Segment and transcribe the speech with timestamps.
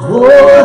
[0.00, 0.57] Oh,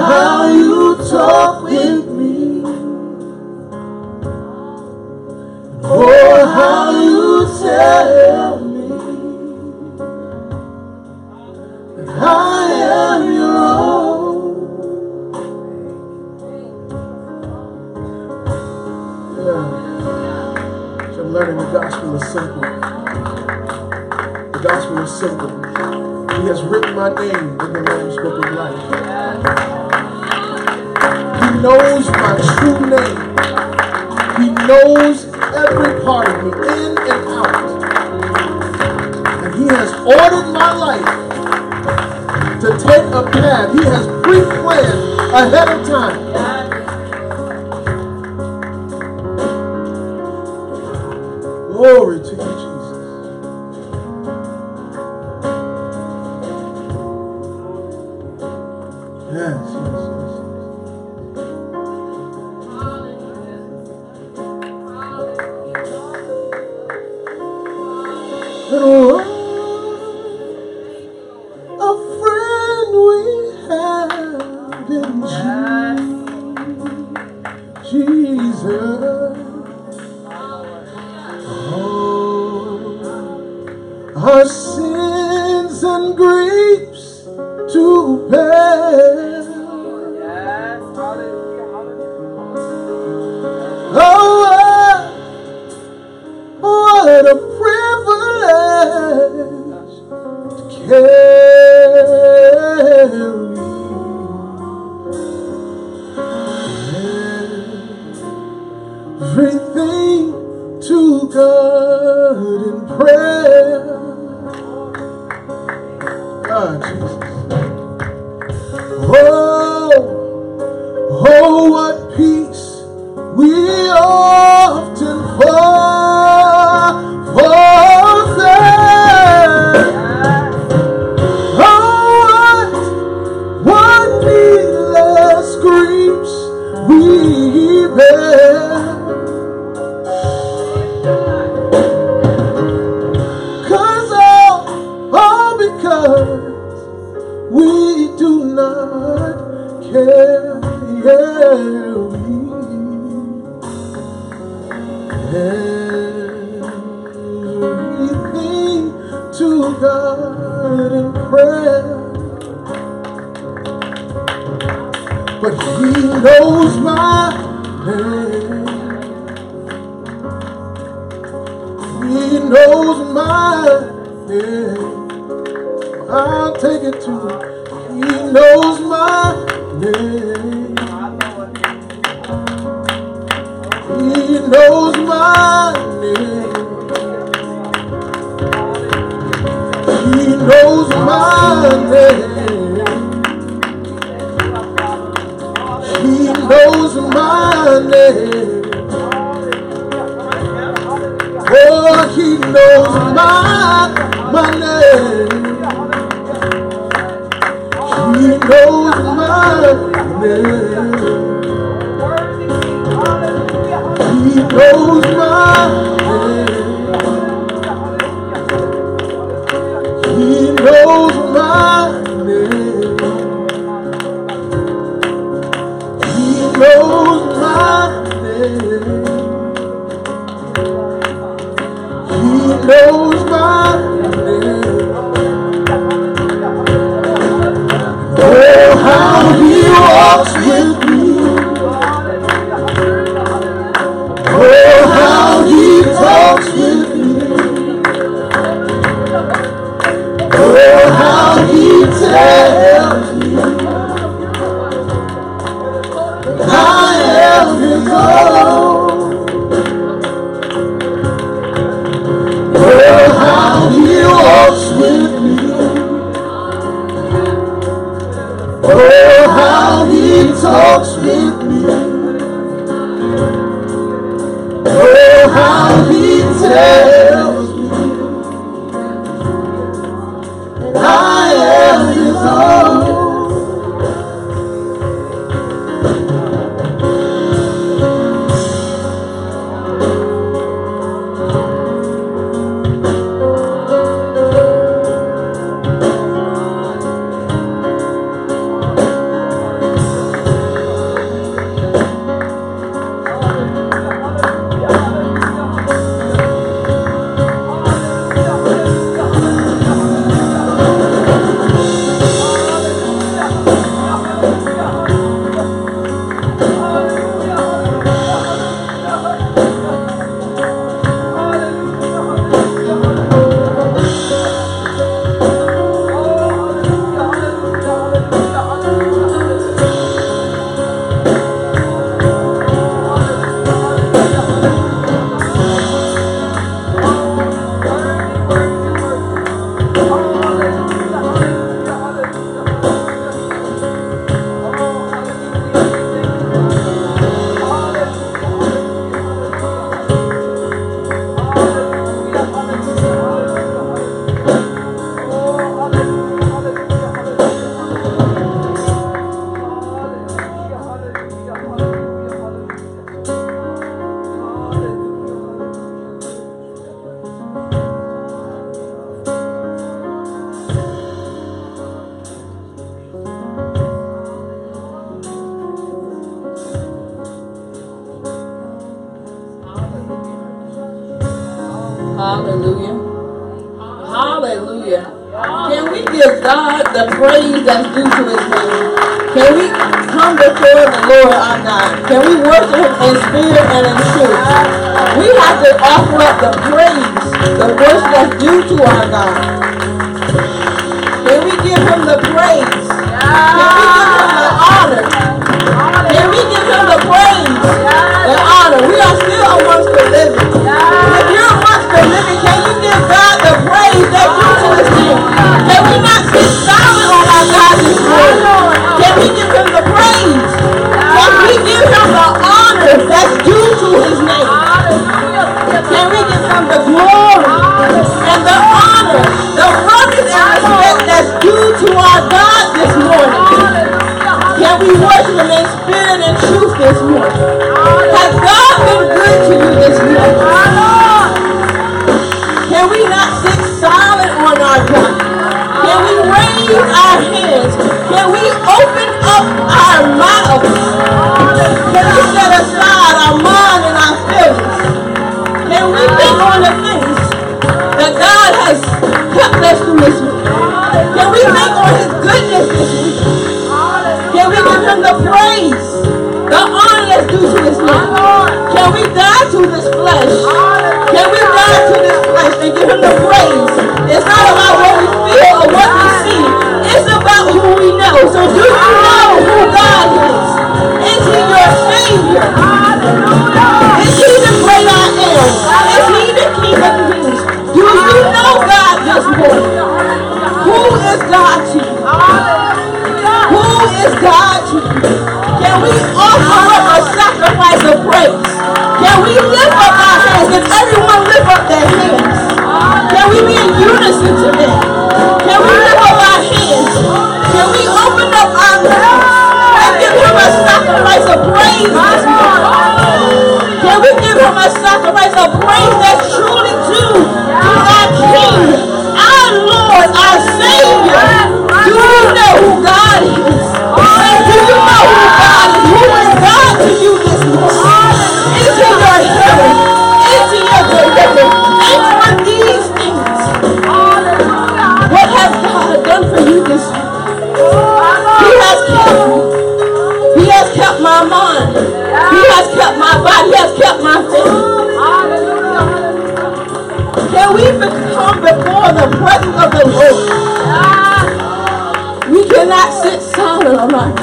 [553.54, 553.94] on.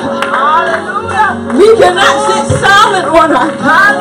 [1.58, 3.94] We cannot sit silent on our God.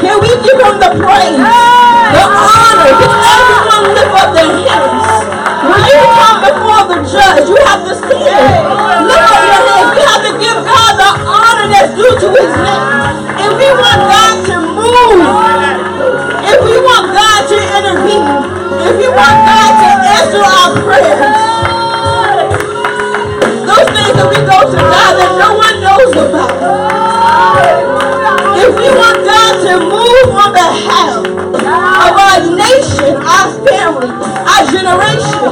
[0.00, 2.92] Can we give him the praise, the honor?
[3.00, 5.24] Can everyone lift up their hands?
[5.64, 9.08] When you come before the judge, you have to stand.
[9.08, 9.90] Lift up your hands.
[9.96, 12.84] We have to give God the honor that's due to his name.
[13.40, 15.24] If we want God to move,
[16.44, 18.28] if we want God to intervene,
[18.84, 21.53] if we want God to answer our prayers,
[24.14, 26.54] that we go to God that no one knows about.
[28.56, 35.42] If we want God to move on behalf of our nation, our family, our generation,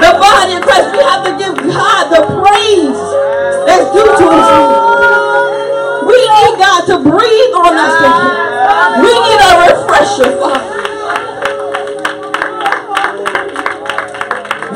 [0.00, 3.00] the body of Christ, we have to give God the praise
[3.68, 4.84] that's due to his name.
[6.08, 7.94] We need God to breathe on us.
[8.98, 10.72] We need a refresher, Father.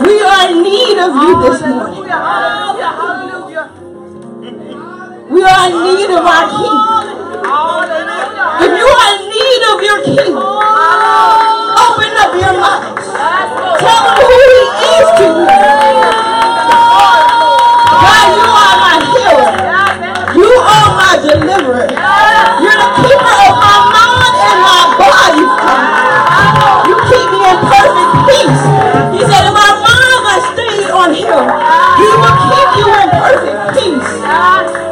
[0.04, 2.04] We are in need of you this morning.
[5.28, 6.80] We are in need of our King.
[8.64, 12.97] If you are in need of your King, open up your mouth.
[13.76, 15.44] Tell him who he is to you.
[17.92, 19.52] God, you are my healer.
[20.32, 21.92] You are my deliverer.
[22.64, 25.44] You're the keeper of my mind and my body,
[26.88, 28.64] You keep me in perfect peace.
[29.12, 31.44] He said, if our minds are stayed on him,
[32.00, 34.88] he will keep you in perfect peace.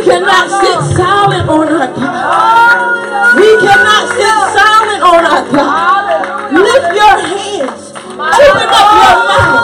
[0.00, 3.36] We cannot sit silent on our God.
[3.36, 6.52] We cannot sit silent on our God.
[6.56, 7.92] Lift your hands.
[8.16, 9.60] Open up your mouth.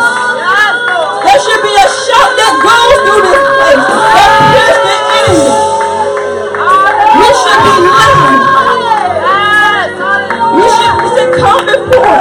[1.24, 3.80] There should be a shout that goes through this place
[4.12, 5.56] that the enemy.
[7.16, 8.44] We should be loud.
[10.52, 12.20] We should, come before.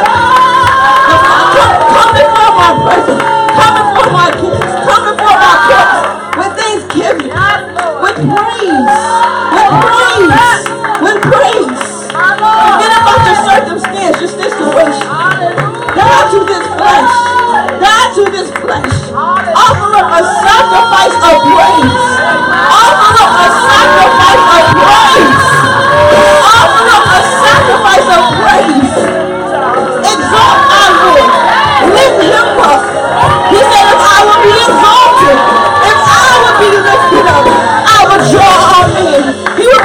[1.51, 3.27] Come, come before my presence.
[3.59, 3.75] Come
[10.23, 10.65] praise.
[11.03, 11.83] With praise.
[12.15, 15.07] Forget about your circumstance, your situation.
[16.25, 17.11] To this flesh.
[17.79, 18.95] Die to this flesh.
[19.13, 22.01] Offer up a sacrifice of praise.
[22.65, 25.45] Offer up a sacrifice of praise.
[26.49, 28.95] Offer up a sacrifice of praise.
[30.01, 31.29] Exalt our Lord.
[31.93, 32.81] Lift him up.
[33.53, 35.37] He said, if I will be exalted,
[35.85, 39.21] if I will be lifted up, I will draw all men.
[39.55, 39.84] He will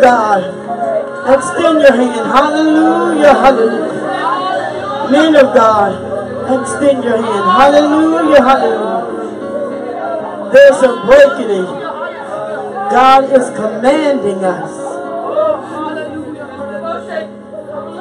[0.00, 0.42] God.
[1.34, 2.30] Extend your hand.
[2.30, 3.34] Hallelujah.
[3.34, 3.98] Hallelujah.
[5.10, 5.92] Men of God,
[6.60, 7.44] extend your hand.
[7.44, 8.42] Hallelujah.
[8.42, 9.18] Hallelujah.
[10.52, 11.64] There's a breaking.
[12.90, 14.88] God is commanding us.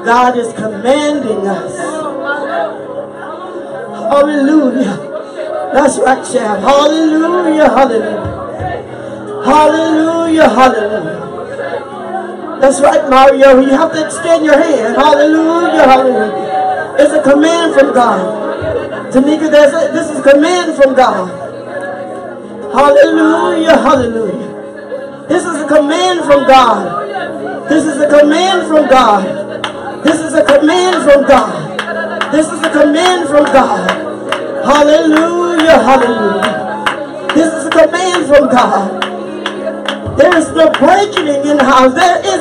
[0.05, 1.77] God is commanding us.
[4.11, 4.95] Hallelujah.
[5.73, 6.61] That's right, champ.
[6.61, 8.37] Hallelujah, hallelujah.
[9.43, 10.96] Hallelujah, hallelujah.
[12.59, 13.59] That's right, Mario.
[13.61, 14.95] You have to extend your hand.
[14.95, 16.95] Hallelujah, hallelujah.
[16.99, 19.13] It's a command from God.
[19.13, 21.29] Tanika, a, this is command from God.
[22.73, 25.25] Hallelujah, hallelujah.
[25.29, 27.69] This is a command from God.
[27.69, 30.03] This is a command from God.
[30.03, 32.31] This is a command from God.
[32.31, 33.89] This is a command from God.
[34.65, 37.33] Hallelujah, hallelujah.
[37.33, 39.07] This is a command from God.
[40.17, 41.93] There is no breaking in the house.
[41.93, 42.36] There is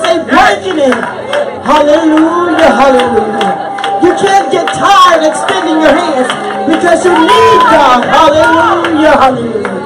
[1.67, 4.01] Hallelujah, hallelujah.
[4.03, 6.31] You can't get tired extending your hands
[6.71, 8.07] because you need God.
[8.07, 9.77] Hallelujah, hallelujah.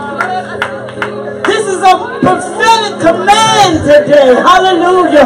[1.45, 4.37] This is a prophetic command today.
[4.39, 5.25] Hallelujah,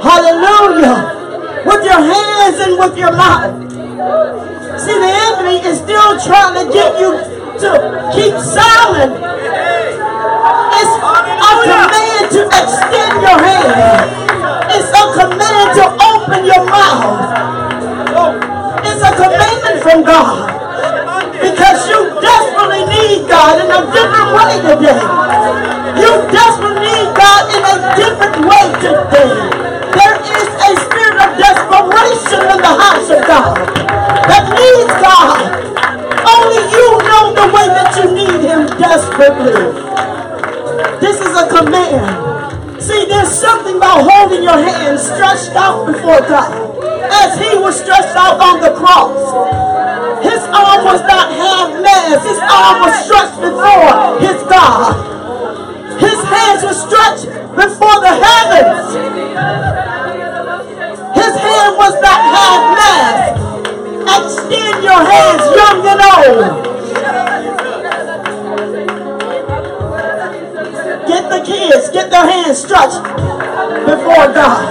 [0.00, 1.64] hallelujah.
[1.64, 3.58] With your hands and with your mouth.
[4.78, 7.16] See, the enemy is still trying to get you
[7.64, 9.18] to keep silent.
[10.78, 10.94] It's
[11.42, 14.23] a command to extend your hands
[16.44, 17.24] your mouth.
[18.84, 20.52] It's a commandment from God.
[21.40, 25.00] Because you desperately need God in a different way today.
[25.98, 29.32] You desperately need God in a different way today.
[29.96, 33.56] There is a spirit of desperation in the house of God
[34.28, 35.40] that needs God.
[36.28, 39.84] Only you know the way that you need Him desperately.
[41.00, 42.23] This is a command.
[42.84, 46.52] See, there's something about holding your hands stretched out before God
[46.84, 49.16] as he was stretched out on the cross.
[50.20, 52.20] His arm was not half mass.
[52.20, 55.00] His arm was stretched before his God.
[55.96, 57.24] His hands were stretched
[57.56, 59.00] before the heavens.
[61.16, 63.32] His hand was not half mass.
[64.12, 67.33] Extend your hands, young and old.
[71.34, 73.02] The kids, get their hands stretched
[73.90, 74.62] before God.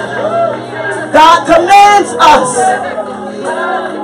[1.12, 2.52] God commands us.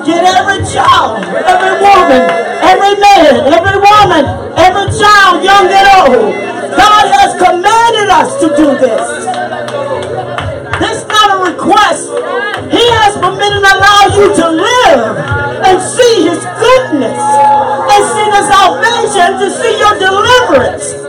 [0.04, 2.22] Get every child, every woman,
[2.60, 4.24] every man, every woman,
[4.60, 6.36] every child, young and old.
[6.76, 9.08] God has commanded us to do this.
[10.80, 12.12] This is not a request.
[12.72, 15.16] He has permitted and allowed you to live
[15.64, 21.09] and see his goodness and see the salvation, to see your deliverance.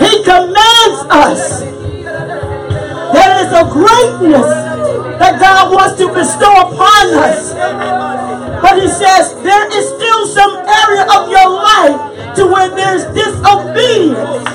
[0.00, 1.60] He commands us.
[3.12, 4.48] There is a greatness
[5.20, 7.52] that God wants to bestow upon us.
[8.62, 14.48] But he says there is still some area of your life to where there's disobedience.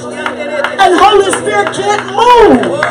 [0.81, 2.81] And Holy Spirit can't move.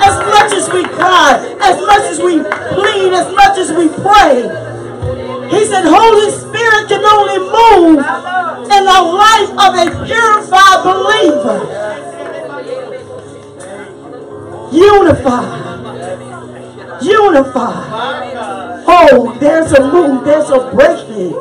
[0.00, 2.40] As much as we cry, as much as we
[2.72, 4.48] plead, as much as we pray.
[5.50, 7.98] He said Holy Spirit can only move
[8.70, 11.58] in the life of a purified believer.
[14.72, 15.66] Unified
[17.02, 18.84] unified.
[18.88, 21.32] Oh, there's a move, there's a breaking,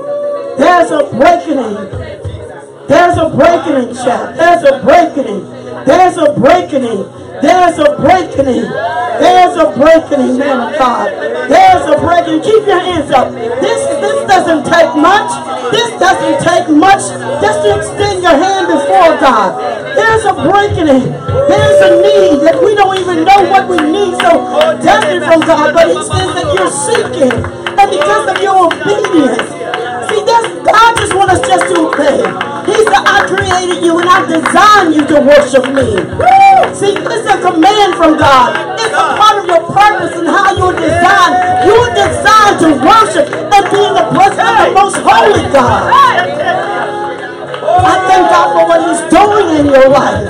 [0.57, 2.14] there's a breaking.
[2.87, 4.37] There's a breaking, chat.
[4.37, 5.41] There's a breaking.
[5.85, 7.25] There's a breaking.
[7.41, 8.61] There's a breaking.
[9.17, 11.09] There's a breaking, man of God.
[11.49, 12.45] There's a breaking.
[12.45, 13.33] Keep your hands up.
[13.33, 15.29] This this doesn't take much.
[15.73, 17.01] This doesn't take much.
[17.41, 19.57] Just to extend your hand before God.
[19.97, 21.09] There's a breaking.
[21.49, 24.45] There's a need that we don't even know what we need so
[24.77, 25.73] desperate from God.
[25.73, 27.33] But He says that you're seeking.
[27.81, 29.49] And because of your obedience.
[30.05, 32.54] See, God just wants us just to obey.
[32.65, 35.88] He said, I created you and I designed you to worship me.
[36.73, 38.75] See, it's a command from God.
[38.80, 41.36] It's a part of your purpose and how you're designed.
[41.65, 46.74] You're designed to worship and be in the presence of the most holy God.
[47.83, 50.21] I thank God for what he's doing in your life.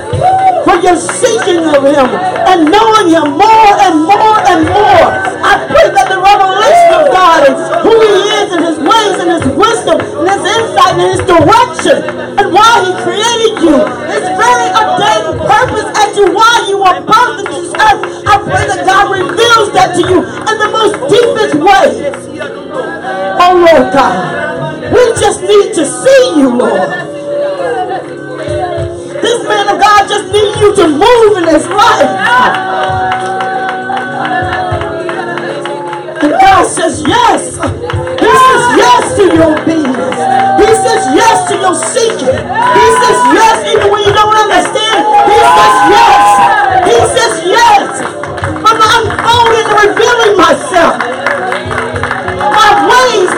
[0.66, 2.10] For your seeking of him
[2.50, 5.06] and knowing him more and more and more.
[5.46, 7.56] I pray that the revelation of God and
[7.86, 11.98] who he is and his ways and his wisdom and his insight and his direction
[12.42, 13.78] and why he created you.
[14.10, 18.02] His very ordained purpose as to why you are birthed into this earth.
[18.26, 22.10] I pray that God reveals that to you in the most deepest way.
[23.38, 24.18] Oh Lord God,
[24.90, 27.15] we just need to see you, Lord.
[29.22, 32.10] This man of God just needs you to move in his life.
[36.24, 37.56] And God says yes.
[38.18, 40.18] He says yes to your obedience
[40.58, 42.34] He says yes to your seeking.
[42.34, 45.06] He says yes even when you don't understand.
[45.30, 46.24] He says yes.
[46.90, 48.02] He says yes.
[48.66, 50.98] I'm unfolding and revealing myself.
[52.58, 53.30] My ways,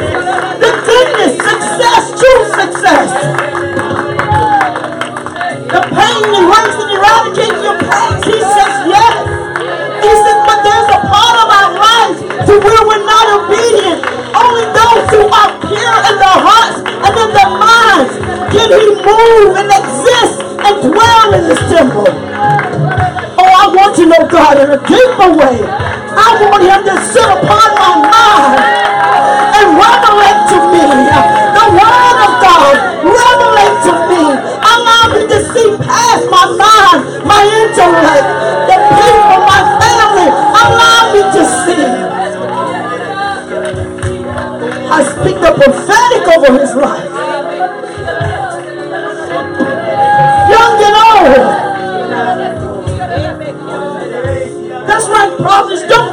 [0.63, 3.10] the goodness, success, true success.
[5.67, 8.23] The pain and hurts and eradicating your pains.
[8.23, 9.15] He says yes.
[9.99, 13.99] He says, but there's a part of our lives to where we're not obedient.
[14.32, 18.15] Only those who are pure in their hearts and in their minds
[18.47, 22.08] can he move and exist and dwell in this temple.
[23.36, 25.67] Oh, I want to know God in a deeper way.
[26.15, 28.56] I want him to sit upon my mind
[29.51, 30.07] and revelate
[35.67, 38.25] me past my mind, my intellect,
[38.67, 40.30] the people, my family.
[40.32, 41.86] Allow me to see.
[44.89, 47.12] I speak the prophetic over his life.
[50.53, 51.67] Young and old.
[54.88, 55.82] That's right, prophets.
[55.82, 56.10] Don't,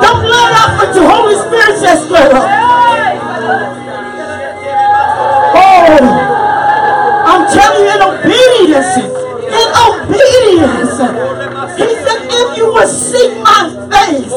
[0.00, 2.63] don't let up until Holy Spirit says let up.
[11.76, 14.32] He said, if you will seek my face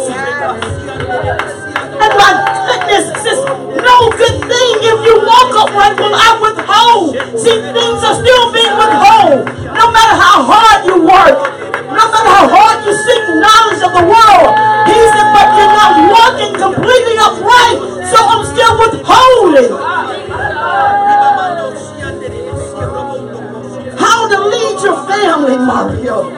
[1.98, 2.32] and my
[2.68, 7.14] goodness, says no good thing if you walk why will I withhold?
[7.38, 9.46] See, things are still being withheld.
[9.78, 11.38] No matter how hard you work,
[11.86, 14.52] no matter how hard you seek knowledge of the world,
[14.90, 17.78] he said, but you're not walking completely upright,
[18.10, 19.72] so I'm still withholding.
[23.98, 26.37] How to lead your family, Mario.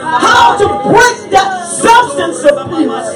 [0.00, 3.08] How to break that substance abuse.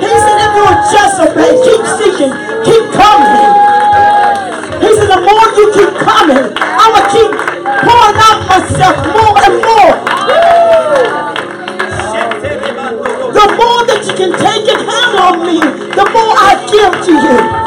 [0.00, 2.32] He said, if you will just obey, keep seeking,
[2.66, 3.50] keep coming.
[4.82, 7.30] He said, the more you keep coming, I'm going to keep
[7.84, 9.94] pouring out myself more and more.
[13.30, 15.60] The more that you can take and handle on me,
[15.94, 17.59] the more I give to you.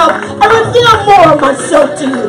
[0.00, 2.24] Myself and reveal more of myself to you.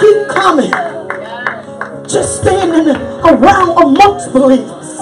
[0.00, 0.72] Keep coming.
[2.08, 2.88] Just standing
[3.24, 4.98] around amongst believers.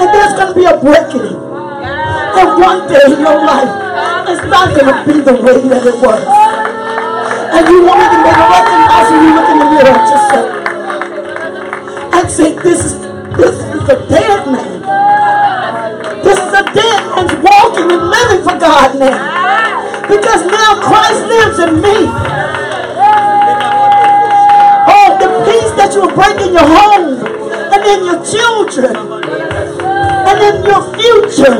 [0.00, 1.36] And there's going to be a breaking.
[2.38, 5.96] And one day in your life, it's not going to be the way that it
[6.00, 6.22] was.
[7.52, 10.47] And you won't even recognize when you look in the mirror at yourself.
[21.38, 21.98] Lives in me.
[24.90, 28.94] Oh, the peace that you will bring in your home and in your children
[30.26, 31.58] and in your future.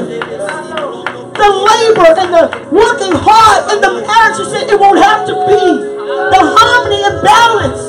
[1.39, 5.63] The labor and the working hard and the marriage, you it won't have to be.
[6.35, 7.85] The harmony and balance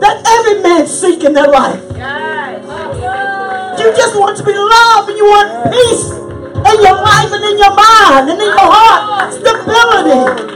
[0.00, 1.82] that every man seek in their life.
[3.78, 7.58] You just want to be loved and you want peace in your life and in
[7.58, 9.34] your mind and in your heart.
[9.34, 10.47] Stability.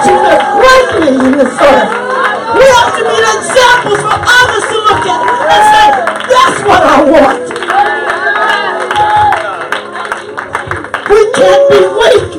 [0.00, 0.16] To
[0.56, 1.92] greatly in this earth.
[2.56, 5.86] We are to be examples for others to look at and say,
[6.24, 7.44] that's what I want.
[11.10, 12.32] We can't be weak.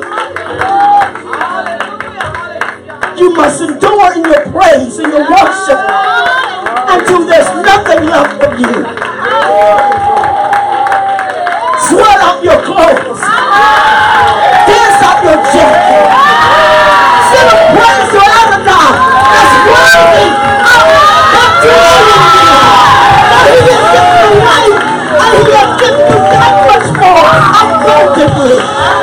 [3.20, 5.82] You must endure in your praise and your worship
[6.90, 8.74] until there's nothing left of you.
[11.88, 13.22] Sweat out your clothes.
[17.72, 18.92] To Adonai.
[19.32, 20.28] That's worthy
[20.68, 20.84] of
[21.32, 22.12] continuing
[23.32, 24.80] For he has given you life
[25.24, 27.32] and he has given you that much more
[27.64, 29.01] abundantly.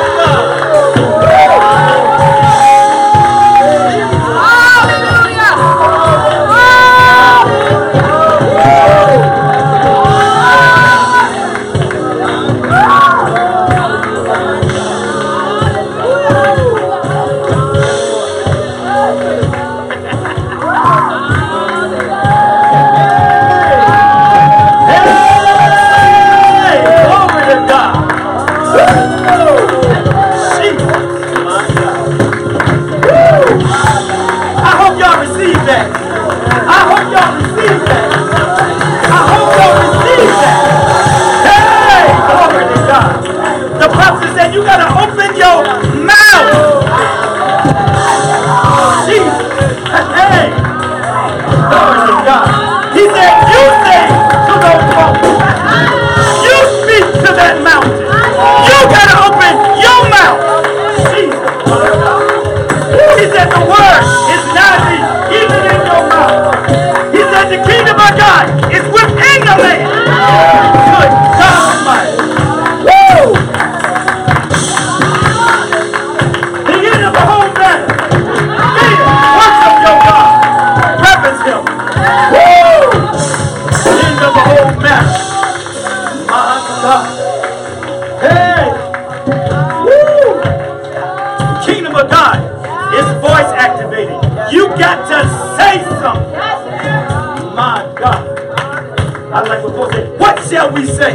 [100.59, 101.13] Shall we say?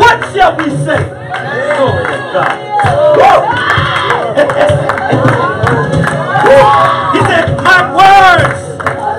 [0.00, 1.02] What shall we say?
[7.12, 8.60] He said, My words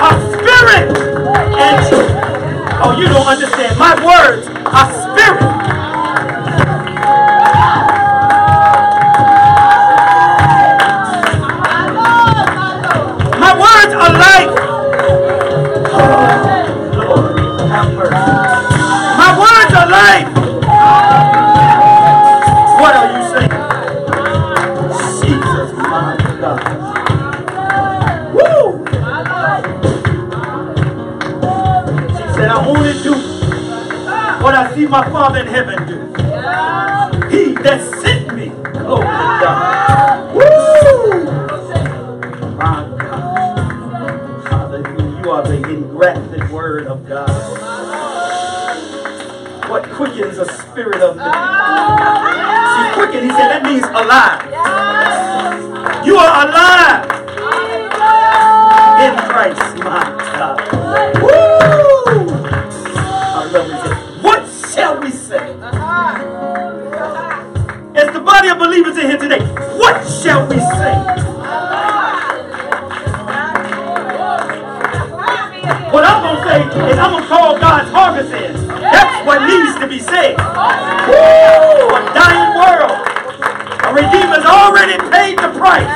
[0.01, 0.97] are spirit
[1.61, 1.85] and.
[2.81, 3.77] Oh, you don't understand.
[3.77, 4.28] My words
[35.19, 35.99] Father in heaven do.
[37.27, 38.53] He that sent me.
[38.87, 39.01] Oh
[40.33, 41.25] Woo!
[42.55, 43.59] My God.
[45.21, 47.29] You are the engrafted word of God.
[49.69, 51.33] What quickens the spirit of man?
[52.71, 54.45] See, quicken, he said, that means alive.
[56.05, 56.98] You are alive
[84.49, 85.87] already paid the price.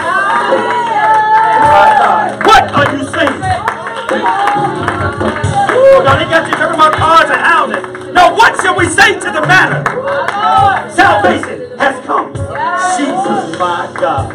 [2.46, 3.40] What are you saying?
[5.74, 6.04] Woo!
[6.04, 8.14] Now they got you talking about cars and houses.
[8.14, 9.84] Now what shall we say to the matter?
[10.92, 12.34] Salvation has come.
[12.98, 14.30] Jesus, my God.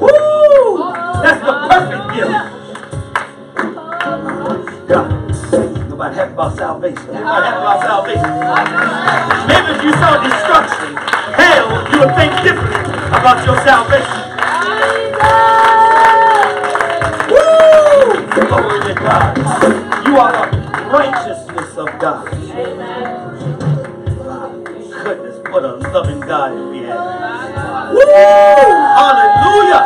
[0.00, 0.92] Woo!
[1.22, 2.34] That's the perfect gift.
[4.88, 5.06] God.
[5.88, 7.06] Nobody happy about salvation.
[7.06, 8.30] Nobody happy about salvation.
[9.46, 10.96] Maybe if you saw destruction,
[11.36, 12.59] hell, you would think differently
[13.20, 14.20] about your salvation.
[17.28, 18.16] Woo!
[18.48, 19.36] Glory to God.
[20.06, 20.56] You are the
[20.88, 22.32] righteousness of God.
[22.32, 23.28] Amen.
[25.04, 27.92] Goodness, what a loving God we have.
[27.92, 28.00] Woo!
[28.96, 29.84] Hallelujah!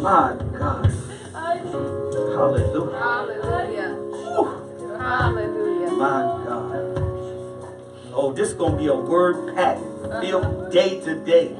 [0.00, 0.92] My God.
[1.34, 2.98] Hallelujah.
[2.98, 3.90] Hallelujah.
[3.98, 4.44] Woo!
[4.98, 5.90] Hallelujah.
[5.90, 6.74] My God.
[8.14, 9.78] Oh, this is gonna be a word pack
[10.20, 11.54] filled day to day.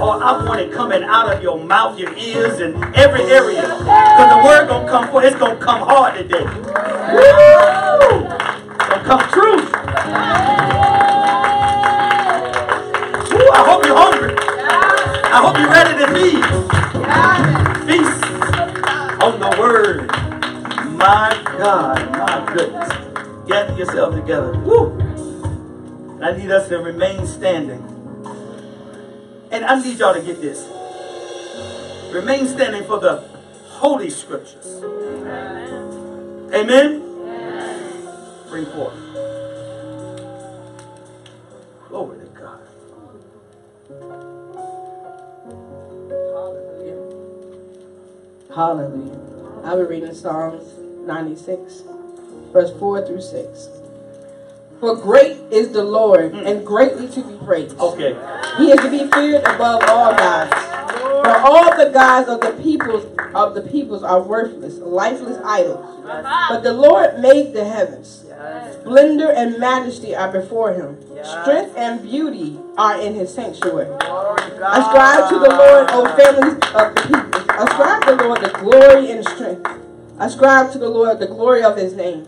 [0.00, 3.62] Or I want it coming out of your mouth, your ears, and every area.
[3.62, 5.24] Because the word gonna come forth.
[5.24, 6.44] It's gonna come hard today.
[6.44, 8.28] Woo!
[8.78, 9.56] Gonna come true.
[13.30, 14.34] Woo, I hope you're hungry.
[15.30, 16.44] I hope you're ready to feed.
[17.86, 18.24] Feast
[19.22, 20.06] on the word.
[20.96, 22.88] My God, my goodness.
[23.46, 24.58] Gather yourself together.
[24.58, 25.07] Woo!
[26.20, 27.80] I need us to remain standing.
[29.52, 30.68] And I need y'all to get this.
[32.12, 33.18] Remain standing for the
[33.68, 34.82] holy scriptures.
[36.52, 37.00] Amen?
[38.48, 38.94] Bring forth.
[41.88, 42.60] Glory to God.
[46.34, 46.98] Hallelujah.
[48.54, 49.20] Hallelujah.
[49.64, 50.64] I'll be reading Psalms
[51.06, 51.82] 96,
[52.52, 53.77] verse 4 through 6.
[54.80, 56.46] For great is the Lord mm.
[56.46, 57.78] and greatly to be praised.
[57.78, 58.14] Okay.
[58.58, 60.52] He is to be feared above all gods.
[60.98, 63.04] For all the gods of the peoples
[63.34, 65.84] of the peoples are worthless, lifeless idols.
[66.04, 68.24] But the Lord made the heavens.
[68.80, 70.96] Splendor and majesty are before him.
[71.24, 73.92] Strength and beauty are in his sanctuary.
[73.94, 77.44] Ascribe to the Lord, O families of the peoples.
[77.58, 79.87] Ascribe to the Lord the glory and strength.
[80.20, 82.24] Ascribe to the Lord the glory of his name.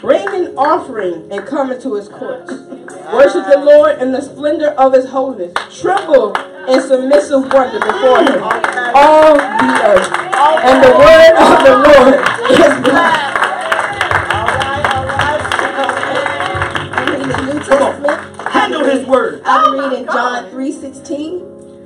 [0.00, 2.50] Bring an offering and come into his courts.
[2.50, 5.52] Worship the Lord in the splendor of his holiness.
[5.78, 6.34] Tremble
[6.66, 8.42] in submissive wonder before him.
[8.94, 10.10] All the earth.
[10.64, 12.14] And the word of the Lord
[12.52, 13.36] is blessed.
[16.96, 18.18] I'm reading the New Testament.
[18.48, 19.42] Handle his word.
[19.44, 21.38] I'm reading John 3 16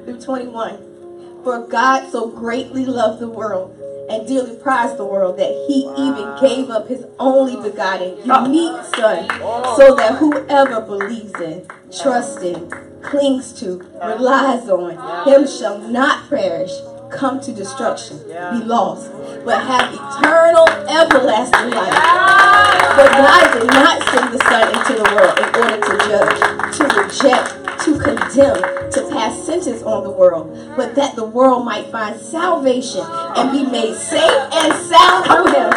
[0.05, 1.43] through 21.
[1.43, 3.77] For God so greatly loved the world
[4.11, 9.29] and dearly prized the world that he even gave up his only begotten, unique Son,
[9.41, 9.77] oh.
[9.79, 11.67] so that whoever believes in,
[12.03, 12.71] trusts in,
[13.03, 16.73] clings to, relies on him shall not perish,
[17.11, 19.11] come to destruction, be lost,
[19.45, 21.95] but have eternal, everlasting life.
[22.97, 26.85] But God did not send the Son into the world in order to judge, to
[27.01, 32.19] reject, to condemn, to pass sentence on the world, but that the world might find
[32.21, 33.05] salvation
[33.37, 35.71] and be made safe and sound through him.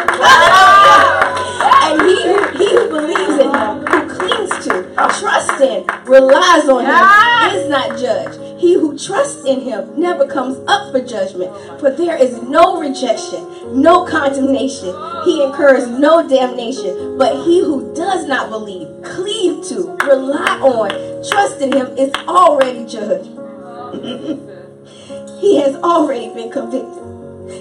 [1.84, 4.82] and he who, he who believes in him, who clings to,
[5.18, 8.40] trusts in, relies on him, is not judged.
[8.64, 13.82] He who trusts in him never comes up for judgment, for there is no rejection,
[13.82, 14.96] no condemnation.
[15.26, 20.88] He incurs no damnation, but he who does not believe, cleave to, rely on,
[21.28, 23.28] trust in him is already judged.
[25.42, 27.02] he has already been convicted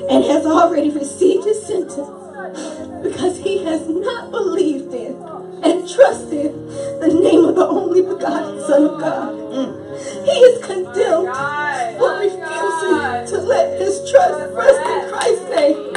[0.09, 2.22] and has already received his sentence
[3.01, 5.13] because he has not believed in
[5.63, 6.53] and trusted
[6.99, 9.33] the name of the only begotten Son of God.
[9.33, 10.25] Mm.
[10.25, 11.35] He is condemned
[11.97, 15.93] for refusing to let his trust rest in Christ's name.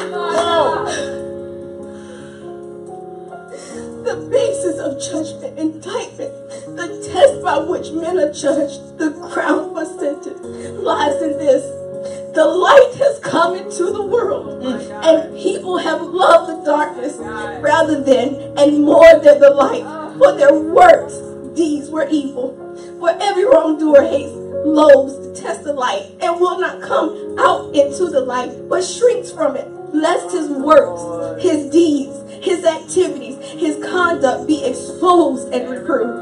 [4.04, 6.32] The basis of judgment, indictment,
[6.76, 10.40] the test by which men are judged, the crown for sentence
[10.80, 11.85] lies in this.
[12.34, 17.16] The light has come into the world, and people have loved the darkness
[17.62, 19.84] rather than and more than the light,
[20.18, 21.14] for their works,
[21.56, 22.54] deeds were evil.
[23.00, 28.20] For every wrongdoer hates, loathes, detests the light, and will not come out into the
[28.20, 34.64] light, but shrinks from it, lest his works, his deeds, his activities, his conduct be
[34.64, 36.16] exposed and reproved.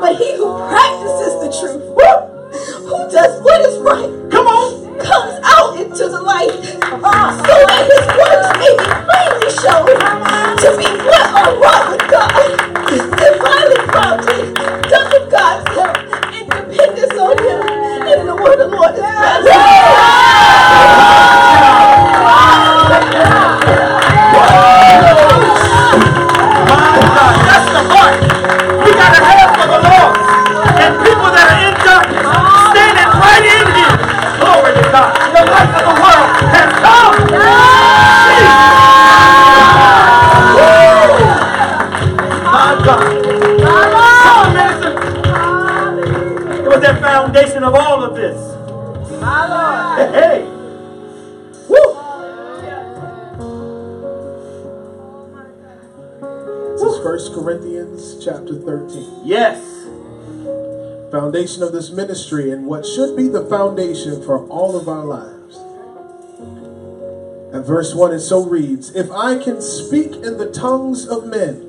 [0.00, 5.40] But he who practices the truth, woo, who does what is right, come on, comes
[5.44, 9.88] out into the light, so that his works may be plainly shown
[10.60, 12.28] to be what are wrong with God,
[12.92, 14.54] divinely prompted,
[14.88, 15.96] done with God's help,
[16.32, 17.60] and dependence on him.
[18.12, 19.52] And the word of the Lord is blessed.
[61.42, 65.56] Foundation of this ministry and what should be the foundation for all of our lives.
[67.52, 71.66] And verse 1 it so reads If I can speak in the tongues of men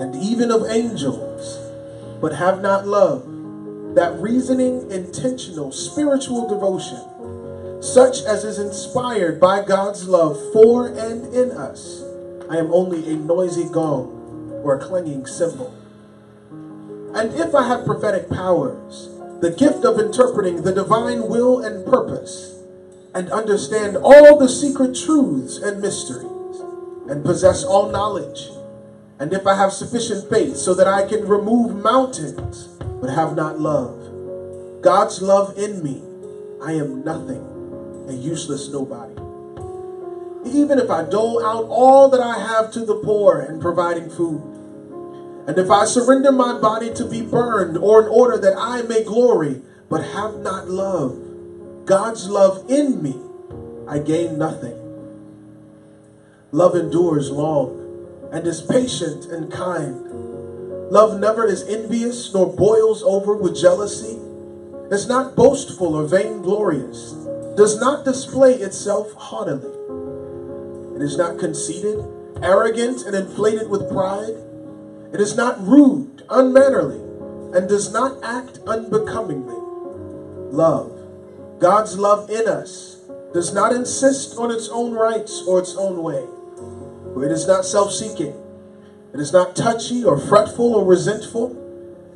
[0.00, 1.60] and even of angels,
[2.20, 3.22] but have not love,
[3.94, 11.52] that reasoning, intentional, spiritual devotion, such as is inspired by God's love for and in
[11.52, 12.02] us,
[12.50, 15.77] I am only a noisy gong or a clanging cymbal.
[17.14, 19.08] And if I have prophetic powers,
[19.40, 22.60] the gift of interpreting the divine will and purpose,
[23.14, 26.60] and understand all the secret truths and mysteries,
[27.08, 28.50] and possess all knowledge,
[29.18, 32.68] and if I have sufficient faith so that I can remove mountains,
[33.00, 36.02] but have not love, God's love in me,
[36.62, 37.42] I am nothing,
[38.08, 39.14] a useless nobody.
[40.46, 44.57] Even if I dole out all that I have to the poor in providing food,
[45.48, 49.02] and if I surrender my body to be burned, or in order that I may
[49.02, 51.16] glory, but have not love,
[51.86, 53.18] God's love in me,
[53.88, 54.76] I gain nothing.
[56.52, 60.90] Love endures long and is patient and kind.
[60.90, 64.18] Love never is envious nor boils over with jealousy,
[64.90, 67.12] is not boastful or vainglorious,
[67.56, 69.72] does not display itself haughtily.
[70.94, 72.04] It is not conceited,
[72.42, 74.36] arrogant, and inflated with pride.
[75.12, 77.00] It is not rude, unmannerly,
[77.56, 79.56] and does not act unbecomingly.
[80.52, 80.92] Love,
[81.58, 82.96] God's love in us,
[83.32, 86.26] does not insist on its own rights or its own way.
[87.14, 88.34] For it is not self seeking,
[89.14, 91.56] it is not touchy or fretful or resentful.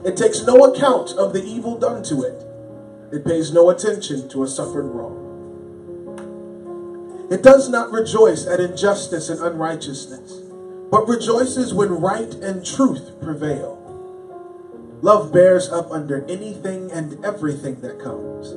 [0.04, 2.44] It takes no account of the evil done to it,
[3.12, 5.22] it pays no attention to a suffered wrong.
[7.30, 10.41] It does not rejoice at injustice and unrighteousness,
[10.92, 13.78] but rejoices when right and truth prevail.
[15.00, 18.48] Love bears up under anything and everything that comes,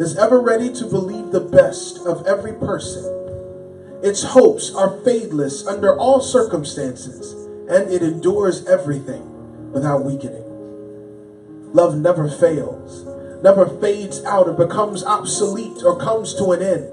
[0.00, 3.04] is ever ready to believe the best of every person.
[4.02, 7.34] Its hopes are fadeless under all circumstances,
[7.70, 10.42] and it endures everything without weakening.
[11.72, 13.04] Love never fails,
[13.44, 16.90] never fades out or becomes obsolete or comes to an end.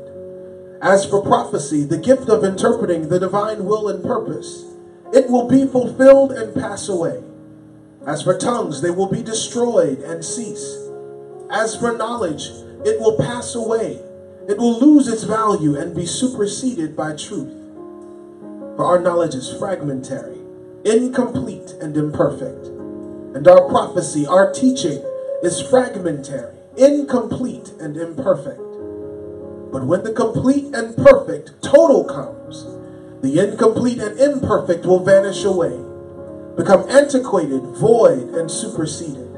[0.84, 4.66] As for prophecy, the gift of interpreting the divine will and purpose,
[5.14, 7.22] it will be fulfilled and pass away.
[8.06, 10.78] As for tongues, they will be destroyed and cease.
[11.52, 12.48] As for knowledge,
[12.84, 14.02] it will pass away.
[14.50, 17.54] It will lose its value and be superseded by truth.
[18.76, 20.40] For our knowledge is fragmentary,
[20.84, 22.66] incomplete, and imperfect.
[23.36, 25.02] And our prophecy, our teaching,
[25.44, 28.58] is fragmentary, incomplete, and imperfect.
[29.72, 32.66] But when the complete and perfect total comes,
[33.24, 35.80] the incomplete and imperfect will vanish away,
[36.58, 39.32] become antiquated, void, and superseded.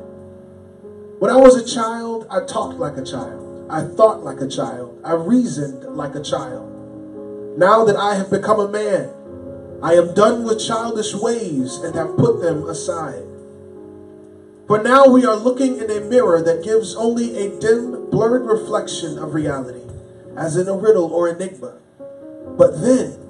[1.20, 3.68] When I was a child, I talked like a child.
[3.70, 5.00] I thought like a child.
[5.06, 6.68] I reasoned like a child.
[7.60, 9.14] Now that I have become a man,
[9.84, 13.24] I am done with childish ways and have put them aside.
[14.66, 19.20] For now we are looking in a mirror that gives only a dim, blurred reflection
[19.20, 19.86] of reality,
[20.36, 21.78] as in a riddle or enigma.
[22.58, 23.25] But then,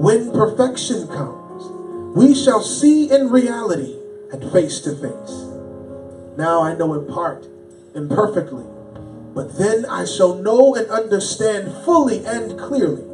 [0.00, 3.98] when perfection comes, we shall see in reality
[4.32, 5.44] and face to face.
[6.38, 7.46] Now I know in part,
[7.94, 8.64] imperfectly,
[9.34, 13.04] but then I shall know and understand fully and clearly,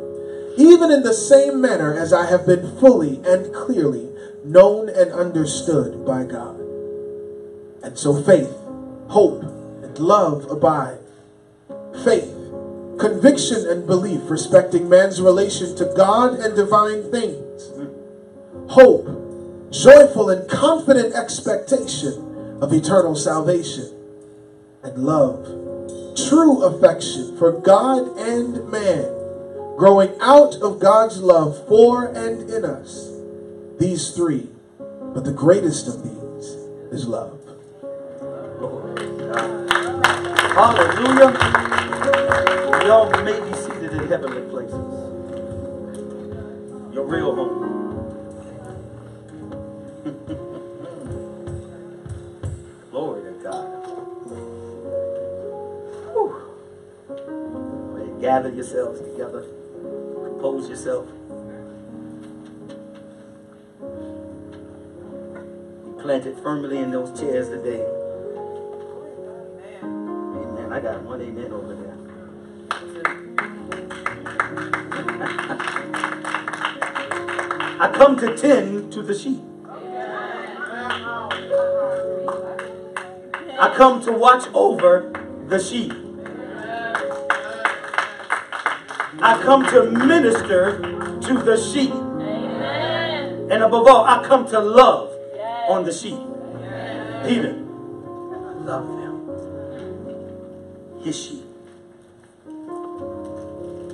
[0.57, 4.09] even in the same manner as I have been fully and clearly
[4.45, 6.61] known and understood by God.
[7.83, 8.55] And so faith,
[9.09, 9.43] hope,
[9.83, 11.01] and love abide.
[12.05, 12.36] Faith,
[12.99, 17.73] conviction, and belief respecting man's relation to God and divine things.
[18.71, 23.93] Hope, joyful and confident expectation of eternal salvation,
[24.83, 25.45] and love,
[26.17, 29.05] true affection for God and man,
[29.77, 33.11] growing out of God's love for and in us.
[33.79, 36.47] These three, but the greatest of these
[36.91, 37.41] is love.
[40.57, 41.66] Hallelujah.
[42.87, 45.11] Y'all may be seated in heavenly places.
[46.95, 48.15] Your real home.
[52.93, 53.99] Glory to God.
[56.13, 56.61] Whew.
[58.21, 59.43] Gather yourselves together.
[59.43, 61.07] Compose yourself.
[65.85, 67.85] Be planted firmly in those chairs today.
[69.83, 70.73] Amen.
[70.73, 71.96] I got one amen over there.
[77.79, 79.43] I come to tend to the sheep.
[83.59, 85.13] I come to watch over
[85.49, 85.93] the sheep.
[89.21, 91.93] I come to minister to the sheep.
[93.51, 95.11] And above all, I come to love
[95.69, 96.19] on the sheep.
[97.27, 97.53] Peter,
[98.65, 99.17] love them.
[101.03, 101.45] His sheep.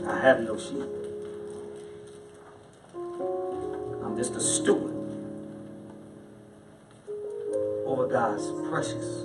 [0.07, 0.92] I have no sheep.
[4.23, 4.95] Just a steward
[7.85, 9.25] over God's precious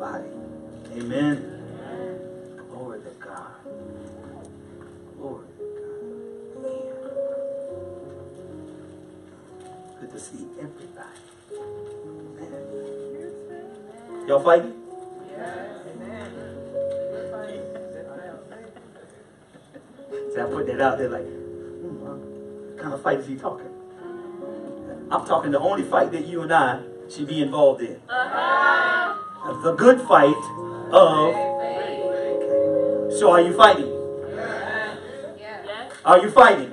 [0.00, 0.30] body.
[0.96, 1.36] Amen.
[2.70, 3.52] Glory to God.
[5.18, 6.80] Glory to God.
[10.00, 11.20] Good to see everybody.
[12.40, 12.64] Amen.
[14.26, 14.72] Y'all fighting?
[20.32, 21.37] See, I put that out there like,
[22.78, 23.66] kind of fight is he talking?
[25.10, 28.00] I'm talking the only fight that you and I should be involved in.
[28.08, 29.62] Uh-huh.
[29.62, 30.36] The good fight
[30.92, 31.34] of.
[33.18, 33.92] So are you fighting?
[36.04, 36.72] Are you fighting?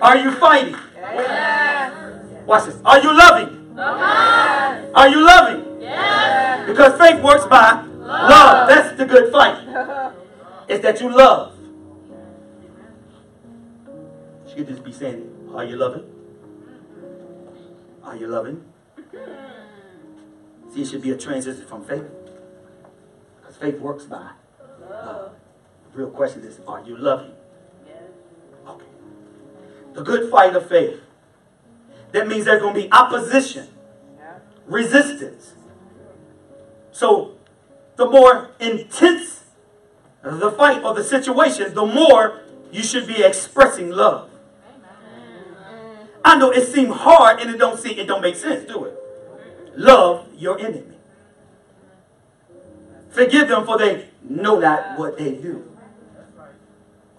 [0.00, 0.76] Are you fighting?
[2.46, 2.76] Watch this.
[2.84, 3.78] Are you loving?
[3.78, 4.90] Uh-huh.
[4.94, 5.64] Are you loving?
[6.66, 8.68] Because faith works by love.
[8.68, 9.58] That's the good fight.
[10.68, 11.51] It's that you love.
[14.52, 15.50] She could just be saying.
[15.54, 16.04] Are you loving?
[18.04, 18.62] Are you loving?
[20.74, 22.04] See, it should be a transition from faith.
[23.40, 24.32] Because faith works by
[24.90, 25.32] love.
[25.92, 27.32] The real question is, are you loving?
[28.68, 28.86] Okay.
[29.94, 31.00] The good fight of faith.
[32.12, 33.68] That means there's going to be opposition,
[34.66, 35.54] resistance.
[36.90, 37.36] So,
[37.96, 39.44] the more intense
[40.22, 44.28] the fight or the situation, the more you should be expressing love.
[46.32, 48.98] I know it seems hard and it don't seem it don't make sense, do it?
[49.76, 50.96] Love your enemy.
[53.10, 55.70] Forgive them for they know not what they do.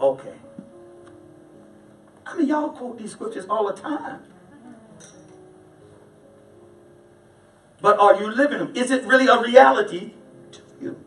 [0.02, 0.34] Okay.
[2.26, 4.22] I mean, y'all quote these scriptures all the time.
[7.82, 8.76] But are you living them?
[8.76, 10.14] Is it really a reality
[10.54, 11.06] to you?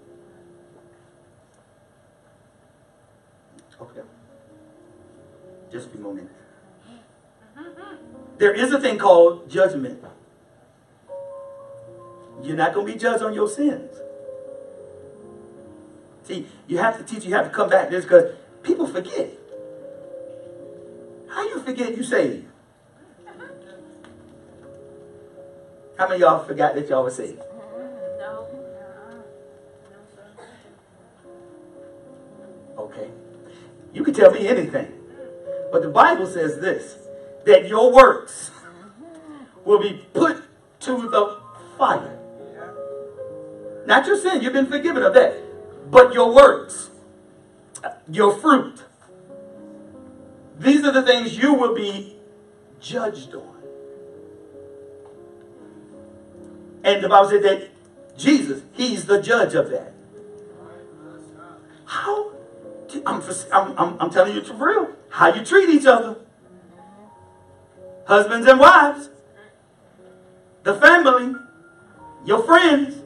[3.80, 4.02] Okay.
[5.72, 6.35] Just a moment.
[8.38, 10.04] There is a thing called judgment.
[12.42, 13.96] You're not going to be judged on your sins.
[16.24, 18.32] See, you have to teach, you have to come back to this because
[18.62, 19.30] people forget.
[21.28, 22.46] How you forget you saved?
[25.96, 27.38] How many y'all forgot that y'all were saved?
[28.18, 28.46] No.
[29.90, 30.44] No, sir.
[32.76, 33.08] Okay.
[33.94, 34.92] You can tell me anything.
[35.72, 37.05] But the Bible says this
[37.46, 38.50] that your works
[39.64, 40.42] will be put
[40.80, 41.40] to the
[41.78, 42.18] fire.
[43.86, 45.34] Not your sin, you've been forgiven of that.
[45.90, 46.90] But your works,
[48.10, 48.82] your fruit,
[50.58, 52.16] these are the things you will be
[52.80, 53.54] judged on.
[56.82, 57.68] And the Bible said that
[58.16, 59.92] Jesus, He's the judge of that.
[61.84, 62.32] How?
[63.04, 63.22] I'm,
[63.52, 64.90] I'm, I'm, telling you for real.
[65.10, 66.16] How you treat each other.
[68.06, 69.10] Husbands and wives.
[70.62, 71.34] The family.
[72.24, 73.02] Your friends.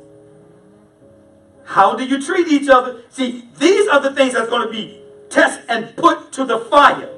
[1.64, 3.02] How do you treat each other?
[3.10, 7.08] See, these are the things that's going to be tested and put to the fire.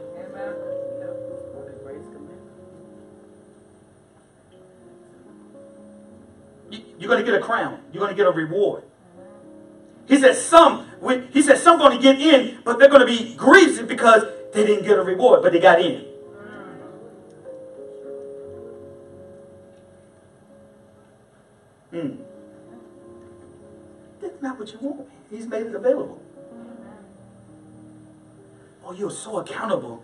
[6.71, 7.81] You're going to get a crown.
[7.93, 8.85] You're going to get a reward.
[10.07, 10.87] He said some,
[11.33, 14.65] he said some going to get in, but they're going to be grieved because they
[14.67, 16.12] didn't get a reward, but they got in.
[24.75, 25.09] What you want.
[25.31, 26.21] He's made it available.
[28.85, 30.03] Oh, you're so accountable.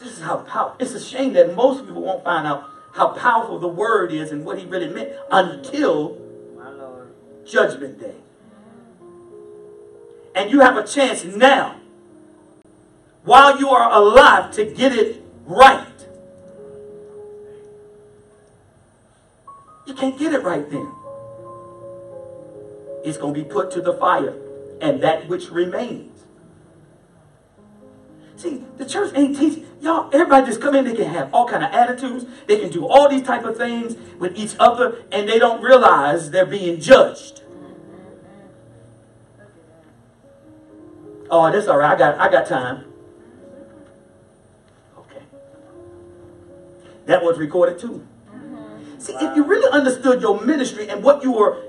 [0.00, 0.76] This is how powerful.
[0.80, 4.44] It's a shame that most people won't find out how powerful the word is and
[4.44, 6.18] what he really meant until
[7.46, 8.14] Judgment Day.
[10.34, 11.80] And you have a chance now,
[13.24, 15.86] while you are alive, to get it right.
[19.86, 20.92] You can't get it right then.
[23.04, 24.34] It's going to be put to the fire,
[24.80, 26.24] and that which remains.
[28.36, 29.66] See, the church ain't teaching.
[29.80, 32.24] Y'all, everybody just come in, they can have all kind of attitudes.
[32.46, 36.30] They can do all these type of things with each other, and they don't realize
[36.30, 37.42] they're being judged.
[41.30, 41.92] Oh, that's all right.
[41.92, 42.84] I got I got time.
[44.98, 45.22] Okay.
[47.06, 48.06] That was recorded too.
[48.98, 51.62] See, if you really understood your ministry and what you were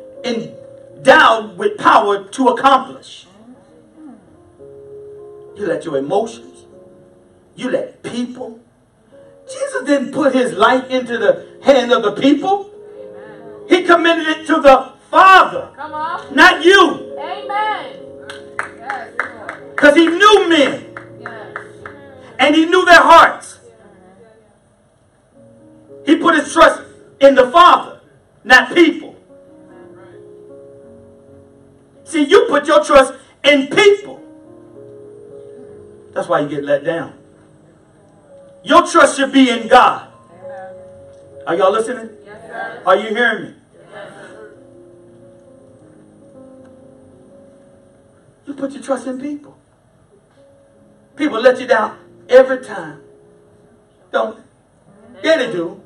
[0.99, 3.25] endowed with power to accomplish,
[5.55, 6.65] you let your emotions,
[7.55, 8.59] you let people.
[9.45, 12.69] Jesus didn't put his life into the hand of the people.
[13.67, 15.71] He committed it to the Father.
[15.75, 16.35] Come on.
[16.35, 17.17] Not you.
[17.17, 17.99] Amen.
[19.71, 20.85] Because he knew men.
[22.37, 23.59] And he knew their hearts.
[26.05, 26.81] He put his trust
[27.19, 27.99] in the Father,
[28.43, 29.08] not people.
[32.09, 34.19] See, you put your trust in people.
[36.11, 37.13] That's why you get let down.
[38.63, 40.07] Your trust should be in God.
[41.45, 42.09] Are y'all listening?
[42.83, 43.53] Are you hearing me?
[48.47, 49.55] You put your trust in people.
[51.15, 53.01] People let you down every time.
[54.11, 54.39] Don't
[55.23, 55.79] Yeah, they do.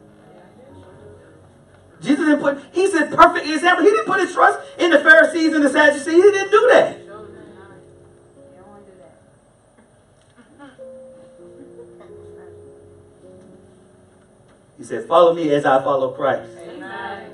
[2.04, 3.86] Jesus didn't put, he's a perfect example.
[3.86, 6.06] He didn't put his trust in the Pharisees and the Sadducees.
[6.06, 6.99] He didn't do that.
[14.78, 16.51] He said, follow me as I follow Christ.
[16.68, 17.32] Amen.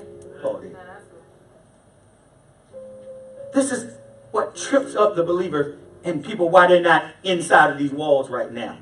[3.52, 3.96] This is
[4.30, 8.52] what trips up the believer and people why they're not inside of these walls right
[8.52, 8.78] now.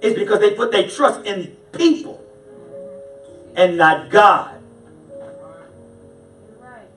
[0.00, 2.19] It's because they put their trust in people
[3.60, 4.56] and not God.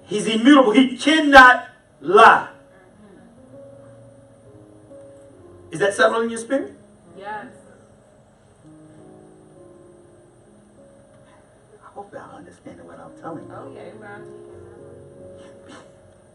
[0.05, 0.71] He's immutable.
[0.71, 1.67] He cannot
[1.99, 2.49] lie.
[5.71, 6.73] Is that settled in your spirit?
[7.17, 7.47] Yes.
[11.83, 13.53] I hope y'all understand what I'm telling you.
[13.53, 13.91] Okay,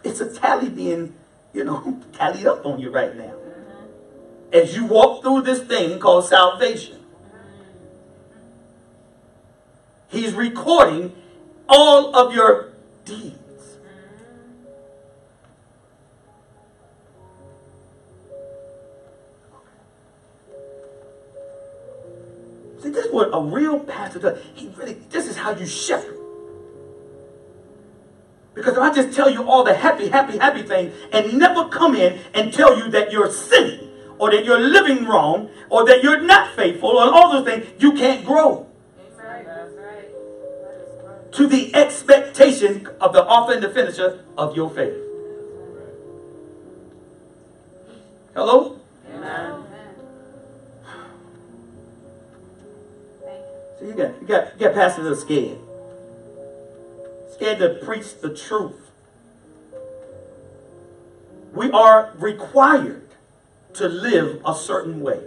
[0.04, 1.14] It's a tally being
[1.54, 3.34] you know, tallied up on you right now.
[4.52, 6.97] As you walk through this thing called salvation,
[10.10, 11.14] He's recording
[11.68, 12.72] all of your
[13.04, 13.36] deeds.
[22.80, 24.42] See, this is what a real pastor does.
[24.54, 26.16] He really, this is how you shepherd.
[28.54, 31.94] Because if I just tell you all the happy, happy, happy things and never come
[31.94, 33.88] in and tell you that you're sinning
[34.18, 37.92] or that you're living wrong, or that you're not faithful, or all those things, you
[37.92, 38.67] can't grow
[41.32, 44.94] to the expectation of the author and the finisher of your faith.
[48.34, 48.80] Hello?
[49.12, 49.64] Amen.
[53.78, 55.58] So you got you got you got pastors that are scared.
[57.32, 58.90] Scared to preach the truth.
[61.52, 63.08] We are required
[63.74, 65.20] to live a certain way.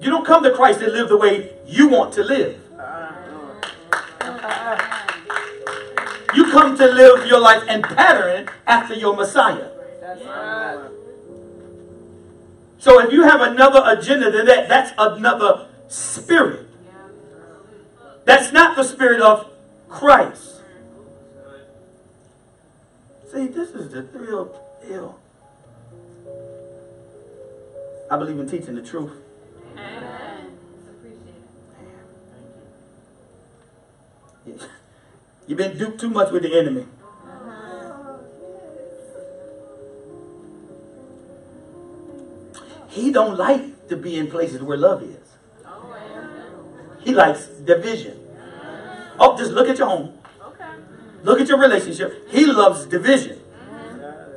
[0.00, 2.60] You don't come to Christ and live the way you want to live.
[6.34, 9.70] You come to live your life and pattern after your Messiah.
[12.78, 16.68] So if you have another agenda than that, that's another spirit.
[18.24, 19.50] That's not the spirit of
[19.88, 20.60] Christ.
[23.32, 25.18] See, this is the real deal.
[28.10, 29.12] I believe in teaching the truth.
[35.46, 36.82] You've been duped too much with the enemy.
[36.82, 38.18] Uh-huh.
[42.88, 45.16] He don't like to be in places where love is.
[45.64, 45.96] Oh,
[47.00, 48.18] he likes division.
[49.18, 50.18] Oh, just look at your home.
[51.22, 52.28] Look at your relationship.
[52.30, 53.38] He loves division.
[53.38, 54.36] Mm-hmm.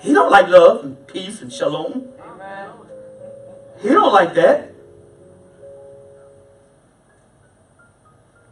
[0.00, 2.09] He don't like love and peace and shalom.
[3.82, 4.72] He don't like that.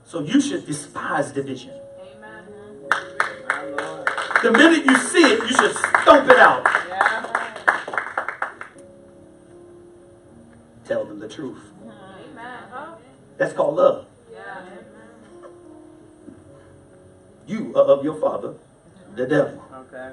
[0.07, 1.72] So you should despise division.
[4.43, 6.64] The minute you see it, you should stomp it out.
[10.87, 11.61] Tell them the truth.
[13.37, 14.07] That's called love.
[17.47, 18.55] You are of your father,
[19.14, 19.62] the devil.
[19.72, 20.12] Okay.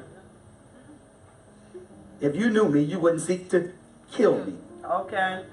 [2.22, 3.72] If you knew me, you wouldn't seek to
[4.12, 4.56] kill me.
[4.92, 5.44] Okay.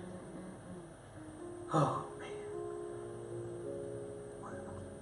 [1.72, 2.28] Oh man.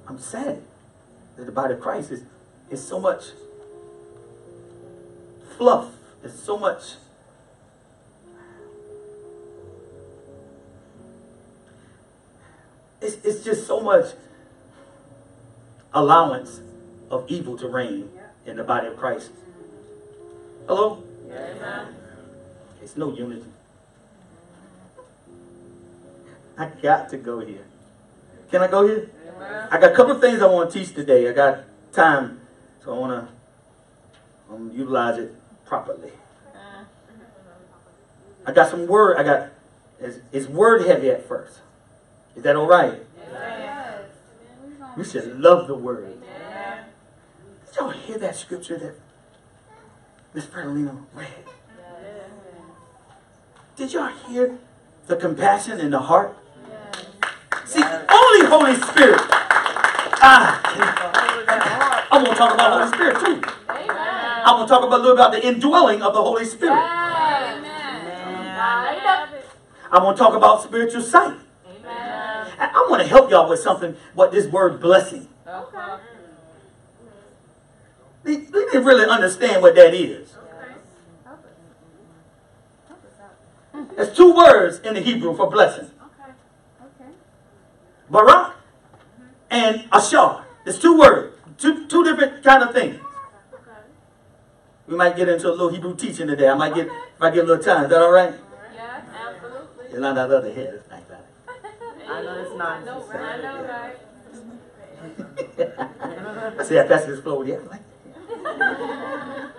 [0.06, 0.62] I'm sad
[1.36, 2.22] that the body of Christ is,
[2.70, 3.24] is so much
[5.56, 5.92] fluff.
[6.22, 6.82] It's so much
[13.00, 14.14] it's, it's just so much
[15.92, 16.60] allowance
[17.10, 18.10] of evil to reign
[18.46, 19.30] in the body of Christ.
[20.68, 21.02] Hello?
[22.80, 23.49] It's no unity.
[26.60, 27.64] I got to go here.
[28.50, 29.08] Can I go here?
[29.70, 31.26] I got a couple of things I want to teach today.
[31.26, 32.42] I got time,
[32.84, 33.28] so I want
[34.48, 35.34] to um, utilize it
[35.64, 36.12] properly.
[38.44, 39.16] I got some word.
[39.16, 39.48] I got
[40.00, 41.60] it's, it's word heavy at first.
[42.36, 43.06] Is that all right?
[44.98, 46.20] We should love the word.
[47.68, 48.94] Did y'all hear that scripture that
[50.34, 51.28] Miss Perlino read?
[53.76, 54.58] Did y'all hear
[55.06, 56.36] the compassion in the heart?
[57.70, 59.20] See, only Holy Spirit.
[60.22, 60.58] Ah,
[62.10, 63.40] I'm going to talk about Holy Spirit too.
[63.68, 66.82] I'm going to talk about a little about the indwelling of the Holy Spirit.
[69.92, 71.38] I'm going to talk about spiritual sight.
[71.86, 75.28] I, I want to help y'all with something, what this word blessing.
[78.24, 80.34] We, we didn't really understand what that is.
[83.94, 85.89] There's two words in the Hebrew for blessing.
[88.10, 88.56] Barak
[89.50, 90.44] and Ashar.
[90.64, 93.00] There's two words, two, two different kind of things.
[94.86, 96.48] We might get into a little Hebrew teaching today.
[96.48, 97.84] I might get, if I get a little time.
[97.84, 98.34] Is that all right?
[98.74, 99.92] Yeah, absolutely.
[99.92, 100.74] You're not that other head.
[100.74, 101.28] It's like that.
[102.08, 102.80] I know it's not.
[102.80, 102.84] I
[103.40, 103.96] know, right?
[106.58, 107.48] I see that passage is flowing.
[107.48, 107.80] Yeah, like.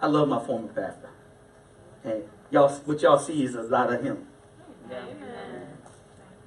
[0.00, 1.10] I love my former pastor.
[2.04, 4.26] And y'all, what y'all see is a lot of him.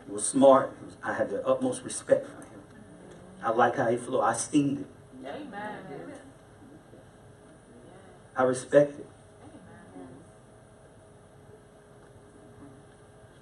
[0.06, 0.72] He was smart.
[1.04, 2.62] I had the utmost respect for him.
[3.44, 4.22] I like how he flowed.
[4.22, 4.88] I esteemed it.
[8.36, 9.10] I respect it.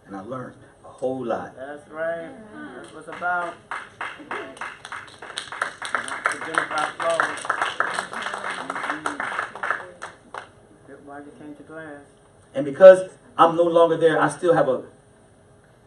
[0.07, 0.55] And I learned
[0.85, 1.55] a whole lot.
[1.55, 2.31] That's right.
[2.75, 3.55] That's what's about.
[6.31, 8.34] To Jennifer
[11.15, 12.01] Good why came to class.
[12.53, 14.83] And because I'm no longer there, I still have a,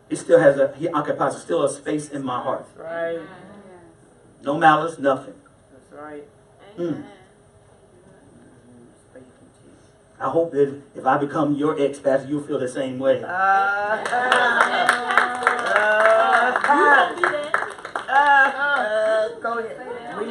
[0.08, 2.66] it still has a, he occupies still a space in my heart.
[2.76, 3.20] That's right.
[4.42, 5.34] No malice, nothing.
[5.72, 6.24] That's right.
[6.78, 7.04] Mm.
[9.10, 9.90] Speak in Jesus.
[10.18, 13.22] I hope that if I become your ex-pastor, you'll feel the same way.
[13.26, 14.02] Ah.
[14.06, 14.64] Ah.
[14.70, 14.98] Ah.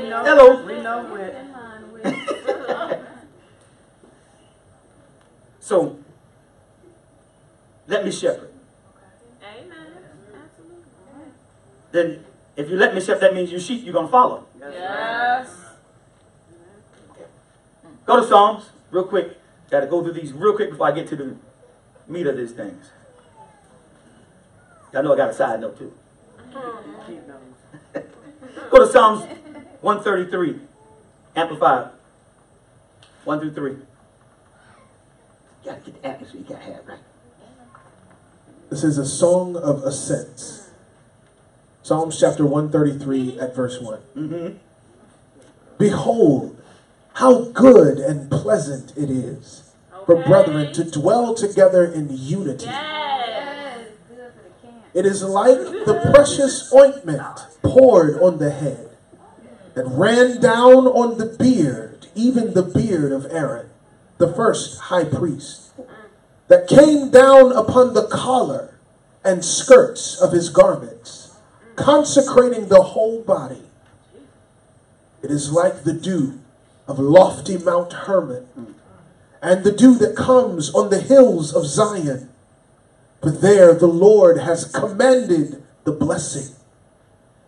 [0.09, 0.23] know.
[0.23, 0.65] Hello.
[0.65, 2.53] We know it.
[5.67, 5.99] So,
[7.87, 8.53] let me shepherd.
[9.43, 9.75] Amen.
[10.33, 10.85] Absolutely.
[11.91, 14.45] Then, if you let me shepherd, that means you sheep, you're going to follow.
[14.57, 15.49] Yes.
[18.05, 19.37] Go to Psalms, real quick.
[19.69, 21.35] Got to go through these real quick before I get to the
[22.07, 22.91] meat of these things.
[24.93, 25.91] Y'all know I got a side note too.
[28.71, 29.25] Go to Psalms
[29.81, 30.61] 133,
[31.35, 31.89] Amplified,
[33.25, 33.86] 1 through 3.
[35.67, 36.99] You got to get the atmosphere, you got to have right.
[38.69, 40.63] This is a song of ascent.
[41.83, 43.99] Psalms chapter 133 at verse 1.
[44.15, 44.57] Mm-hmm.
[45.77, 46.57] Behold,
[47.15, 49.73] how good and pleasant it is
[50.05, 52.63] for brethren to dwell together in unity.
[52.63, 53.89] Yes.
[54.93, 58.91] It is like the precious ointment poured on the head
[59.73, 63.69] that ran down on the beard, even the beard of Aaron,
[64.17, 65.71] the first high priest,
[66.47, 68.79] that came down upon the collar
[69.23, 71.35] and skirts of his garments,
[71.75, 73.63] consecrating the whole body.
[75.21, 76.39] It is like the dew
[76.87, 78.47] of lofty Mount Hermon,
[79.41, 82.29] and the dew that comes on the hills of Zion.
[83.21, 86.55] For there the Lord has commanded the blessing,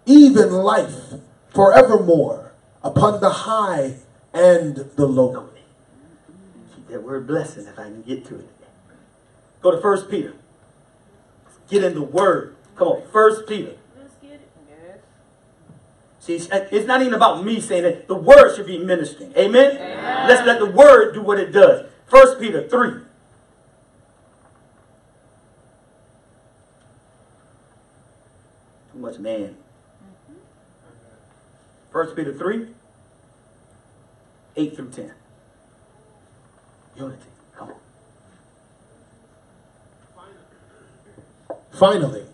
[0.06, 1.14] even life
[1.54, 2.52] forevermore
[2.84, 3.96] upon the high
[4.34, 5.50] and the low.
[6.90, 8.50] That word blessing if I can get to it.
[9.62, 10.34] Go to First Peter.
[11.70, 12.56] Get in the word.
[12.76, 13.74] Come on, First Peter.
[13.98, 15.04] Let's get it.
[16.20, 18.08] See, it's- not even about me saying it.
[18.08, 19.34] The word should be ministering.
[19.38, 19.76] Amen?
[20.28, 21.88] Let's let the word do what it does.
[22.08, 23.02] First Peter 3.
[28.92, 29.56] Too much man.
[29.56, 30.34] Mm-hmm.
[31.92, 32.68] First Peter 3,
[34.58, 35.14] 8 through 10.
[37.00, 37.24] Unity.
[37.56, 37.70] Come
[41.50, 41.58] on.
[41.72, 42.26] Finally,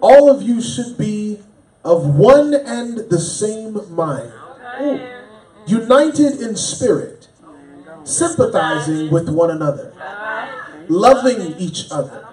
[0.00, 1.38] all of you should be
[1.84, 4.32] of one and the same mind,
[5.66, 7.28] united in spirit,
[8.02, 9.92] sympathizing with one another,
[10.88, 12.26] loving each other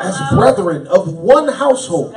[0.00, 2.14] as brethren of one household,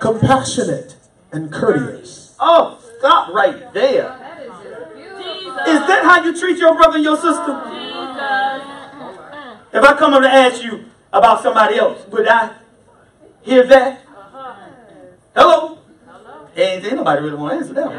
[0.00, 0.96] compassionate
[1.30, 2.34] and courteous.
[2.40, 4.21] Oh, stop right there.
[5.68, 7.62] Is that how you treat your brother and your sister?
[7.70, 8.62] Jesus.
[9.72, 12.54] If I come up and ask you about somebody else, would I
[13.42, 14.04] hear that?
[15.34, 15.78] Hello?
[16.54, 17.96] Ain't, ain't nobody really want to answer that one.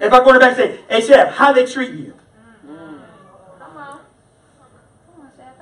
[0.00, 2.14] If I go back and say, hey, Chef, how they treating you?
[2.66, 2.76] Come
[3.76, 4.00] on.
[5.08, 5.54] Come on, Chef.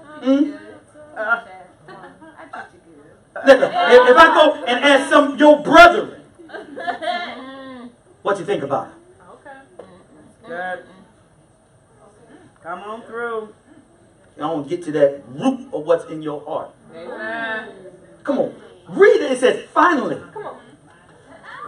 [1.16, 2.94] I treat you.
[3.46, 6.21] Listen, if, if I go and ask some your brethren,
[8.22, 8.94] what you think about it?
[9.30, 9.58] Okay.
[10.46, 10.84] Good.
[12.62, 13.54] Come on through.
[14.40, 16.70] I want to get to that root of what's in your heart.
[16.94, 17.68] Amen.
[18.24, 18.54] Come on.
[18.88, 19.32] Read it.
[19.32, 20.16] It says, finally.
[20.32, 20.56] Come on.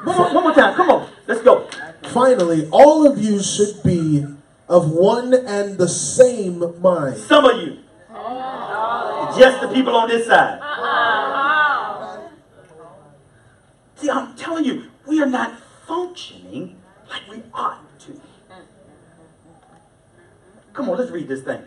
[0.04, 0.74] One more, one more time.
[0.74, 1.10] Come on.
[1.26, 1.68] Let's go.
[2.04, 4.26] Finally, all of you should be
[4.68, 7.18] of one and the same mind.
[7.18, 7.78] Some of you.
[9.38, 10.60] Just the people on this side.
[13.96, 18.20] See, I'm telling you, we are not functioning like we ought to.
[20.72, 21.62] Come on, let's read this thing.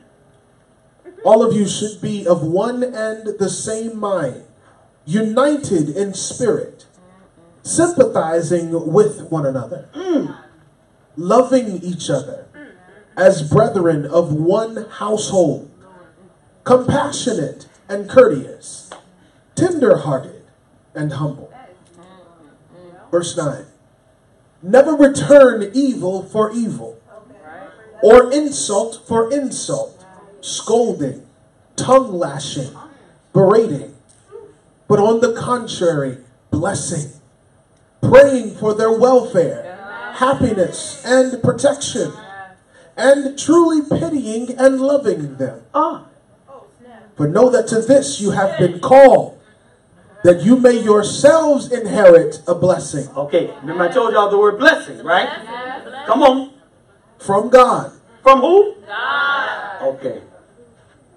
[1.24, 4.44] All of you should be of one and the same mind,
[5.06, 6.86] united in spirit,
[7.64, 10.38] sympathizing with one another, mm.
[11.16, 12.48] loving each other
[13.16, 15.72] as brethren of one household,
[16.64, 18.90] compassionate and courteous,
[19.56, 20.44] tender hearted
[20.94, 21.47] and humble.
[23.18, 23.66] Verse 9
[24.62, 27.02] Never return evil for evil
[28.04, 30.06] or insult for insult,
[30.42, 31.26] scolding,
[31.76, 32.70] tongue lashing,
[33.34, 33.96] berating,
[34.88, 36.20] but on the contrary,
[36.52, 37.12] blessing,
[38.04, 42.14] praying for their welfare, happiness, and protection,
[42.96, 45.64] and truly pitying and loving them.
[45.74, 46.06] Ah,
[47.16, 49.37] For know that to this you have been called,
[50.28, 53.50] that you may yourselves inherit a blessing okay.
[53.62, 55.30] Remember I told y'all the word blessing, right?
[56.06, 56.54] Come on.
[57.18, 57.94] from God.
[58.24, 58.76] From who?
[58.86, 59.82] God.
[59.84, 60.22] Okay.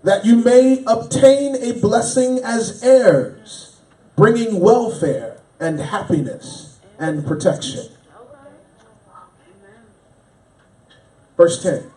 [0.05, 3.81] that you may obtain a blessing as heirs,
[4.15, 7.89] bringing welfare and happiness and protection.
[11.37, 11.91] Verse 10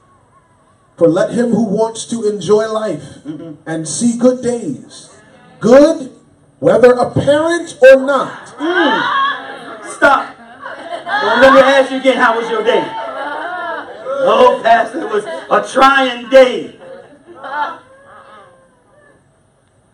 [0.98, 3.61] For let him who wants to enjoy life mm-hmm.
[3.68, 5.15] and see good days,
[5.60, 6.10] good
[6.64, 8.48] whether apparent or not.
[8.48, 10.38] Stop.
[10.38, 12.81] Well, let me ask you again, how was your day?
[14.26, 16.80] Oh, Pastor, it was a trying day.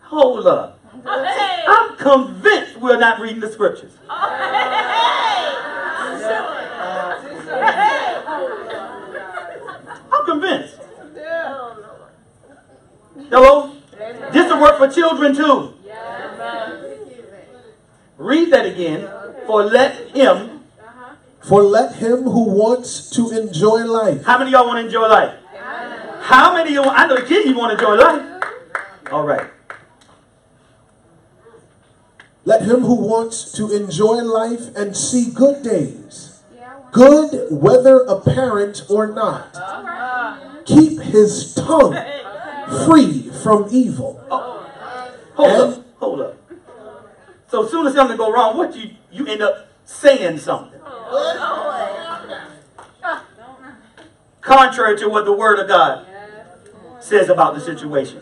[0.02, 0.78] Hold up.
[1.04, 3.90] I'm convinced we're not reading the scriptures.
[10.08, 10.78] I'm convinced.
[13.28, 13.74] Hello?
[14.32, 15.74] This will work for children too.
[18.18, 19.08] Read that again.
[19.46, 20.60] For let him.
[21.42, 25.08] For let him who wants to enjoy life How many of y'all want to enjoy
[25.08, 25.34] life?
[26.20, 26.90] How many of you?
[26.90, 28.44] I know the kids you want to enjoy life.
[29.10, 29.48] All right.
[32.44, 36.40] Let him who wants to enjoy life and see good days,
[36.92, 41.96] good whether apparent or not, keep his tongue
[42.86, 44.20] free from evil.
[44.30, 44.66] Oh,
[45.34, 45.79] hold And- up.
[46.00, 46.36] Hold up.
[47.46, 50.80] So as soon as something go wrong, what you you end up saying something
[54.50, 56.06] contrary to what the Word of God
[57.00, 58.20] says about the situation.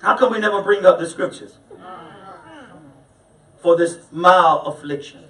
[0.00, 1.58] How come we never bring up the scriptures
[3.60, 5.24] for this mild affliction?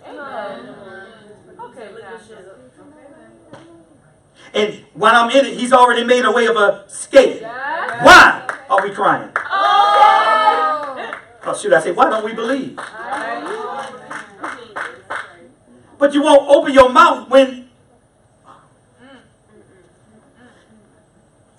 [4.54, 7.42] And when I'm in it, He's already made a way of escape.
[7.42, 9.30] Why are we crying?
[9.36, 11.14] Oh.
[11.44, 12.78] oh shoot, I say, why don't we believe?
[15.98, 17.68] But you won't open your mouth when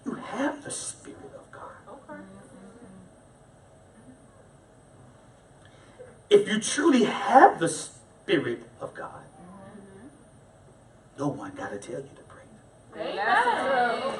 [0.06, 2.22] you have the Spirit of God.
[6.30, 9.23] If you truly have the Spirit of God,
[11.18, 12.10] no one got to tell you
[12.99, 14.19] to pray.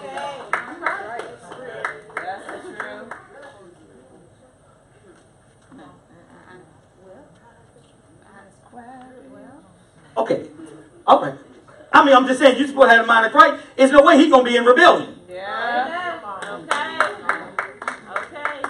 [10.18, 10.50] Okay.
[11.08, 11.36] All right.
[11.92, 13.64] I mean, I'm just saying, you're supposed to have the mind of Christ.
[13.76, 15.20] There's no way he's going to be in rebellion.
[15.30, 16.20] Yeah.
[16.44, 17.00] Okay.
[18.12, 18.64] Okay.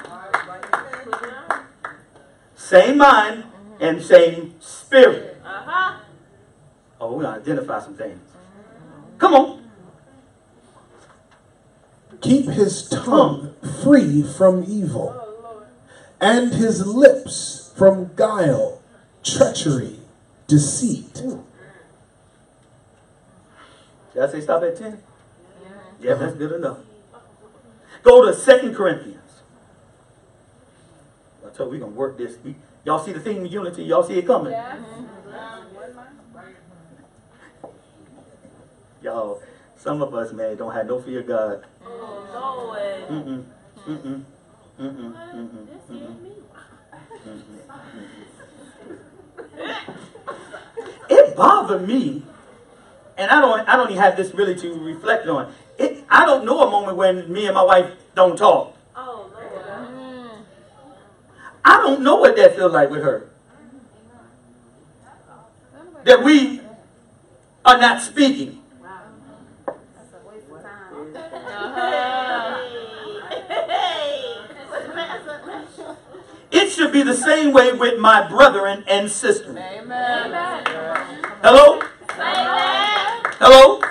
[2.55, 3.45] Same mind
[3.79, 5.41] and same spirit.
[5.43, 5.99] Uh-huh.
[7.01, 8.19] Oh, we're going to identify some things.
[9.17, 9.68] Come on.
[12.21, 15.15] Keep his tongue free from evil,
[16.19, 18.81] and his lips from guile,
[19.23, 19.99] treachery,
[20.47, 21.13] deceit.
[24.13, 25.01] Did I say stop at 10?
[26.01, 26.79] Yeah, that's good enough.
[28.03, 29.15] Go to Second Corinthians.
[31.45, 32.37] I told you we're going to work this.
[32.43, 33.83] We, y'all see the theme of unity.
[33.83, 34.53] Y'all see it coming.
[39.01, 39.41] Y'all,
[39.79, 41.65] some of us, man, don't have no fear of God.
[43.09, 43.43] Mm-mm.
[43.87, 44.23] Mm-mm.
[44.79, 45.13] Mm-mm.
[45.33, 45.67] Mm-mm.
[45.89, 46.15] Mm-mm.
[51.11, 52.23] It bothered me,
[53.17, 55.51] and I don't, I don't even have this really to reflect on.
[55.79, 58.75] It, I don't know a moment when me and my wife don't talk.
[61.65, 63.27] I don't know what that feels like with her.
[66.03, 66.61] That we
[67.65, 68.58] are not speaking.
[76.79, 79.53] Should be the same way with my brethren and sisters.
[81.43, 81.81] Hello?
[83.41, 83.81] Hello?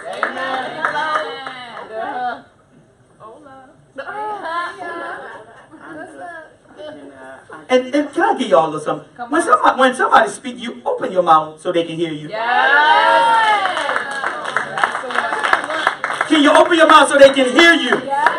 [7.70, 9.06] And, and can I give y'all a little something?
[9.28, 12.30] When somebody, when somebody speak, you open your mouth so they can hear you.
[16.28, 18.00] Can you open your mouth so they can hear you?
[18.10, 18.37] I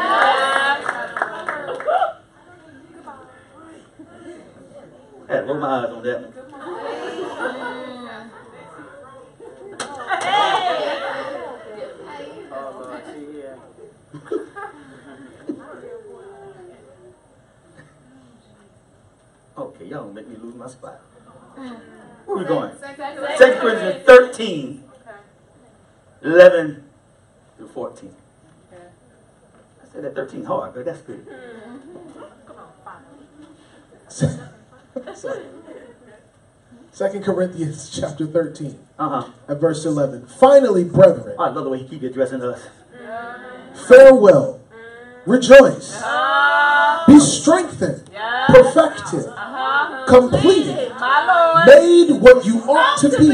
[5.29, 6.33] had to roll my eyes on that one.
[19.57, 20.99] Okay, y'all gonna make me lose my spot.
[22.25, 22.75] Where we going?
[22.79, 24.83] Second Corinthians 13,
[26.23, 26.83] 11
[27.57, 28.15] through 14.
[28.71, 28.75] I
[29.93, 31.27] said that 13 hard, but that's good.
[36.91, 39.29] Second Corinthians chapter 13 Uh-huh.
[39.47, 40.27] at verse 11.
[40.27, 42.61] Finally, brethren, I love the way he keep addressing us.
[43.87, 44.59] farewell,
[45.25, 45.95] rejoice,
[47.07, 48.09] be strengthened,
[48.47, 49.25] perfected,
[50.07, 50.91] completed,
[51.65, 53.29] made what you ought to be,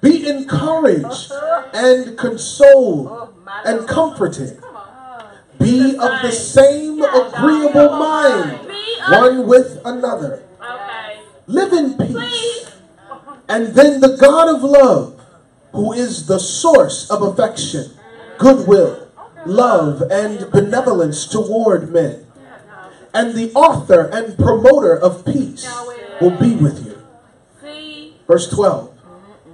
[0.00, 1.32] be encouraged
[1.74, 4.60] and consoled and comforted.
[5.58, 8.67] Be of the same agreeable mind Be of-
[9.10, 10.44] one with another.
[10.60, 11.20] Okay.
[11.46, 12.12] Live in peace.
[12.12, 12.70] Please.
[13.48, 15.20] And then the God of love,
[15.72, 17.92] who is the source of affection,
[18.38, 19.08] goodwill,
[19.46, 22.26] love, and benevolence toward men,
[23.14, 25.66] and the author and promoter of peace,
[26.20, 26.98] will be with you.
[28.26, 28.94] Verse 12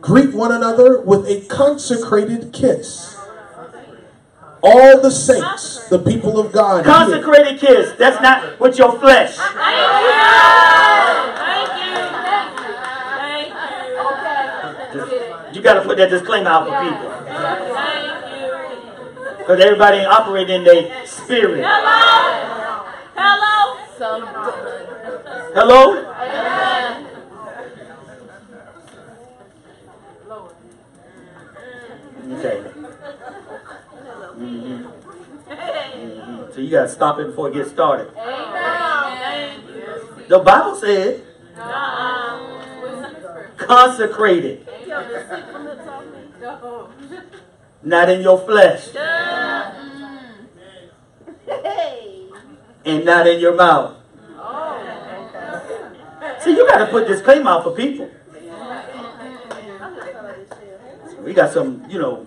[0.00, 3.13] Greet one another with a consecrated kiss.
[4.66, 7.92] All the saints, the people of God, here, Consecrated kiss.
[7.98, 9.36] That's not with your flesh.
[9.36, 10.14] Thank you.
[12.24, 12.72] Thank you.
[14.90, 15.54] Thank you.
[15.54, 17.10] You got to put that disclaimer out for people.
[17.26, 19.36] Thank you.
[19.36, 21.62] Because everybody ain't operating in their spirit.
[21.62, 22.84] Hello.
[23.14, 23.76] Hello.
[25.54, 26.00] Hello?
[32.32, 32.64] Okay.
[34.38, 34.86] Mhm.
[35.48, 36.54] Mhm.
[36.54, 38.08] So you got to stop it before it gets started.
[38.14, 38.22] You.
[40.28, 41.22] The Bible said
[43.56, 44.66] consecrated,
[47.82, 48.88] not in your flesh
[52.84, 53.96] and not in your mouth.
[56.40, 58.10] See, you got to put disclaimer out for people.
[61.22, 62.26] We got some, you know,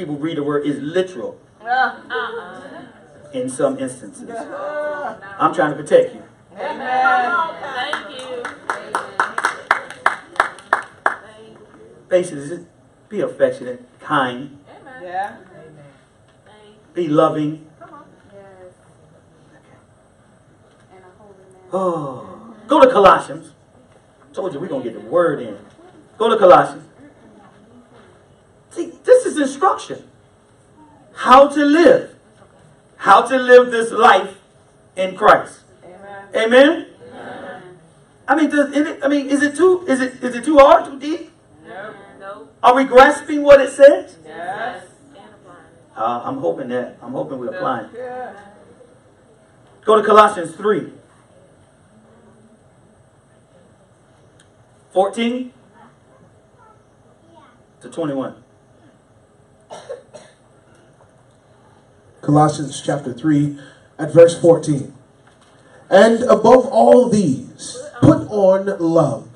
[0.00, 2.62] people read the word is literal Uh-uh.
[3.34, 4.30] in some instances.
[5.38, 6.22] I'm trying to protect you.
[6.56, 7.50] Amen.
[7.60, 8.42] Thank you.
[12.08, 12.64] Faces,
[13.10, 15.02] be affectionate, kind, Amen.
[15.02, 15.36] Yeah.
[16.94, 17.66] be loving.
[21.72, 23.52] Oh, go to Colossians.
[24.32, 25.56] Told you we're gonna get the word in.
[26.18, 26.89] Go to Colossians.
[28.70, 30.08] See, this is instruction.
[31.14, 32.16] How to live.
[32.96, 34.36] How to live this life
[34.96, 35.60] in Christ.
[36.34, 36.86] Amen.
[38.28, 40.84] I mean, does it, I mean, is it too is it is it too hard,
[40.84, 41.32] too deep?
[41.66, 42.48] No.
[42.62, 44.16] Are we grasping what it says?
[44.24, 44.86] Yes.
[45.96, 46.96] Uh, I'm hoping that.
[47.02, 47.90] I'm hoping we're applying.
[49.84, 50.92] Go to Colossians 3.
[54.92, 55.52] 14
[57.80, 58.42] to 21.
[62.20, 63.58] Colossians chapter 3
[63.98, 64.94] at verse 14.
[65.88, 69.28] And above all these, put on love,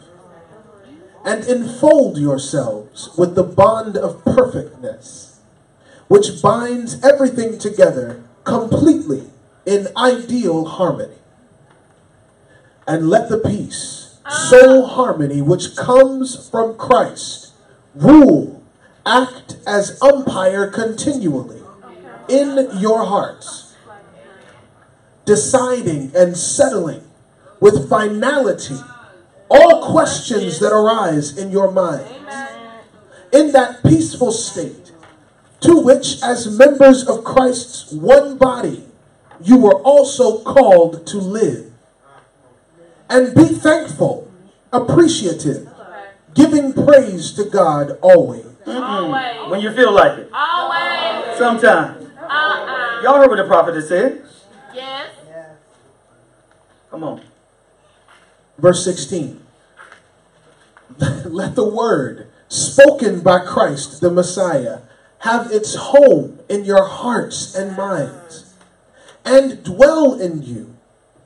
[1.24, 5.40] and enfold yourselves with the bond of perfectness,
[6.08, 9.30] which binds everything together completely
[9.66, 11.16] in ideal harmony.
[12.86, 17.52] And let the peace, soul harmony which comes from Christ,
[17.94, 18.63] rule,
[19.06, 21.62] act as umpire continually
[22.28, 23.74] in your hearts,
[25.24, 27.02] deciding and settling
[27.60, 28.76] with finality
[29.48, 32.10] all questions that arise in your minds.
[33.32, 34.92] In that peaceful state,
[35.60, 38.84] to which, as members of Christ's one body,
[39.40, 41.72] you were also called to live.
[43.10, 44.30] And be thankful,
[44.72, 45.68] appreciative,
[46.34, 48.53] giving praise to God always.
[48.66, 49.50] Always.
[49.50, 50.30] When you feel like it.
[50.32, 51.38] Always.
[51.38, 52.08] Sometimes.
[52.18, 53.02] Uh-uh.
[53.02, 54.24] Y'all heard what the prophet has said.
[54.74, 55.10] Yes.
[56.90, 57.20] Come on.
[58.58, 59.40] Verse 16.
[61.24, 64.80] Let the word spoken by Christ the Messiah
[65.20, 68.54] have its home in your hearts and minds
[69.24, 70.76] and dwell in you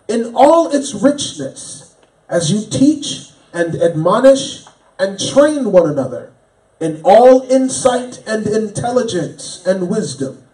[0.07, 1.97] in all its richness
[2.29, 4.65] as you teach and admonish
[4.99, 6.33] and train one another
[6.81, 10.45] in all insight and intelligence and wisdom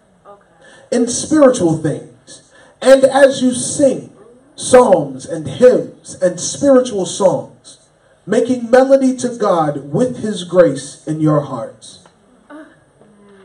[0.91, 4.15] in spiritual things, and as you sing
[4.55, 7.79] psalms and hymns and spiritual songs,
[8.25, 12.05] making melody to God with His grace in your hearts.
[12.49, 12.67] Ah.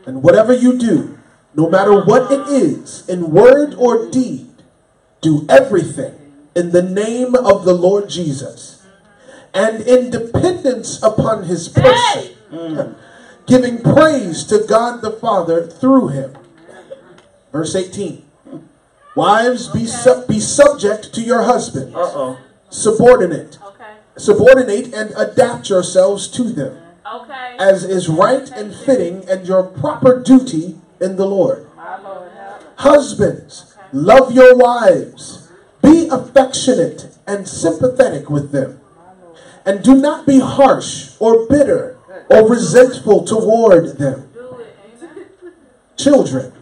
[0.05, 1.19] And whatever you do,
[1.53, 4.47] no matter what it is, in word or deed,
[5.19, 6.15] do everything
[6.55, 8.80] in the name of the Lord Jesus
[9.53, 12.95] and in dependence upon His person,
[13.47, 16.37] giving praise to God the Father through Him.
[17.51, 18.23] Verse 18.
[19.15, 21.93] Wives, be, sub- be subject to your husbands,
[22.69, 23.91] subordinate, Okay.
[24.15, 27.55] subordinate and adapt yourselves to them, Okay.
[27.59, 31.67] as is right and fitting and your proper duty in the Lord.
[32.77, 35.49] Husbands, love your wives,
[35.83, 38.79] be affectionate and sympathetic with them,
[39.65, 41.97] and do not be harsh or bitter
[42.29, 44.27] or resentful toward them.
[45.97, 46.53] Children,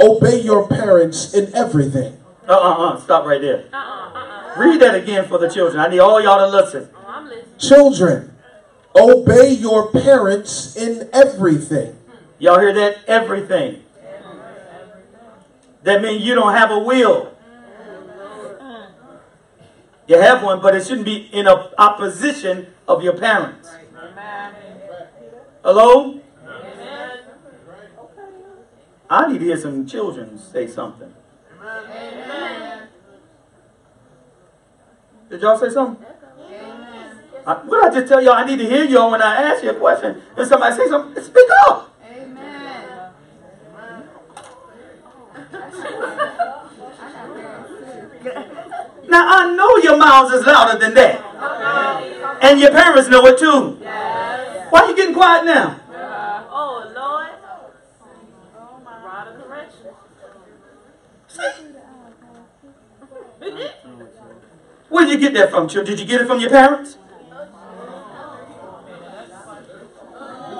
[0.00, 2.16] obey your parents in everything.
[2.48, 3.00] Uh uh uh.
[3.00, 3.64] Stop right there.
[4.56, 5.80] Read that again for the children.
[5.80, 6.88] I need all y'all to listen.
[6.94, 7.58] Oh, I'm listening.
[7.58, 8.34] Children,
[8.96, 11.96] obey your parents in everything.
[12.38, 12.98] Y'all hear that?
[13.06, 13.82] Everything.
[15.82, 17.32] That means you don't have a will.
[20.10, 23.70] You have one, but it shouldn't be in opposition of your parents.
[25.62, 26.20] Hello?
[29.08, 31.14] I need to hear some children say something.
[35.30, 36.04] Did y'all say something?
[37.46, 38.32] I, what I just tell y'all?
[38.32, 40.20] I need to hear y'all when I ask you a question.
[40.36, 41.89] If somebody say something, speak up.
[49.10, 51.20] Now I know your mouths is louder than that.
[52.42, 53.76] And your parents know it too.
[54.70, 55.80] Why are you getting quiet now?
[56.50, 57.28] Oh, Lord.
[59.04, 59.88] Rod of correction.
[64.88, 65.96] Where did you get that from, children?
[65.96, 66.96] Did you get it from your parents?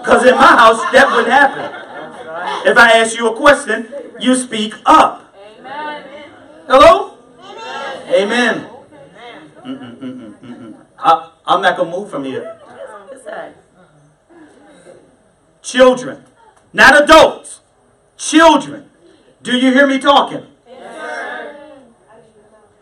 [0.01, 2.69] Because in my house, that wouldn't happen.
[2.69, 5.35] If I ask you a question, you speak up.
[6.67, 7.10] Hello?
[8.13, 8.69] Amen.
[10.99, 12.59] I, I'm not going to move from here.
[15.63, 16.25] Children,
[16.73, 17.61] not adults.
[18.17, 18.91] Children.
[19.43, 20.47] Do you hear me talking?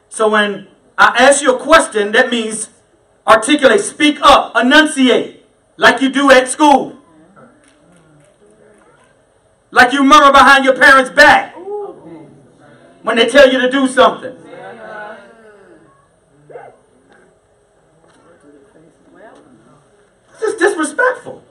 [0.09, 2.71] So when I ask you a question, that means
[3.27, 5.45] articulate, speak up, enunciate,
[5.77, 6.97] like you do at school.
[9.71, 11.55] Like you murmur behind your parents' back
[13.03, 14.35] when they tell you to do something.
[20.41, 21.43] This is disrespectful.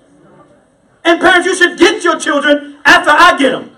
[1.04, 3.78] And parents, you should get your children after I get them.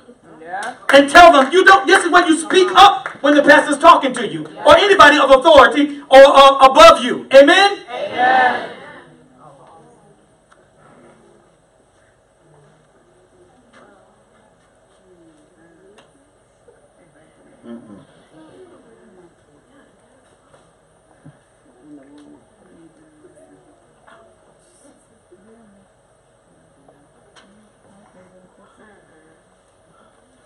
[0.91, 4.13] And tell them, you don't, this is when you speak up when the pastor's talking
[4.13, 4.45] to you.
[4.65, 7.27] Or anybody of authority or uh, above you.
[7.33, 7.79] Amen?
[7.89, 8.78] Amen.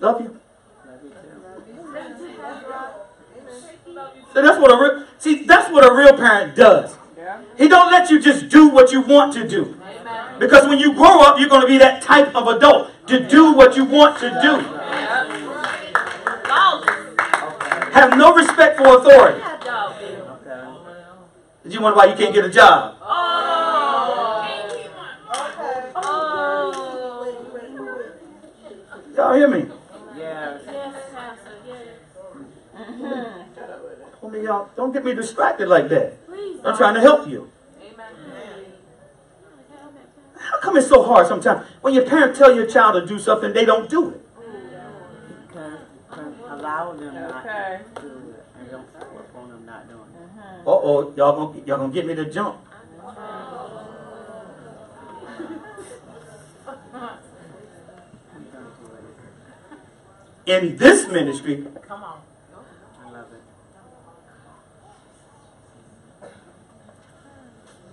[0.04, 0.38] Love you.
[4.34, 5.46] So that's what a real see.
[5.46, 6.98] That's what a real parent does.
[7.58, 9.78] He don't let you just do what you want to do.
[10.40, 13.54] Because when you grow up, you're going to be that type of adult to do
[13.54, 14.58] what you want to do.
[17.94, 19.40] Have no respect for authority.
[19.64, 19.94] Dog.
[21.64, 22.98] Did you wonder why you can't get a job?
[23.02, 23.10] Oh.
[25.96, 26.44] Oh.
[29.16, 29.70] Y'all hear me?
[30.18, 30.62] Yes,
[31.14, 31.56] Pastor.
[31.68, 31.88] Yes.
[34.42, 36.26] Y'all don't get me distracted like that.
[36.28, 36.60] Please.
[36.64, 37.50] I'm trying to help you.
[37.82, 38.06] Amen.
[40.38, 41.66] How come it's so hard sometimes?
[41.82, 44.20] When your parents tell your child to do something, they don't do it.
[46.50, 50.66] Allow them not to do it and don't force on them not doing it.
[50.66, 52.58] Uh oh, y'all gonna y'all gonna get me to jump.
[60.46, 62.20] In this ministry, Come on.
[63.06, 63.42] I love it.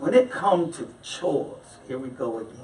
[0.01, 2.56] When it comes to chores, here we go again.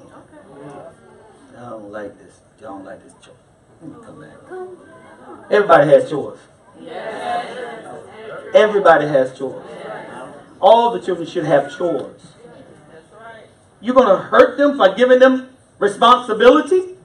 [1.57, 2.41] I don't like this.
[2.61, 3.35] Y'all don't like this chore.
[3.83, 5.51] Let me come back.
[5.51, 6.39] Everybody has chores.
[8.55, 9.65] Everybody has chores.
[10.61, 12.23] All the children should have chores.
[13.81, 16.97] You're gonna hurt them by giving them responsibility?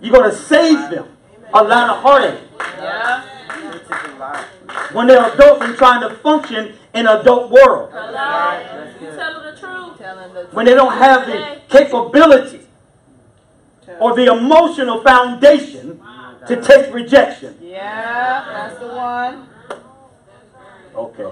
[0.00, 1.08] You're gonna save them
[1.52, 2.40] a lot of heartache.
[2.58, 4.46] This is a lot.
[4.92, 7.90] when they're adults and trying to function in an adult world.
[7.92, 9.98] You telling the truth.
[9.98, 9.99] Telling the
[10.52, 12.60] When they don't have the capability
[14.00, 16.00] or the emotional foundation
[16.46, 17.56] to take rejection.
[17.60, 19.48] Yeah, that's the one.
[20.94, 21.30] Okay.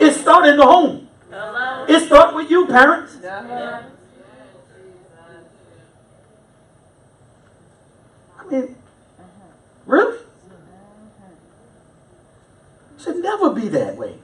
[0.00, 1.08] It starts in the home.
[1.30, 1.86] Hello.
[1.88, 3.16] It starts with you, parents.
[3.24, 3.82] I
[8.50, 8.76] mean,
[9.86, 10.18] really?
[12.98, 14.18] Should never be that way.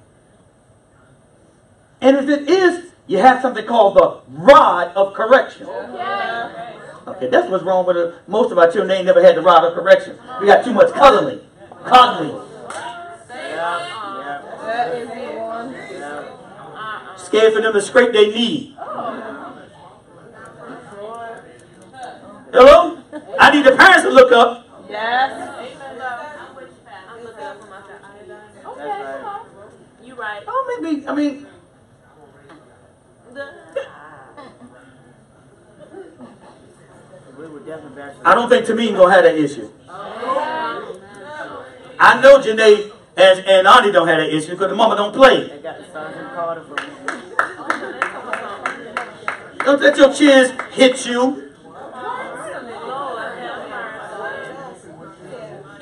[2.01, 5.67] And if it is, you have something called the rod of correction.
[5.67, 6.75] Okay.
[7.09, 8.89] Okay, that's what's wrong with uh, most of our children.
[8.89, 10.19] They ain't never had the rod of correction.
[10.41, 11.41] We got too much cuddling,
[11.85, 12.39] coddling,
[14.69, 15.75] That is the one.
[17.19, 18.77] scared for them to scrape their knee.
[22.53, 22.99] Hello?
[23.39, 25.33] I need the parents to look up Yes.
[25.33, 28.39] I'm looking up for my iodine.
[28.67, 29.21] Okay, right.
[29.21, 29.47] come on.
[30.03, 30.43] You right.
[30.47, 31.07] Oh, maybe.
[31.07, 31.47] I mean, We were definitely
[32.57, 33.28] better.
[38.25, 39.71] I don't think Tameen gonna have that issue.
[42.01, 45.49] I know Janae and, and Auntie don't have that issue because the mama don't play.
[45.49, 46.83] They got the Sergeant Carter for me.
[49.65, 51.53] Don't let your chins hit you.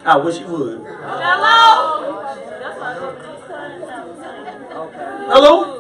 [0.05, 0.79] I wish you would.
[0.79, 1.97] Hello.
[5.29, 5.76] Hello?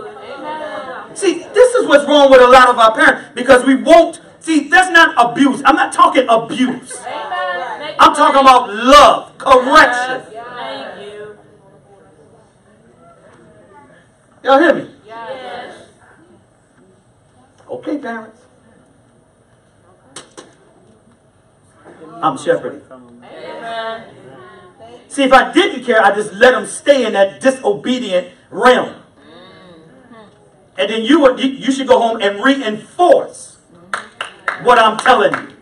[1.16, 4.20] See, this is what's wrong with a lot of our parents because we won't.
[4.40, 5.62] See, that's not abuse.
[5.64, 7.00] I'm not talking abuse.
[7.00, 7.96] Amen.
[7.98, 10.30] I'm talking about love, correction.
[10.30, 11.38] Thank you.
[14.44, 14.90] Y'all hear me?
[15.06, 15.88] Yes.
[17.66, 18.40] Okay, parents.
[22.22, 22.82] I'm shepherding.
[22.90, 24.04] Amen.
[25.08, 29.02] See, if I didn't care, I just let them stay in that disobedient realm.
[30.78, 33.58] And then you would you, should go home and reinforce
[34.62, 35.56] what I'm telling you.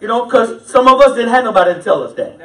[0.00, 2.36] You know, because some of us didn't have nobody to tell us that.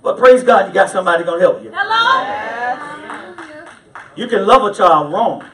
[0.00, 1.72] But praise God, you got somebody gonna help you.
[1.74, 2.46] Hello.
[4.14, 5.44] You can love a child wrong.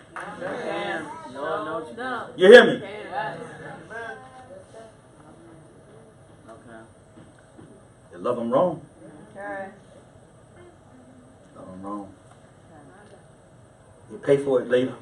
[2.36, 2.72] You hear me?
[2.72, 2.86] Okay.
[7.58, 8.80] You love them wrong.
[11.56, 12.14] Love them wrong.
[14.10, 14.94] You pay for it later.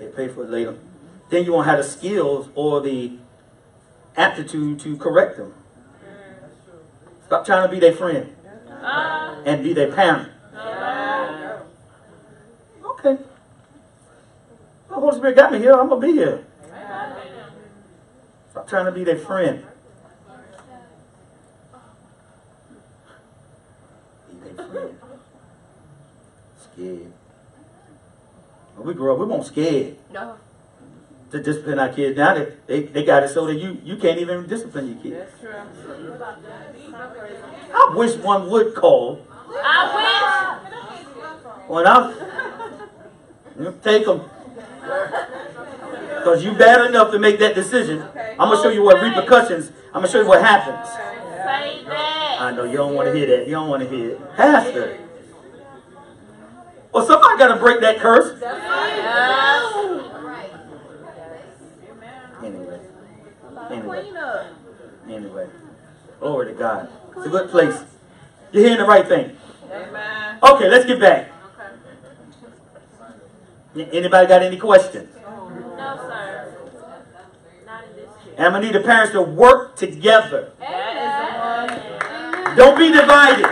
[0.00, 0.76] You pay for it later.
[1.30, 3.18] Then you won't have the skills or the
[4.16, 5.54] aptitude to correct them.
[7.26, 8.34] Stop trying to be their friend
[8.82, 10.30] Uh, and be their parent.
[12.84, 13.18] Okay.
[14.88, 15.74] The Holy Spirit got me here.
[15.74, 16.44] I'm gonna be here.
[18.50, 19.64] Stop trying to be their friend.
[24.28, 24.98] Be their friend.
[26.80, 27.12] Scared.
[28.76, 30.36] When we grow up, we won't scared no.
[31.30, 32.16] to discipline our kids.
[32.16, 35.30] Now they, they, they got it so that you, you can't even discipline your kids.
[35.30, 36.14] That's true.
[37.74, 40.56] I wish one would call I
[41.04, 41.68] wish.
[41.68, 42.14] when I
[43.58, 44.22] you take them.
[46.16, 48.00] Because you bad enough to make that decision.
[48.38, 50.88] I'm going to show you what repercussions, I'm going to show you what happens.
[50.88, 52.36] Say that.
[52.40, 53.46] I know you don't want to hear that.
[53.46, 54.36] You don't want to hear it.
[54.36, 55.09] Pastor.
[56.92, 58.38] Well, somebody got to break that curse.
[58.40, 58.50] Yes.
[62.42, 62.80] Anyway.
[63.70, 64.04] Anyway.
[65.08, 65.48] Anyway.
[66.18, 66.88] Glory to God.
[67.16, 67.76] It's a good place.
[68.52, 69.36] You're hearing the right thing.
[69.70, 70.38] Amen.
[70.42, 71.30] Okay, let's get back.
[73.76, 75.14] Anybody got any questions?
[75.14, 76.56] No, sir.
[77.64, 78.08] Not in this.
[78.36, 80.52] And I'm going to need the parents to work together.
[82.56, 83.46] Don't be divided.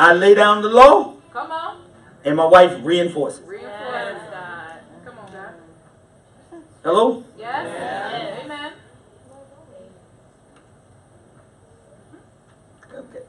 [0.00, 1.82] I lay down the law, Come on.
[2.24, 3.42] and my wife reinforces.
[3.52, 4.78] Yes, God.
[5.04, 6.62] Come on, God.
[6.82, 7.24] Hello?
[7.36, 7.66] Yes.
[7.68, 8.44] yes.
[8.44, 8.72] Amen.
[12.94, 13.24] Okay.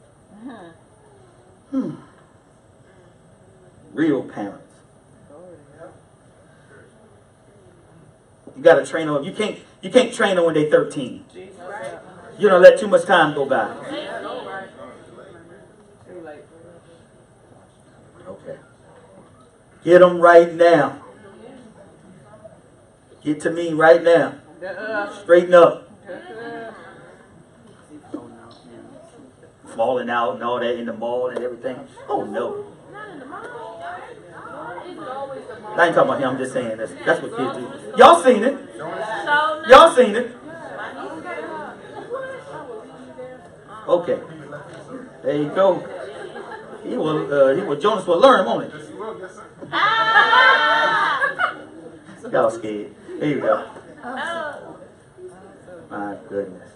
[1.72, 1.96] Hmm.
[3.94, 4.74] Real parents.
[8.56, 9.24] You gotta train them.
[9.26, 9.60] You can't.
[9.82, 11.26] You can't train them when they're 13.
[12.40, 13.76] You don't let too much time go by.
[18.28, 18.58] Okay.
[19.84, 21.02] Get them right now.
[23.24, 24.36] Get to me right now.
[25.22, 25.90] Straighten up.
[29.76, 31.88] Falling out and all that in the mall and everything.
[32.08, 32.68] Oh no.
[35.78, 36.30] I ain't talking about him.
[36.30, 37.98] I'm just saying that's that's what kids do.
[37.98, 38.58] Y'all seen it.
[39.68, 40.36] Y'all seen it.
[43.88, 44.20] Okay.
[45.24, 46.01] There you go.
[46.84, 47.32] He will.
[47.32, 47.80] Uh, he will.
[47.80, 48.80] Jonas will learn, won't he?
[52.32, 52.96] Y'all scared.
[53.20, 53.70] There you go.
[54.04, 54.78] Oh.
[55.90, 56.72] My goodness.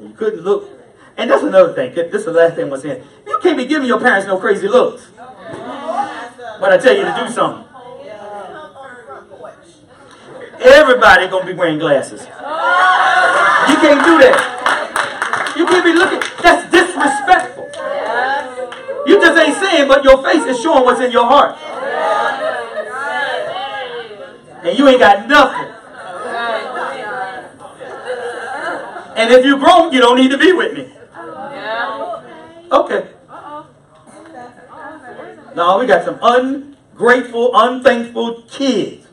[0.00, 0.68] You couldn't look.
[1.16, 1.94] And that's another thing.
[1.94, 3.04] This is the last thing I was saying.
[3.26, 5.06] You can't be giving your parents no crazy looks.
[5.16, 7.64] But I tell you to do something.
[10.60, 12.20] Everybody gonna be wearing glasses.
[12.22, 15.54] You can't do that.
[15.56, 16.20] You can't be looking.
[16.42, 17.41] That's disrespectful.
[19.22, 21.56] Just ain't saying, but your face is showing what's in your heart.
[24.64, 25.68] And you ain't got nothing.
[29.14, 30.92] And if you're grown, you don't need to be with me.
[32.72, 33.10] Okay.
[35.54, 39.06] No, we got some ungrateful, unthankful kids.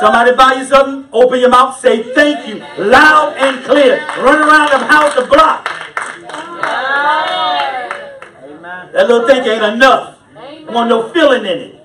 [0.00, 4.04] Somebody buy you something, open your mouth, say thank you, loud and clear.
[4.18, 5.70] Run around the house the block.
[8.94, 10.18] That little thing ain't enough.
[10.68, 11.74] Want no feeling in it.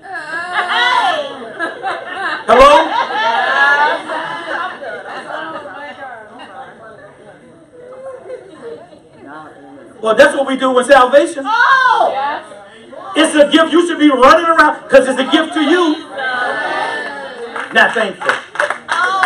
[2.46, 2.86] Hello?
[10.00, 11.42] Well, that's what we do with salvation.
[11.46, 12.14] Oh!
[13.16, 13.72] It's a gift.
[13.72, 16.06] You should be running around because it's a gift to you.
[17.74, 18.30] Not thankful.
[18.88, 19.22] Oh,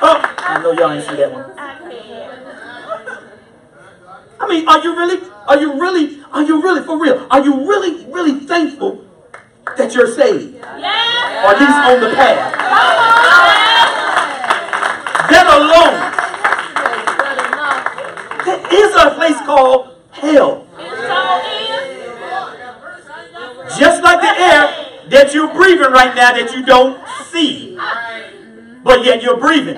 [0.00, 1.52] oh, I know y'all ain't see that one.
[1.58, 1.70] I
[4.50, 8.04] mean, are you really, are you really, are you really, for real, are you really,
[8.06, 9.04] really thankful
[9.76, 10.56] that you're saved?
[10.56, 12.52] Or at least on the path?
[15.30, 15.96] That alone.
[18.44, 20.66] There is a place called hell.
[23.78, 27.00] Just like the air that you're breathing right now that you don't
[27.30, 27.78] see.
[28.82, 29.76] But yet you're breathing.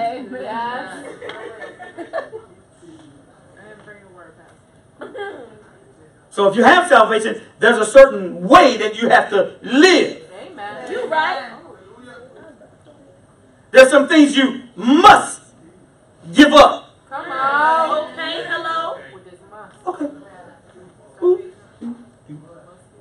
[6.33, 10.23] So if you have salvation, there's a certain way that you have to live.
[10.41, 10.91] Amen.
[10.91, 11.53] You right.
[13.71, 15.43] There's some things you must
[16.33, 16.97] give up.
[17.11, 18.13] Come on.
[18.13, 18.99] Okay, hello.
[19.87, 20.07] Okay.
[21.23, 21.53] Ooh.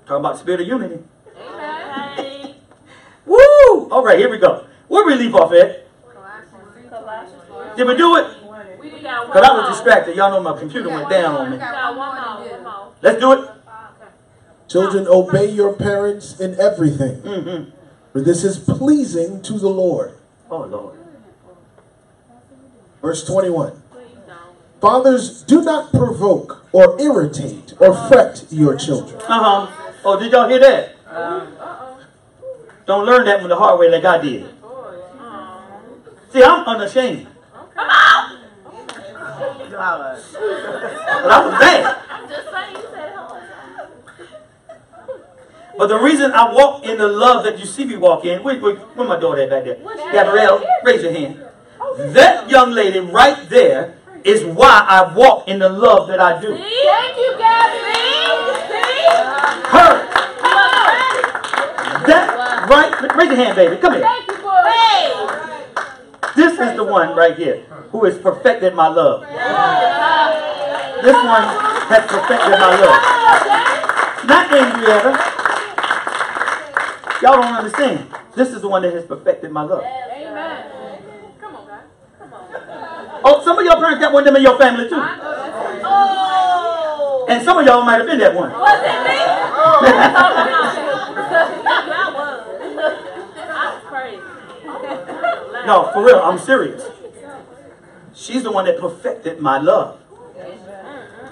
[0.05, 0.99] Talking about spirit of unity.
[1.37, 2.55] Amen.
[3.25, 3.89] Woo!
[3.91, 4.65] All right, here we go.
[4.89, 5.87] Where we leave off at?
[7.77, 8.40] Did we do it?
[8.81, 10.15] We got Because I was distracted.
[10.15, 11.57] Y'all know my computer went down on me.
[11.57, 12.49] got one more.
[12.51, 12.93] One more.
[13.01, 13.49] Let's do it.
[14.67, 17.71] Children, obey your parents in everything, Mm-hmm.
[18.13, 20.17] for this is pleasing to the Lord.
[20.49, 20.95] Oh, Lord.
[23.01, 23.81] Verse 21.
[23.91, 24.55] Please don't.
[24.79, 29.19] Fathers, do not provoke or irritate or fret your children.
[29.27, 29.91] Uh huh.
[30.05, 30.95] Oh, did y'all hear that?
[32.85, 34.45] Don't learn that one the hard way like I did.
[36.31, 37.27] See, I'm unashamed.
[39.71, 40.19] God.
[40.33, 41.97] But I was bad.
[42.09, 43.39] I'm just saying you said hello.
[45.77, 48.61] But the reason I walk in the love that you see me walk in, wait,
[48.61, 49.77] wait, where my daughter at back there?
[50.11, 51.43] Gabrielle, raise your hand.
[51.79, 56.39] Oh, that young lady right there is why I walk in the love that I
[56.39, 56.55] do.
[56.55, 57.79] Thank you, Gabby.
[58.69, 59.05] See?
[59.71, 60.07] Her.
[62.05, 63.77] That right, raise your hand, baby.
[63.77, 64.01] Come here.
[64.01, 64.61] Thank you, boy.
[64.65, 65.51] Hey.
[66.41, 67.61] This is the one right here
[67.91, 69.21] who has perfected my love.
[69.21, 71.45] This one
[71.85, 72.97] has perfected my love.
[74.25, 75.13] Not Andrietta.
[77.21, 78.09] Y'all don't understand.
[78.35, 79.83] This is the one that has perfected my love.
[79.83, 80.63] Amen.
[81.39, 81.83] Come on, guys.
[82.17, 83.21] Come on.
[83.23, 84.95] Oh, some of your parents got one of them in your family too.
[85.83, 87.27] Oh.
[87.29, 88.49] And some of y'all might have been that one.
[88.49, 89.19] Was it me?
[89.63, 89.85] Oh,
[91.93, 92.41] I was.
[93.37, 95.50] I was crazy.
[95.65, 96.83] No, for real, I'm serious.
[98.13, 99.99] She's the one that perfected my love.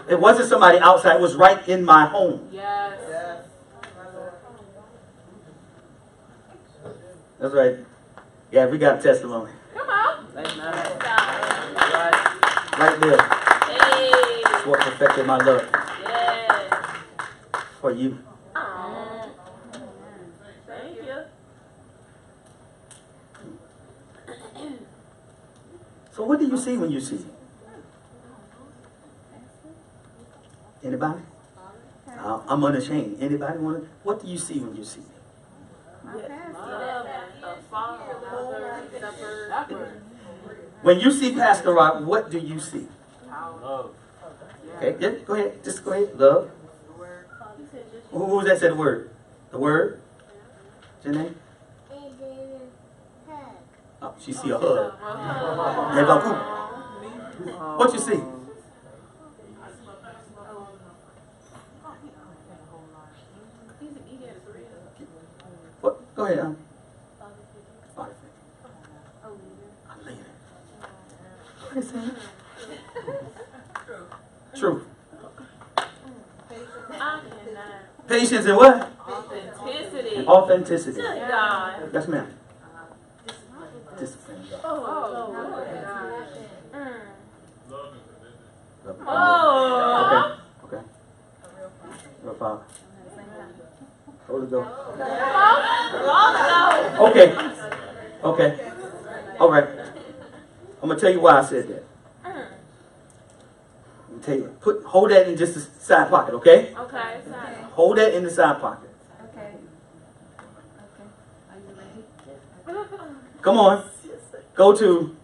[0.10, 2.50] It wasn't somebody outside, it was right in my home.
[2.52, 2.98] Yes.
[7.40, 7.78] That's right.
[8.52, 9.52] Yeah, we got a testimony.
[9.74, 10.28] Come on.
[10.36, 10.54] Amen.
[10.56, 11.10] Stop.
[12.80, 13.22] Right there.
[13.22, 14.42] Hey.
[14.44, 15.70] That's what perfected my love
[16.04, 16.74] Yes.
[17.80, 18.18] for you.
[18.56, 19.26] Aw.
[20.68, 21.24] Thank you.
[26.20, 27.24] So what do you see when you see?
[30.84, 31.22] Anybody?
[32.10, 33.24] Uh, I'm unashamed.
[33.24, 33.90] Anybody want to?
[34.04, 35.00] What do you see when you see?
[39.48, 40.02] Shepherd.
[40.82, 42.90] When you see Pastor Rod, what do you see?
[43.32, 43.96] Love.
[44.76, 45.64] Okay, yeah, go ahead.
[45.64, 46.20] Just go ahead.
[46.20, 46.52] Love.
[48.12, 49.10] Who, who was that said the word?
[49.52, 50.02] The word?
[51.02, 51.34] Janae?
[54.02, 54.94] Oh, she see a hug.
[55.94, 56.30] Hey, Baku.
[57.78, 58.22] What you see?
[65.82, 66.16] What?
[66.16, 66.56] Go ahead.
[67.96, 68.12] Father.
[69.24, 69.28] A
[70.06, 70.30] leader.
[71.62, 72.16] What is that?
[74.56, 74.86] True.
[78.08, 78.92] Patience and what?
[79.08, 80.16] Authenticity.
[80.16, 81.02] And authenticity.
[81.02, 82.39] Yes, ma'am.
[84.70, 84.92] Discipline.
[84.92, 86.28] Oh, Lord God.
[86.74, 87.02] Mm.
[88.86, 88.98] Love.
[89.08, 90.40] Oh.
[90.66, 90.78] Okay.
[90.78, 90.84] Okay.
[92.24, 92.64] Your father.
[94.28, 94.70] Holy Ghost.
[97.00, 97.28] Okay.
[98.24, 98.50] Okay.
[99.40, 99.68] All right.
[100.82, 101.84] I'm gonna tell you why I said that.
[104.22, 104.60] Take it.
[104.60, 106.76] Put hold that in just the side pocket, okay?
[106.78, 107.56] Okay, sorry.
[107.72, 108.90] Hold that in the side pocket.
[109.32, 109.54] Okay.
[110.38, 111.06] Okay.
[111.50, 112.04] Are you ready?
[113.42, 113.84] Come on.
[114.60, 115.16] Go to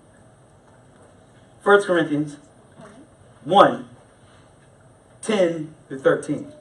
[1.62, 2.38] 1 Corinthians
[3.44, 3.90] 1
[5.22, 6.54] 10 to 13.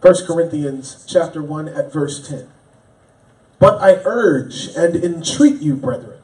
[0.00, 2.48] 1 Corinthians chapter 1 at verse 10.
[3.60, 6.18] But I urge and entreat you, brethren,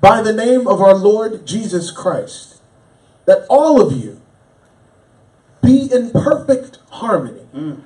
[0.00, 2.60] by the name of our Lord Jesus Christ,
[3.26, 4.20] that all of you
[5.62, 7.84] be in perfect harmony mm.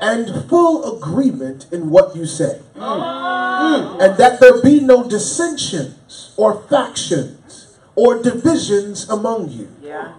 [0.00, 4.00] And full agreement in what you say, mm.
[4.02, 10.12] and that there be no dissensions or factions or divisions among you Yeah.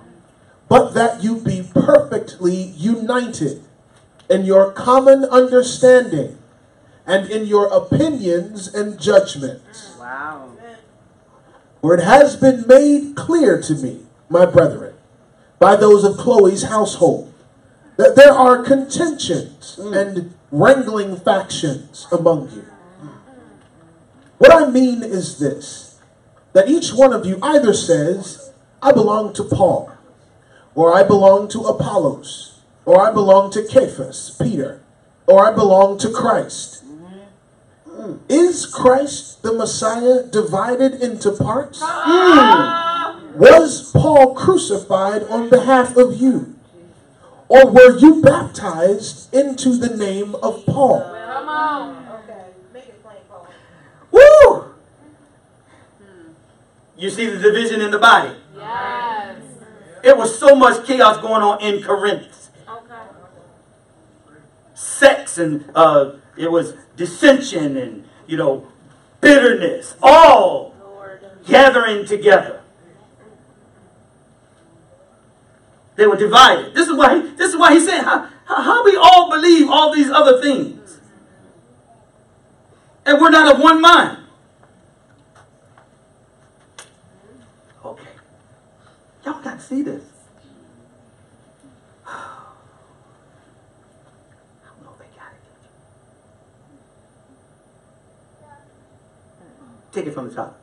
[0.70, 3.64] but that you be perfectly united
[4.30, 6.38] in your common understanding
[7.08, 9.96] and in your opinions and judgments.
[10.00, 10.52] Wow.
[11.82, 14.94] For it has been made clear to me, my brethren,
[15.58, 17.31] by those of Chloe's household,
[18.02, 19.96] that there are contentions mm.
[19.96, 22.66] and wrangling factions among you.
[24.40, 26.00] What I mean is this
[26.54, 28.52] that each one of you either says,
[28.82, 29.92] I belong to Paul,
[30.74, 34.82] or I belong to Apollos, or I belong to Cephas, Peter,
[35.28, 36.84] or I belong to Christ.
[37.88, 38.20] Mm.
[38.28, 41.80] Is Christ the Messiah divided into parts?
[41.84, 43.36] Mm.
[43.36, 46.56] Was Paul crucified on behalf of you?
[47.52, 51.02] Or were you baptized into the name of Paul?
[51.02, 52.08] Come on.
[52.24, 52.46] Okay.
[52.74, 53.46] Make it plain, Paul.
[54.10, 54.74] Woo!
[56.98, 58.34] You see the division in the body.
[58.56, 59.42] Yes.
[60.02, 62.52] It was so much chaos going on in Corinth.
[62.70, 63.02] Okay.
[64.74, 68.66] Sex and uh, it was dissension and you know
[69.20, 71.26] bitterness, all Lord.
[71.46, 72.61] gathering together.
[76.02, 76.74] They were divided.
[76.74, 77.22] This is why.
[77.22, 80.42] He, this is why he's saying how, how, how we all believe all these other
[80.42, 81.00] things,
[83.06, 84.18] and we're not of one mind.
[87.86, 88.10] Okay,
[89.24, 90.04] y'all got to see this.
[92.08, 92.42] I
[94.66, 95.44] don't know they got it.
[99.92, 100.60] Take it from the top.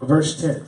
[0.00, 0.66] Verse 10.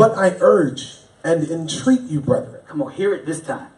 [0.00, 3.68] But I urge and entreat you, brethren, Come on, hear it this time.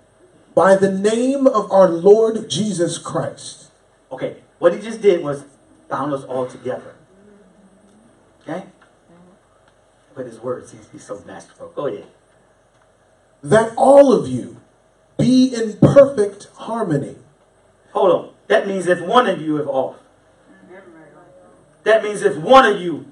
[0.55, 3.73] by the name of our Lord Jesus Christ,
[4.12, 5.43] Okay, what he just did was
[5.89, 6.94] bound us all together.
[8.43, 8.66] Okay?
[10.15, 11.73] But his words, he's, he's so masterful.
[11.74, 12.07] Go ahead.
[13.43, 14.61] that all of you
[15.19, 17.16] be in perfect harmony.
[17.94, 18.35] Hold on.
[18.47, 19.97] That means if one of you is off.
[21.82, 23.07] That means if one of you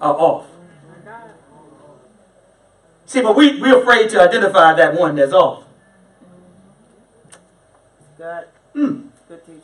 [0.00, 0.46] are off.
[3.06, 5.64] See, but we, we're afraid to identify that one that's off.
[8.16, 8.44] Good.
[8.72, 9.02] Hmm.
[9.28, 9.62] Good teaching.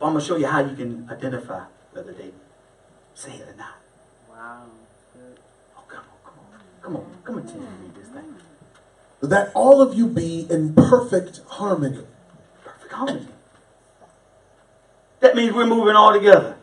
[0.00, 2.30] I'm going to show you how you can identify whether they
[3.14, 3.74] say it or not.
[4.30, 4.66] Wow.
[5.12, 5.40] Good.
[5.76, 6.60] Oh, come on, come on.
[6.80, 7.04] Come on.
[7.24, 8.36] Come on, continue to read this thing.
[9.20, 12.04] That all of you be in perfect harmony.
[12.64, 13.28] Perfect harmony.
[15.18, 16.56] That means we're moving all together.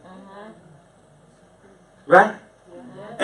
[2.08, 2.36] Right?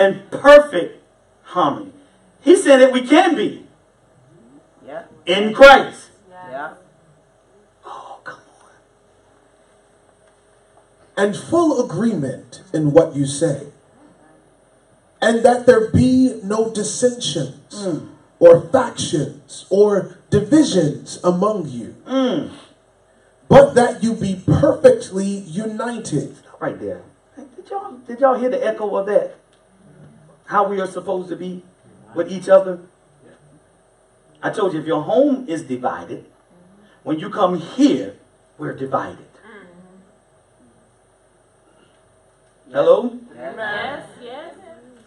[0.02, 1.00] And perfect
[1.44, 1.92] harmony.
[2.40, 3.64] He said that we can be
[4.84, 5.04] Yeah.
[5.26, 6.10] in Christ.
[6.50, 6.74] Yeah.
[7.86, 8.70] Oh, come on.
[11.16, 13.68] and full agreement in what you say,
[15.20, 17.86] and that there be no dissensions
[18.40, 22.50] or factions or divisions among you, Mm.
[23.48, 26.34] but that you be perfectly united.
[26.58, 27.02] Right there.
[27.36, 29.36] Did y'all, did y'all hear the echo of that?
[30.52, 31.62] How we are supposed to be
[32.14, 32.80] with each other?
[34.42, 36.26] I told you, if your home is divided,
[37.04, 38.16] when you come here,
[38.58, 39.24] we're divided.
[42.70, 43.18] Hello?
[43.34, 44.54] Yes, yes.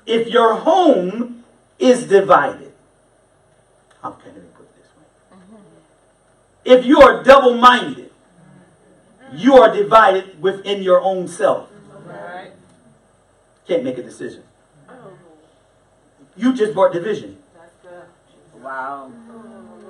[0.08, 1.44] If your home
[1.78, 2.74] is divided,
[4.02, 5.60] how can I put it this way?
[6.66, 8.10] If you are double minded,
[9.32, 11.70] you are divided within your own self.
[13.68, 14.42] Can't make a decision.
[16.38, 17.38] You just brought division.
[17.53, 18.62] that's good.
[18.62, 19.12] Wow.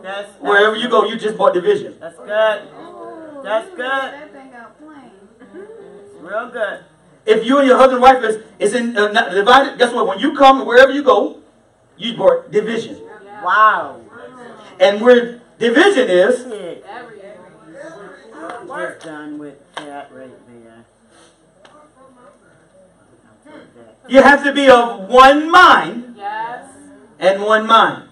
[0.03, 1.95] That's Wherever you go, you just brought division.
[1.99, 2.27] That's good.
[3.43, 3.79] That's good.
[3.79, 5.11] That thing out plain.
[6.21, 6.85] Real good.
[7.25, 10.05] If you and your husband and wife is, is in, uh, not divided, guess what?
[10.05, 11.39] When you come, wherever you go,
[11.97, 13.01] you brought division.
[13.43, 14.01] Wow.
[14.79, 16.85] And where division is, Shit.
[16.87, 17.19] Every,
[18.67, 20.85] We're done with that right there.
[21.65, 24.11] I'll take that.
[24.11, 26.04] You have to be of one mind
[27.19, 28.09] And one mind.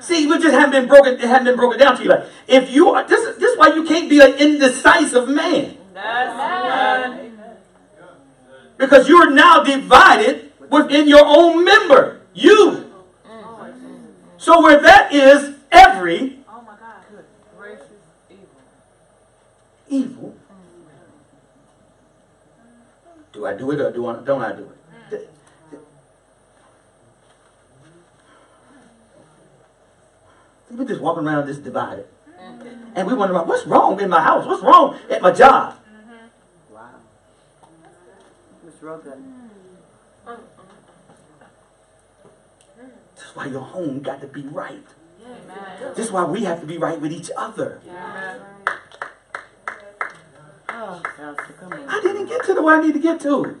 [0.00, 1.14] See, we just haven't been broken.
[1.14, 2.08] It hasn't been broken down to you.
[2.08, 5.76] Like, if you are, this is this is why you can't be an indecisive man
[5.94, 7.18] Yes.
[8.78, 12.22] because you are now divided within your own member.
[12.32, 12.86] You.
[14.38, 17.04] So where that is every Oh my God.
[17.58, 17.84] Gracious
[18.30, 18.46] evil.
[19.88, 20.34] evil.
[23.34, 24.79] Do I do it or do I, don't I do it?
[30.70, 32.06] We're just walking around just divided.
[32.94, 34.46] And we wonder, what's wrong in my house?
[34.46, 35.76] What's wrong at my job?
[36.72, 36.90] Wow.
[38.66, 39.22] It's real good.
[43.16, 44.84] That's why your home got to be right.
[45.24, 45.92] Amen.
[45.94, 47.80] This is why we have to be right with each other.
[47.86, 48.40] Amen.
[50.68, 51.88] Oh, Pastor, come on.
[51.88, 53.60] I didn't get to the where I need to get to.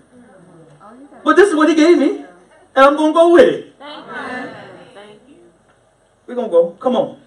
[1.22, 2.24] But this is what he gave me.
[2.74, 3.74] And I'm going to go with it.
[3.78, 4.12] Thank you.
[4.94, 5.36] Thank you.
[6.30, 6.70] We're going to go.
[6.78, 7.20] Come on.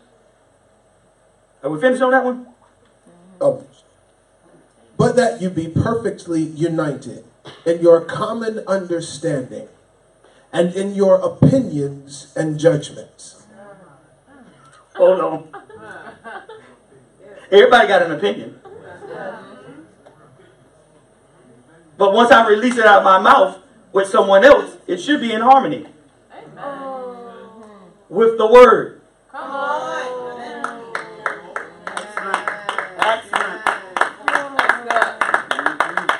[1.61, 2.47] Are we finished on that one?
[3.41, 3.83] Almost.
[4.95, 7.25] But that you be perfectly united
[7.65, 9.67] in your common understanding
[10.53, 13.43] and in your opinions and judgments.
[14.95, 15.47] Hold on.
[17.51, 18.61] Everybody got an opinion.
[21.97, 23.57] But once I release it out of my mouth
[23.91, 25.87] with someone else, it should be in harmony
[28.13, 29.01] with the word.
[29.31, 30.83] Come on.
[31.87, 32.47] Excellent.
[32.99, 33.65] Excellent.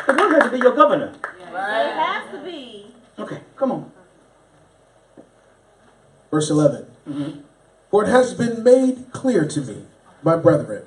[0.07, 1.13] The word has to be your governor.
[1.29, 2.87] It has to be.
[3.19, 3.91] Okay, come on.
[6.31, 6.87] Verse 11.
[7.07, 7.41] Mm-hmm.
[7.91, 9.83] For it has been made clear to me,
[10.23, 10.85] my brethren,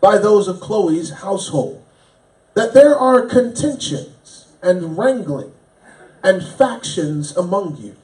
[0.00, 1.84] by those of Chloe's household,
[2.54, 5.52] that there are contentions and wrangling
[6.22, 7.96] and factions among you.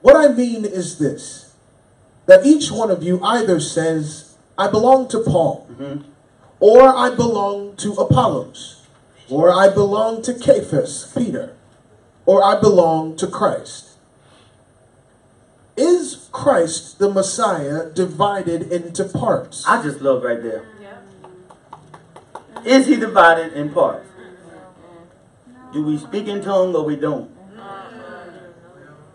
[0.00, 1.54] What I mean is this
[2.26, 6.02] that each one of you either says, I belong to Paul, mm-hmm.
[6.60, 8.86] or I belong to Apollos,
[9.28, 11.56] or I belong to Cephas, Peter,
[12.26, 13.96] or I belong to Christ.
[15.76, 19.64] Is Christ the Messiah divided into parts?
[19.66, 20.66] I just love right there.
[22.64, 24.06] Is he divided in parts?
[25.72, 27.30] Do we speak in tongue or we don't?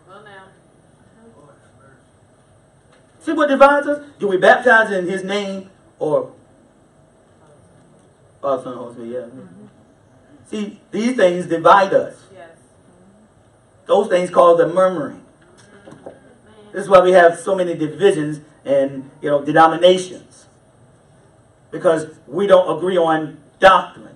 [0.07, 0.48] Well now.
[3.26, 4.06] See what divides us?
[4.19, 6.31] Do we baptize in his name or
[8.39, 9.10] Father, Son, Holy Spirit?
[9.10, 9.41] Yeah.
[9.41, 9.65] Mm-hmm.
[10.45, 12.23] See, these things divide us.
[12.31, 12.49] Yes.
[12.49, 13.85] Mm-hmm.
[13.88, 15.23] Those things cause the murmuring.
[15.23, 16.72] Mm-hmm.
[16.72, 20.45] This is why we have so many divisions and you know denominations.
[21.72, 24.15] Because we don't agree on doctrine.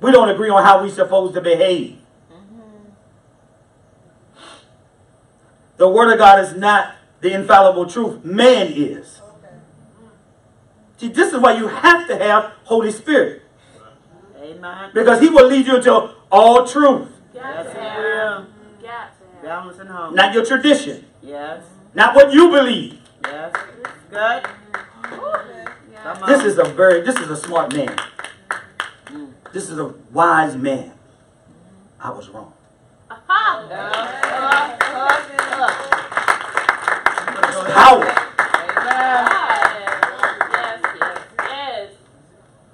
[0.00, 1.99] We don't agree on how we're supposed to behave.
[5.80, 8.22] The Word of God is not the infallible truth.
[8.22, 9.22] Man is.
[10.98, 13.40] See, this is why you have to have Holy Spirit.
[14.38, 14.90] Amen.
[14.92, 17.08] Because He will lead you into all truth.
[17.32, 18.46] Got Yes, to he will.
[18.82, 19.42] Got.
[19.42, 20.14] Balance and home.
[20.14, 21.06] Not your tradition.
[21.22, 21.64] Yes.
[21.94, 22.98] Not what you believe.
[23.24, 23.56] Yes.
[24.10, 24.42] Good.
[25.02, 26.28] Come on.
[26.28, 27.96] This is a very, this is a smart man.
[29.06, 29.32] Mm.
[29.54, 30.92] This is a wise man.
[31.98, 32.52] I was wrong.
[37.72, 38.04] Power.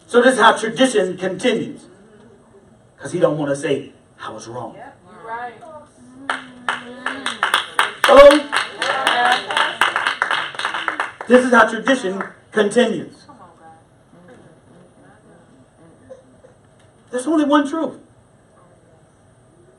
[0.07, 1.85] So this is how tradition continues.
[2.97, 4.79] Because he don't want to say, I was wrong.
[5.25, 5.53] Right.
[8.05, 8.29] Hello?
[11.29, 12.23] This is how tradition
[12.53, 13.25] continues.
[13.27, 13.77] Come on, God.
[17.11, 18.06] There's only one truth.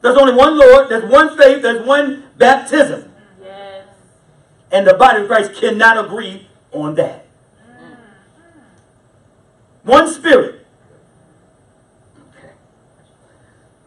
[0.08, 3.12] There's only one Lord, there's one faith, there's one baptism.
[3.44, 3.88] Yes.
[4.72, 7.26] And the body of Christ cannot agree on that.
[7.62, 7.94] Mm-hmm.
[9.84, 10.66] One spirit.
[12.16, 12.52] Okay.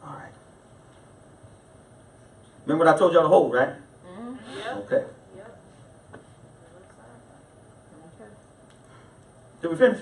[0.05, 0.33] All right.
[2.67, 3.71] Remember what I told y'all to hold, right?
[3.71, 4.35] Mm-hmm.
[4.59, 4.77] Yep.
[4.93, 5.05] Okay.
[5.37, 5.61] Yep.
[9.63, 10.01] Did we finish?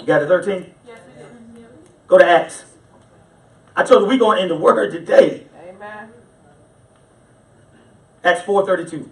[0.00, 0.74] You got it 13?
[0.84, 1.68] Yes, we did.
[2.08, 2.64] Go to Acts.
[3.74, 5.46] I told you we're going in the word today.
[5.66, 6.10] Amen.
[8.22, 9.08] Acts 4.32.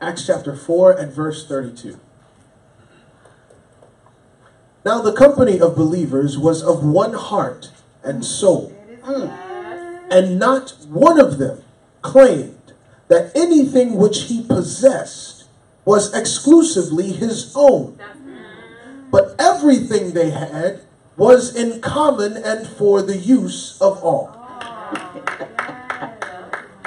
[0.00, 1.98] Acts chapter 4 and verse 32.
[4.84, 7.70] Now the company of believers was of one heart
[8.02, 8.76] and soul.
[10.10, 11.62] And not one of them
[12.02, 12.72] claimed
[13.08, 15.44] that anything which he possessed
[15.84, 17.98] was exclusively his own.
[19.14, 20.80] But everything they had
[21.16, 24.34] was in common and for the use of all.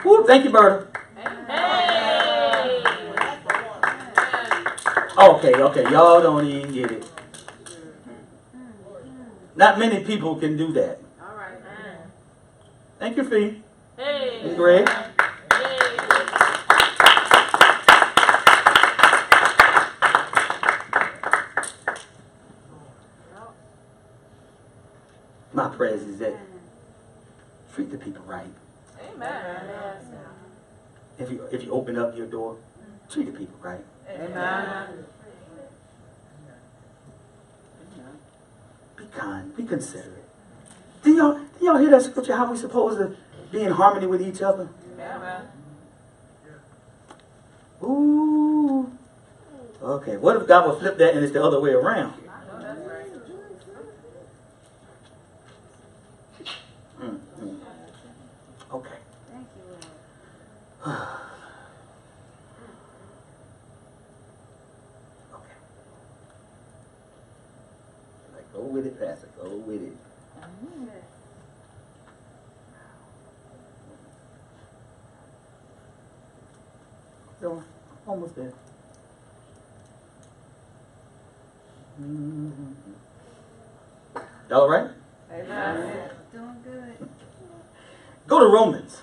[0.03, 0.87] Woo, thank you, Berta.
[1.47, 2.83] Hey.
[5.17, 7.09] Okay, okay, y'all don't even get it.
[9.55, 10.99] Not many people can do that.
[11.21, 11.57] All right.
[12.99, 13.63] Thank you, Fee.
[13.95, 14.41] Hey.
[14.43, 14.89] And Greg.
[25.67, 26.33] My prayers is that
[27.73, 28.45] treat the people right.
[29.03, 29.97] Amen.
[31.19, 32.55] If you if you open up your door,
[33.09, 33.83] treat the people right.
[34.09, 35.05] Amen.
[38.95, 39.57] Be kind.
[39.57, 40.23] Be considerate.
[41.03, 42.37] Do y'all do y'all hear that scripture?
[42.37, 43.17] How we supposed to
[43.51, 44.69] be in harmony with each other?
[44.93, 45.47] Amen.
[47.83, 48.89] Ooh.
[49.81, 50.15] Okay.
[50.15, 52.13] What if God would flip that and it's the other way around?
[56.99, 57.57] Mm, mm.
[58.73, 58.97] Okay.
[60.87, 60.97] Okay.
[68.33, 69.27] Like, go with it, Pastor.
[69.41, 69.97] Go with it.
[77.39, 77.63] So,
[78.07, 78.53] almost there.
[84.49, 84.89] Y'all all right?
[85.31, 86.09] Amen.
[86.31, 87.09] Doing good.
[88.27, 89.01] Go to Romans.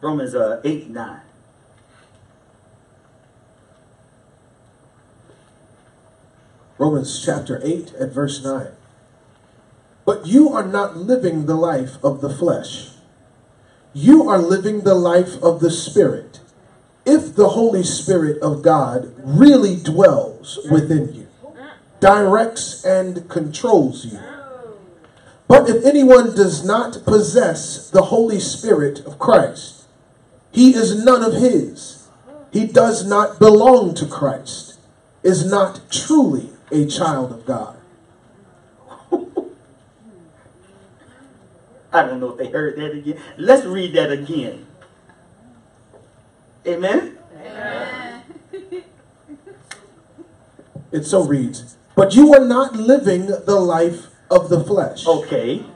[0.00, 1.20] Romans uh, 8 9.
[6.78, 8.68] Romans chapter 8 and verse 9.
[10.04, 12.90] But you are not living the life of the flesh.
[13.94, 16.40] You are living the life of the Spirit.
[17.06, 21.28] If the Holy Spirit of God really dwells within you,
[21.98, 24.20] directs and controls you.
[25.48, 29.75] But if anyone does not possess the Holy Spirit of Christ,
[30.56, 32.08] he is none of his.
[32.50, 34.78] He does not belong to Christ,
[35.22, 37.76] is not truly a child of God.
[41.92, 43.20] I don't know if they heard that again.
[43.36, 44.66] Let's read that again.
[46.66, 47.18] Amen?
[50.90, 55.06] It so reads, But you are not living the life of the flesh.
[55.06, 55.66] Okay.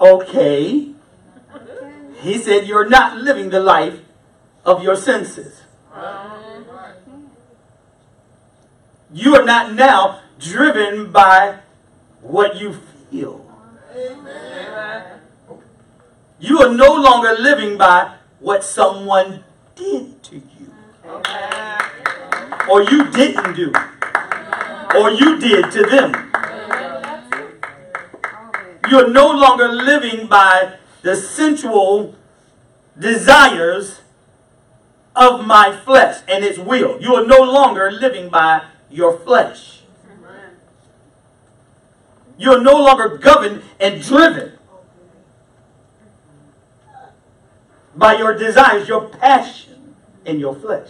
[0.00, 0.94] Okay.
[2.22, 3.98] He said you're not living the life
[4.64, 5.62] of your senses.
[9.12, 11.58] You are not now driven by
[12.20, 12.74] what you
[13.10, 13.44] feel.
[16.38, 19.42] You are no longer living by what someone
[19.74, 20.72] did to you.
[22.70, 23.72] Or you didn't do.
[24.96, 26.30] Or you did to them.
[28.88, 32.14] You're no longer living by the sensual
[32.98, 34.00] desires
[35.14, 37.00] of my flesh and its will.
[37.00, 39.82] You are no longer living by your flesh.
[42.38, 44.52] You're no longer governed and driven
[47.94, 50.88] by your desires, your passion, and your flesh.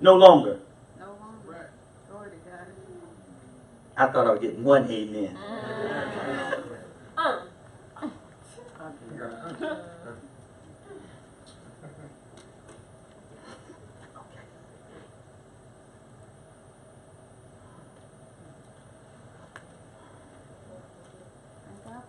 [0.00, 0.60] No longer.
[0.98, 1.70] No longer.
[2.10, 2.66] Glory to God.
[3.96, 5.36] I thought I was getting one amen.
[5.36, 6.64] Mm.
[7.18, 7.40] Uh.
[9.20, 9.76] Thank God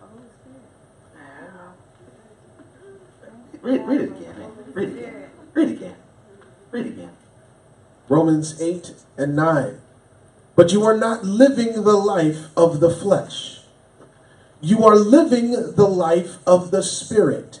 [0.00, 0.62] for Holy Spirit.
[3.60, 4.50] Read, read it again, man.
[4.72, 5.30] Read it again.
[5.52, 5.96] Read it again.
[6.70, 7.10] Read it again.
[8.08, 9.80] Romans 8 and 9.
[10.56, 13.51] But you are not living the life of the flesh.
[14.62, 17.58] You are living the life of the Spirit.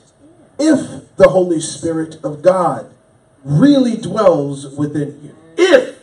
[0.58, 2.94] If the Holy Spirit of God
[3.42, 5.36] really dwells within you.
[5.56, 5.98] If.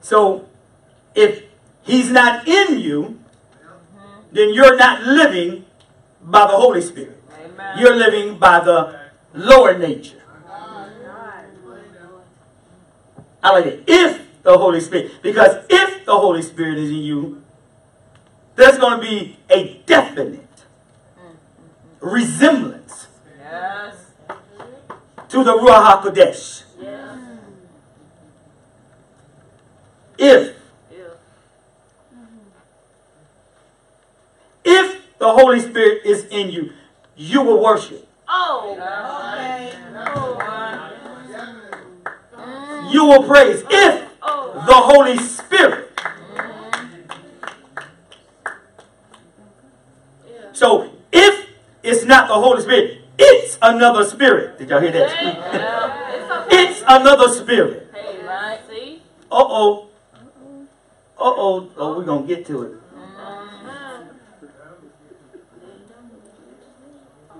[0.00, 0.48] So,
[1.14, 1.44] if
[1.82, 3.20] he's not in you,
[4.32, 5.64] then you're not living
[6.20, 7.22] by the Holy Spirit.
[7.32, 7.78] Amen.
[7.78, 8.98] You're living by the
[9.34, 10.22] lower nature.
[13.42, 13.84] I like it.
[13.86, 17.42] If the Holy Spirit, because if the Holy Spirit is in you,
[18.56, 20.40] there's going to be a definite
[21.18, 22.06] mm-hmm.
[22.08, 23.06] resemblance
[23.38, 23.94] Yes.
[25.28, 26.62] to the Ruach HaKodesh.
[26.80, 27.18] Yes.
[30.18, 30.56] If,
[30.90, 31.04] Ew.
[34.64, 36.72] if the Holy Spirit is in you,
[37.16, 38.08] you will worship.
[38.28, 38.72] Oh.
[38.72, 39.72] Okay.
[42.92, 43.62] You will praise.
[43.70, 44.52] If Oh.
[44.66, 45.85] the Holy Spirit.
[50.56, 51.50] So if
[51.82, 54.58] it's not the Holy Spirit, it's another spirit.
[54.58, 55.22] Did y'all hear that?
[55.22, 56.46] Yeah.
[56.50, 57.92] It's another spirit.
[57.92, 58.58] Hey, right?
[58.66, 59.02] See?
[59.30, 59.88] Uh oh.
[60.14, 60.18] Uh
[61.18, 61.70] oh.
[61.76, 62.72] Oh, we're gonna get to it.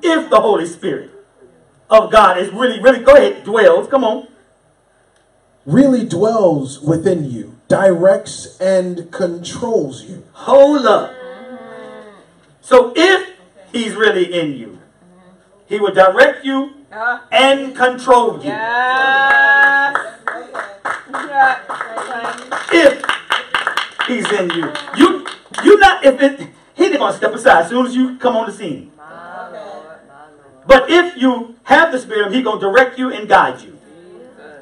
[0.03, 1.11] If the Holy Spirit
[1.89, 3.89] of God is really, really, go ahead, dwells.
[3.89, 4.29] Come on.
[5.65, 10.23] really dwells within you, directs and controls you.
[10.33, 11.16] Hold up.
[12.67, 13.37] So if
[13.71, 14.81] he's really in you,
[15.69, 16.73] he will direct you
[17.31, 18.49] and control you.
[18.51, 19.97] yes.
[22.73, 23.05] If
[24.09, 25.29] he's in you, you
[25.63, 28.53] you not if it he's gonna step aside as soon as you come on the
[28.53, 28.91] scene.
[30.67, 33.79] But if you have the spirit, he gonna direct you and guide you.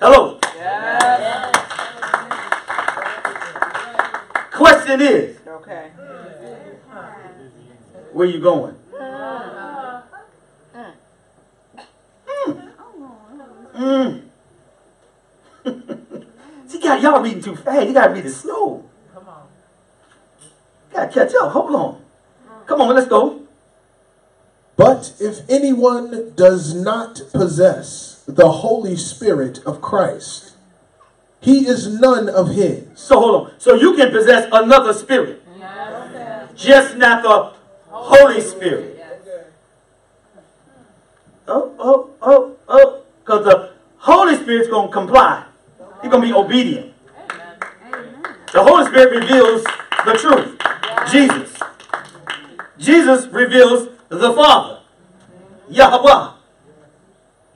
[0.03, 0.39] Hello.
[0.43, 1.57] Yes.
[4.53, 5.91] Question is, Okay.
[8.15, 8.77] Where you going?
[13.75, 14.23] Mm.
[16.69, 17.89] See, God, y'all reading too fast.
[17.89, 18.89] You gotta read it slow.
[19.13, 19.49] Come on.
[20.93, 21.51] Gotta catch up.
[21.51, 22.05] Hold on.
[22.67, 23.43] Come on, let's go.
[24.77, 30.53] But if anyone does not possess the Holy Spirit of Christ,
[31.41, 32.85] he is none of his.
[32.95, 33.53] So hold on.
[33.59, 35.43] So you can possess another spirit,
[36.57, 37.54] just not the
[38.05, 39.03] Holy Spirit.
[41.49, 43.03] Oh, oh, oh, oh.
[43.21, 45.47] Because the Holy Spirit's going to comply.
[46.03, 46.93] He's going to be obedient.
[48.53, 49.65] The Holy Spirit reveals
[50.05, 50.61] the truth.
[51.11, 51.59] Jesus.
[52.77, 54.81] Jesus reveals the Father.
[55.71, 56.33] Yahweh.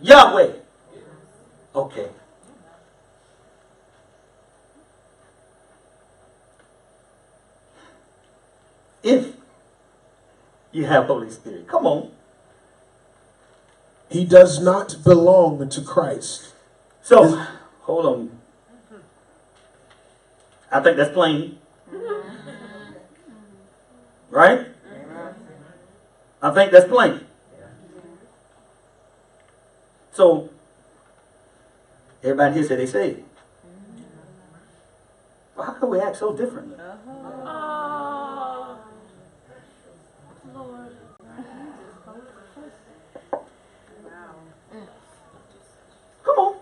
[0.01, 0.53] Yahweh.
[1.75, 2.09] Okay.
[9.03, 9.38] If
[10.79, 11.67] you have Holy Spirit.
[11.67, 12.11] Come on.
[14.09, 16.55] He does not belong to Christ.
[17.03, 17.45] So,
[17.83, 18.31] hold on.
[20.71, 21.59] I think that's plain.
[24.31, 24.69] Right?
[26.41, 27.27] I think that's plain.
[30.13, 30.51] So,
[32.23, 33.23] everybody here said they saved.
[35.57, 36.77] Well, how can we act so differently?
[36.79, 38.79] Oh.
[40.55, 40.97] Lord.
[46.25, 46.57] Come on.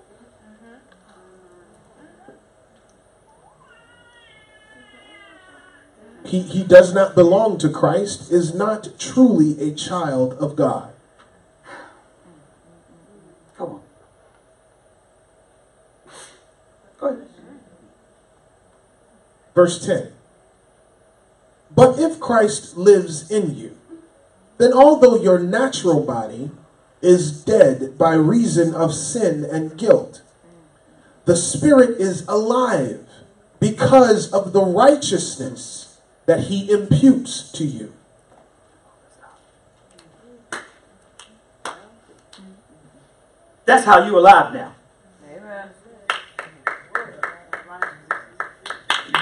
[6.27, 10.93] He, he does not belong to Christ, is not truly a child of God.
[13.57, 13.81] Come on.
[16.99, 17.29] Go ahead.
[19.55, 20.13] Verse 10
[21.75, 23.77] But if Christ lives in you,
[24.59, 26.51] then although your natural body
[27.01, 30.23] is dead by reason of sin and guilt,
[31.25, 33.07] the spirit is alive
[33.61, 35.86] because of the righteousness
[36.27, 37.93] that he imputes to you.
[43.65, 44.75] That's how you're alive now.
[45.29, 45.69] Amen.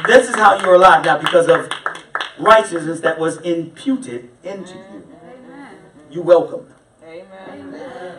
[0.07, 1.71] This is how you're alive now because of
[2.39, 5.09] righteousness that was imputed into you.
[6.11, 6.73] You welcomed.
[7.03, 8.19] Amen.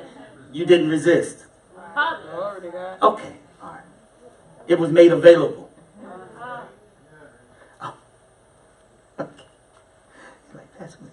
[0.52, 1.46] You didn't resist.
[1.94, 3.02] Glory to God.
[3.02, 3.34] Okay.
[3.62, 3.82] All right.
[4.68, 5.70] It was made available.
[7.82, 7.94] Oh.
[9.20, 9.46] Okay.
[10.54, 11.12] Like that's what-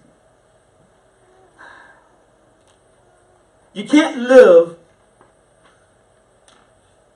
[3.73, 4.77] You can't live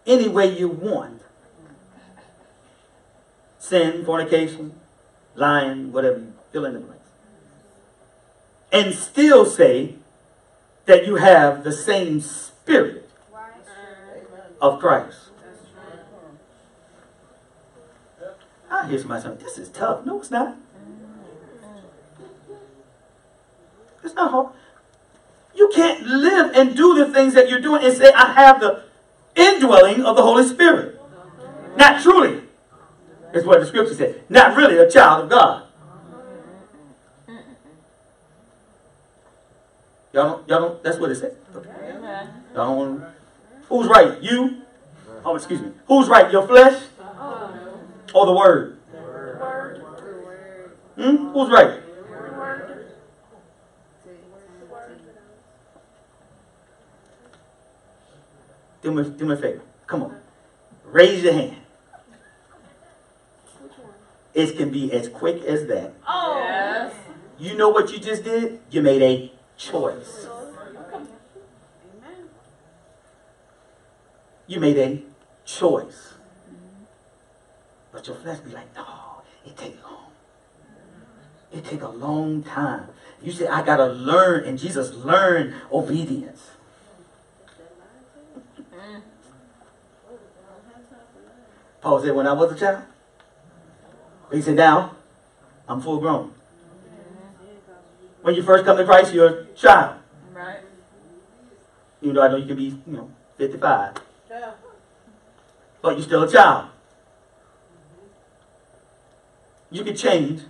[0.05, 1.21] any way you want.
[3.59, 4.79] Sin, fornication,
[5.35, 7.09] lying, whatever you fill in the blanks.
[8.71, 9.95] And still say
[10.85, 13.09] that you have the same spirit
[14.61, 15.19] of Christ.
[18.69, 20.05] Ah, I hear somebody saying, this is tough.
[20.05, 20.57] No, it's not.
[24.03, 24.47] It's not hard.
[25.57, 28.83] You can't live and do the things that you're doing and say, I have the
[29.35, 31.01] indwelling of the Holy Spirit.
[31.75, 32.43] Not truly.
[33.33, 34.23] Is what the scripture said.
[34.29, 35.63] Not really a child of God.
[40.13, 41.35] Y'all don't, y'all don't, that's what it said.
[41.55, 42.29] Amen.
[42.55, 43.05] Y'all don't,
[43.67, 44.21] who's right?
[44.21, 44.61] You?
[45.25, 45.71] Oh, excuse me.
[45.87, 46.31] Who's right?
[46.31, 46.81] Your flesh
[48.13, 48.77] or the word?
[50.95, 51.27] Hmm?
[51.33, 51.81] Who's right?
[58.87, 59.61] Do me, do me a favor.
[59.85, 60.21] Come on.
[60.85, 61.57] Raise your hand.
[64.33, 65.93] It can be as quick as that.
[66.07, 66.37] Oh.
[66.37, 66.95] Yes.
[67.37, 68.61] You know what you just did?
[68.71, 70.27] You made a choice.
[74.47, 75.03] You made a
[75.43, 76.13] choice.
[77.91, 78.85] But your flesh be like, no,
[79.45, 80.11] it take long.
[81.51, 82.87] It take a long time.
[83.21, 86.51] You say, I gotta learn, and Jesus learned obedience.
[91.77, 92.83] Oh, Paul said, when I was a child,
[94.31, 94.95] he said, now
[95.67, 96.33] I'm full grown.
[98.21, 100.01] When you first come to Christ, you're a child.
[100.33, 100.59] Right.
[102.01, 103.93] Even though I know you can be, you know, 55.
[105.81, 106.69] But you're still a child.
[109.71, 110.41] You can change.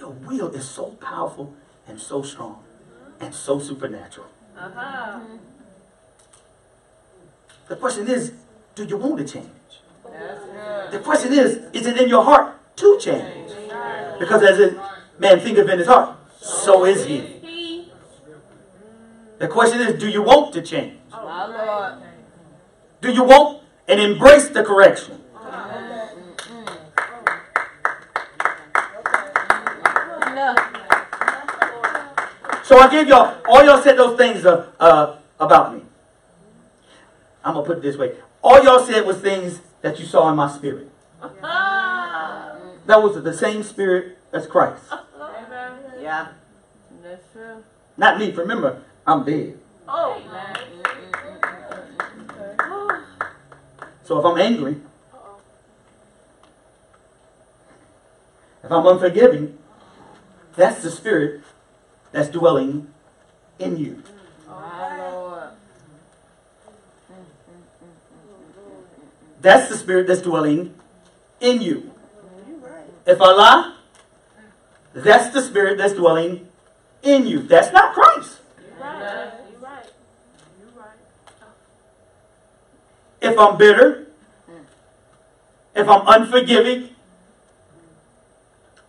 [0.00, 1.54] Your will is so powerful
[1.86, 2.64] and so strong
[3.20, 4.26] and so supernatural.
[4.58, 5.20] Uh-huh.
[7.68, 8.32] The question is,
[8.74, 9.48] do you want to change?
[10.90, 13.50] The question is, is it in your heart to change?
[14.18, 17.88] Because as a man thinketh in his heart, so is he.
[19.38, 20.98] The question is, do you want to change?
[23.00, 25.21] Do you want and embrace the correction?
[32.72, 35.82] So I gave y'all, all y'all said those things uh, uh, about me.
[37.44, 38.14] I'm going to put it this way.
[38.40, 40.88] All y'all said was things that you saw in my spirit.
[41.20, 44.84] That was the same spirit as Christ.
[44.90, 45.80] Amen.
[46.00, 46.28] Yeah.
[47.02, 47.62] That's true.
[47.98, 48.30] Not me.
[48.30, 49.58] Remember, I'm dead.
[49.86, 50.22] Oh.
[54.02, 54.76] So if I'm angry,
[58.64, 59.58] if I'm unforgiving,
[60.56, 61.42] that's the spirit
[62.12, 62.86] that's dwelling
[63.58, 64.02] in you.
[69.40, 70.74] That's the spirit that's dwelling
[71.40, 71.90] in you.
[73.04, 73.74] If I lie,
[74.94, 76.46] that's the spirit that's dwelling
[77.02, 77.42] in you.
[77.42, 78.38] That's not Christ.
[83.20, 84.06] If I'm bitter,
[85.74, 86.91] if I'm unforgiving,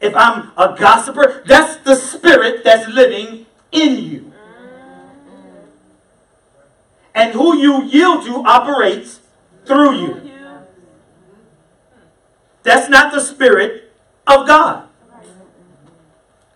[0.04, 4.34] if I'm a gossiper, that's the spirit that's living in you.
[7.16, 9.22] And who you yield to operates
[9.66, 10.32] through you.
[12.64, 13.94] That's not the spirit
[14.28, 14.90] of God.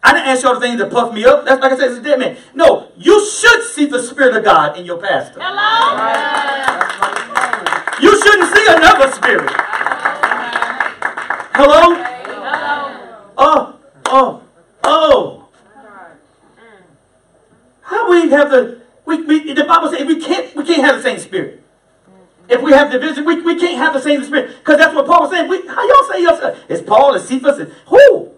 [0.03, 1.45] I didn't ask y'all the things that puff me up.
[1.45, 2.37] That's like I said, it's a dead man.
[2.53, 5.39] No, you should see the spirit of God in your pastor.
[5.41, 6.37] Hello.
[8.01, 9.51] You shouldn't see another spirit.
[11.55, 12.16] Hello?
[13.37, 14.43] Oh, oh,
[14.83, 15.49] oh.
[17.81, 21.03] How we have the we, we the Bible says we can't we can't have the
[21.03, 21.63] same spirit.
[22.49, 24.57] If we have division, we, we can't have the same spirit.
[24.59, 25.49] Because that's what Paul was saying.
[25.49, 26.57] We, how y'all say yourself?
[26.69, 28.31] It's Paul, it's Cephas, and who?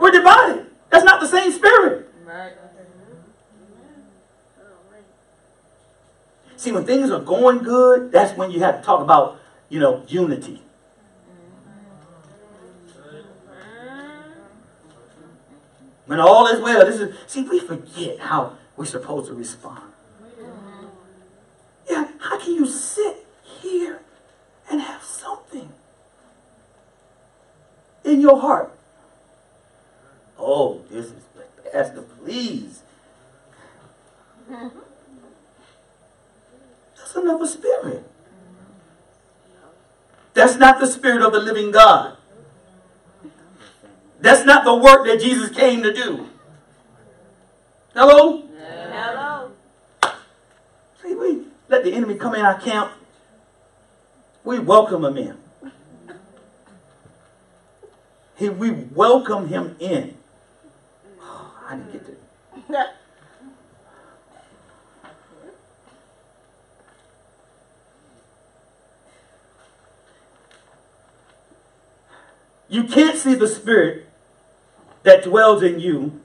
[0.00, 0.66] We're divided.
[0.88, 2.08] That's not the same spirit.
[2.24, 2.52] Right.
[6.56, 9.40] See, when things are going good, that's when you have to talk about,
[9.70, 10.60] you know, unity.
[16.10, 19.92] When all is well, this is see, we forget how we're supposed to respond.
[21.88, 24.00] Yeah, how can you sit here
[24.68, 25.72] and have something
[28.02, 28.76] in your heart?
[30.36, 31.22] Oh, this is
[31.72, 32.82] Pastor, please.
[36.96, 38.02] That's another spirit.
[40.34, 42.16] That's not the spirit of the living God.
[44.20, 46.28] That's not the work that Jesus came to do.
[47.94, 48.42] Hello?
[48.58, 49.50] Hello.
[51.02, 52.92] See, we let the enemy come in our camp.
[54.44, 55.38] We welcome him in.
[58.36, 60.16] He, we welcome him in.
[61.68, 62.16] I didn't get to.
[72.68, 74.09] You can't see the spirit
[75.02, 76.20] that dwells in you.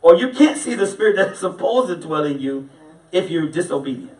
[0.00, 2.70] Or you can't see the spirit that's supposed to dwell in you
[3.12, 4.16] if you're disobedient.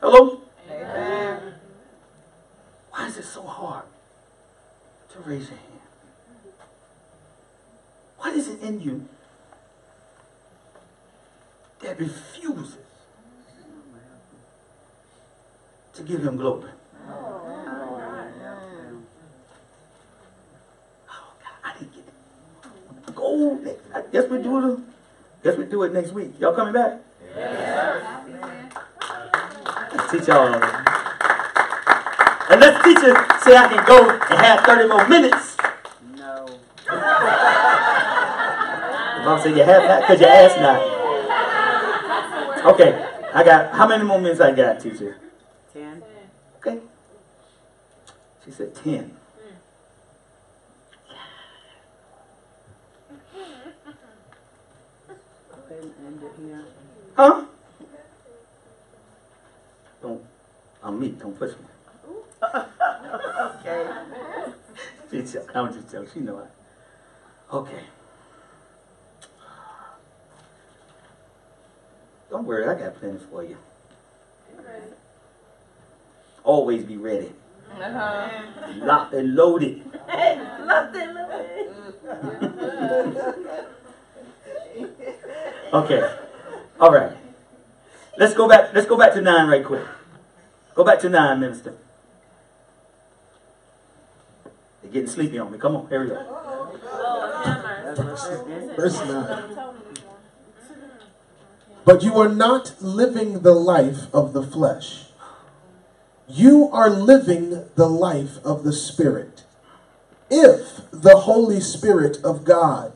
[0.00, 0.42] Hello?
[0.70, 1.54] Amen.
[2.90, 3.84] Why is it so hard
[5.12, 5.70] to raise your hand?
[8.18, 9.08] What is it in you
[11.82, 12.76] that refuses
[15.94, 16.70] to give him glory?
[17.08, 17.42] Oh,
[21.42, 23.14] God, I didn't get it.
[23.14, 23.54] Go.
[23.54, 24.78] next- I guess we do it.
[25.42, 26.38] Guess we do it next week.
[26.38, 27.00] Y'all coming back?
[29.92, 30.54] Let's teach y'all.
[32.50, 33.16] And let's teach it.
[33.42, 35.56] Say I can go and have 30 more minutes.
[36.16, 36.46] No.
[36.86, 36.96] The
[39.24, 40.89] mom said you have that because you asked not.
[42.64, 45.16] Okay, I got how many more minutes I got, teacher?
[45.72, 46.02] Ten.
[46.58, 46.78] Okay.
[48.44, 49.16] She said ten.
[55.48, 56.64] Go ahead and end it here.
[57.16, 57.44] Huh?
[60.02, 60.22] Don't
[60.82, 61.56] I'm me, don't push me.
[62.42, 63.90] Okay.
[65.54, 66.50] I'm just joking, she know it.
[67.52, 67.84] Okay.
[72.30, 73.56] Don't worry, I got plenty for you.
[76.44, 77.32] Always be ready.
[77.70, 78.28] Uh-huh.
[78.76, 79.84] Locked and loaded.
[80.06, 81.16] Nothing.
[85.72, 86.14] Okay.
[86.80, 87.16] All right.
[88.16, 88.74] Let's go back.
[88.74, 89.86] Let's go back to nine right quick.
[90.74, 91.74] Go back to nine, minister.
[94.82, 95.58] They're getting sleepy on me.
[95.58, 96.24] Come on, here we go.
[98.76, 99.76] Verse 9.
[101.84, 105.06] But you are not living the life of the flesh.
[106.28, 109.44] You are living the life of the Spirit.
[110.30, 112.92] If the Holy Spirit of God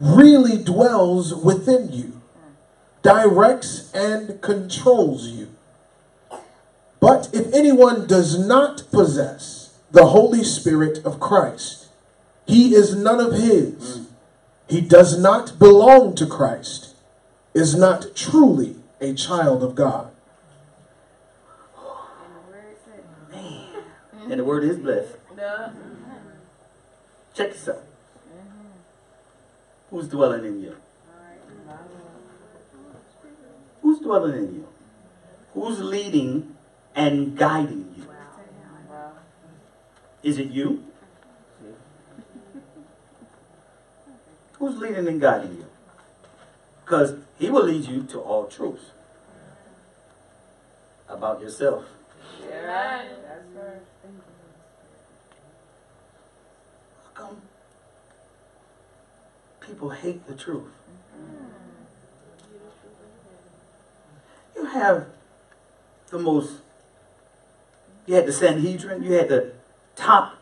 [0.00, 2.20] really dwells within you,
[3.02, 5.48] directs and controls you.
[7.00, 11.88] But if anyone does not possess the Holy Spirit of Christ,
[12.46, 14.06] he is none of his.
[14.68, 16.91] He does not belong to Christ,
[17.54, 20.10] is not truly a child of God.
[24.30, 25.16] And the word is blessed.
[25.36, 25.72] Yeah.
[27.34, 27.82] Check this out.
[29.90, 30.76] Who's dwelling in you?
[33.82, 34.68] Who's dwelling in you?
[35.52, 36.56] Who's leading
[36.94, 38.06] and guiding you?
[40.22, 40.84] Is it you?
[44.58, 45.66] Who's leading and guiding you?
[46.84, 48.92] Because he will lead you to all truth
[51.08, 51.84] about yourself.
[52.48, 53.02] Yeah.
[57.02, 57.42] How come
[59.60, 60.68] people hate the truth?
[64.54, 65.06] You have
[66.10, 66.60] the most,
[68.06, 69.50] you had the Sanhedrin, you had the
[69.96, 70.38] top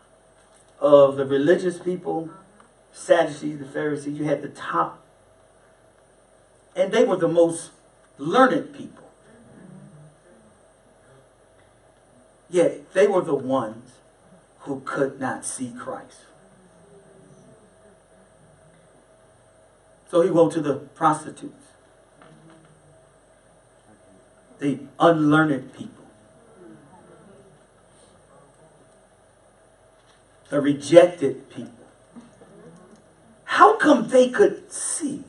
[0.79, 2.29] of the religious people,
[2.93, 5.00] Sadducees, the Pharisees, you had the top.
[6.75, 7.71] And they were the most
[8.17, 9.09] learned people.
[12.49, 13.91] Yet they were the ones
[14.59, 16.25] who could not see Christ.
[20.09, 21.67] So he wrote to the prostitutes,
[24.59, 26.05] the unlearned people,
[30.49, 31.71] the rejected people.
[33.45, 35.23] How come they could see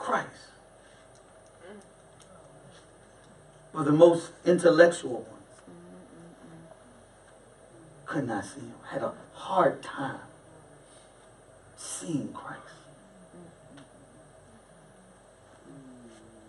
[0.00, 0.28] Christ?
[3.72, 5.26] But the most intellectual ones
[8.06, 10.20] could not see him, had a hard time
[11.76, 12.60] seeing Christ.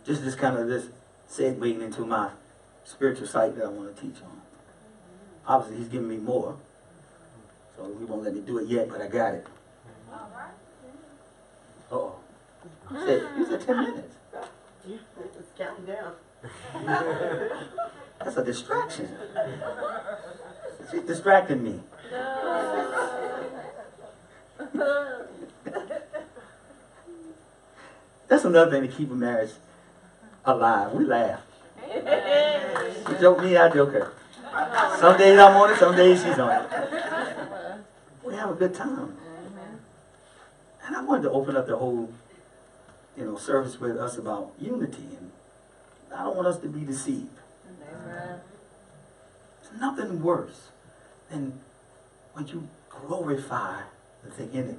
[0.06, 0.88] Just this kind of this
[1.30, 2.30] segueing into my
[2.86, 4.42] spiritual side that I want to teach on.
[5.46, 6.56] Obviously, he's giving me more,
[7.76, 9.46] so he won't let me do it yet, but I got it.
[10.10, 10.18] Uh
[11.92, 12.21] oh.
[12.94, 14.16] You said, you said 10 minutes.
[14.88, 16.14] It's counting down.
[18.20, 19.10] That's a distraction.
[20.92, 21.80] She's distracting me.
[24.74, 25.26] No.
[28.28, 29.52] That's another thing to keep a marriage
[30.46, 30.94] alive.
[30.94, 31.42] We laugh.
[31.88, 34.14] She joke me, I joke her.
[35.00, 36.70] Some days I'm on it, some days she's on it.
[38.24, 39.18] We have a good time.
[40.86, 42.10] And I wanted to open up the whole,
[43.18, 45.18] you know, service with us about unity.
[45.20, 45.32] And
[46.16, 47.30] I don't want us to be deceived.
[49.62, 50.70] There's nothing worse
[51.30, 51.60] than
[52.34, 53.82] when you glorify
[54.38, 54.78] the enemy.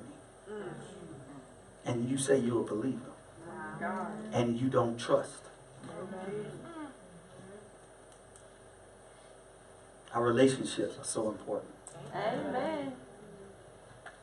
[1.84, 2.98] And you say you're a believer.
[4.32, 5.42] And you don't trust.
[10.14, 11.72] Our relationships are so important.
[12.14, 12.92] Amen.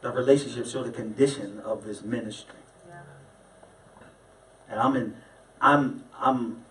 [0.01, 2.58] The relationships show the condition of this ministry.
[4.69, 5.15] And I'm in,
[5.61, 6.63] I'm, I'm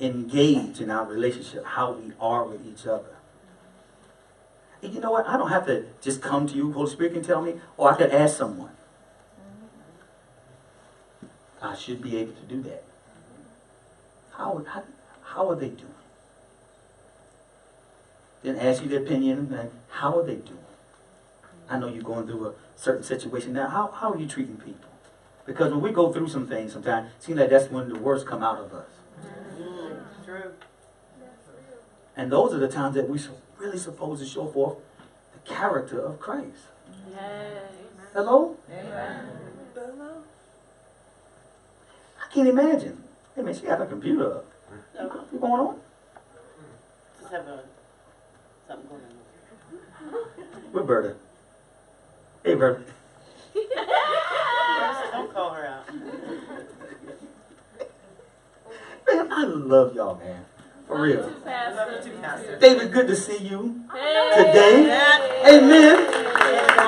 [0.00, 3.16] engaged in our relationship, how we are with each other.
[4.82, 5.26] And you know what?
[5.26, 7.96] I don't have to just come to you, Holy Spirit can tell me, or I
[7.96, 8.70] could ask someone.
[11.60, 12.84] I should be able to do that.
[14.32, 14.84] How, how,
[15.22, 15.94] how are they doing?
[18.42, 20.58] Then ask you their opinion, and how are they doing?
[21.68, 23.68] I know you're going through a certain situation now.
[23.68, 24.87] How, how are you treating people?
[25.48, 28.26] Because when we go through some things sometimes, it seems like that's when the worst
[28.26, 28.86] come out of us.
[30.22, 30.52] True.
[32.18, 33.18] And those are the times that we're
[33.56, 34.76] really supposed to show forth
[35.32, 36.68] the character of Christ.
[38.12, 38.58] Hello?
[42.20, 43.02] I can't imagine.
[43.34, 44.44] Hey man, she got her computer up.
[44.92, 45.80] What's going on?
[47.20, 47.62] Just have a,
[48.66, 50.22] something going on.
[50.72, 51.14] Where Berta?
[52.44, 52.82] Hey Berta.
[55.38, 55.94] Don't call her out.
[59.06, 60.44] Man, I love y'all, man.
[60.88, 61.32] For real.
[61.46, 62.56] Love you.
[62.58, 63.84] David, good to see you
[64.34, 64.90] today.
[65.46, 65.96] Amen.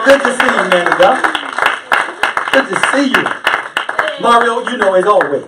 [0.05, 1.23] Good to see you, man of God.
[2.53, 3.25] Good to see you.
[4.21, 5.45] Mario, you know as always.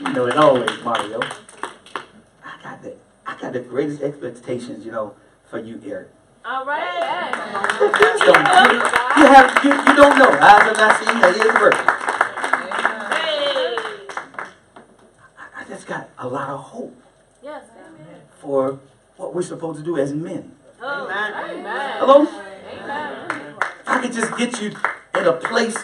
[0.00, 1.20] You know as always, Mario.
[2.44, 2.94] I got the
[3.26, 5.16] I got the greatest expectations, you know,
[5.50, 6.10] for you, Eric.
[6.46, 7.30] All right.
[7.80, 7.88] You
[8.26, 8.80] don't, you,
[9.16, 10.28] you have you, you don't know.
[10.30, 11.80] Eyes have not seen, that is working.
[15.38, 16.94] I, I just got a lot of hope
[17.42, 17.64] Yes.
[18.40, 18.78] for
[19.16, 20.52] what we're supposed to do as men.
[20.82, 21.58] Oh, amen.
[21.60, 21.98] Amen.
[21.98, 22.26] Hello?
[22.26, 23.54] Amen.
[23.86, 24.72] I could just get you
[25.18, 25.76] in a place.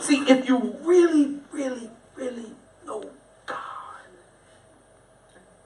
[0.00, 2.52] See, if you really, really, really
[2.86, 3.02] know
[3.46, 3.56] God,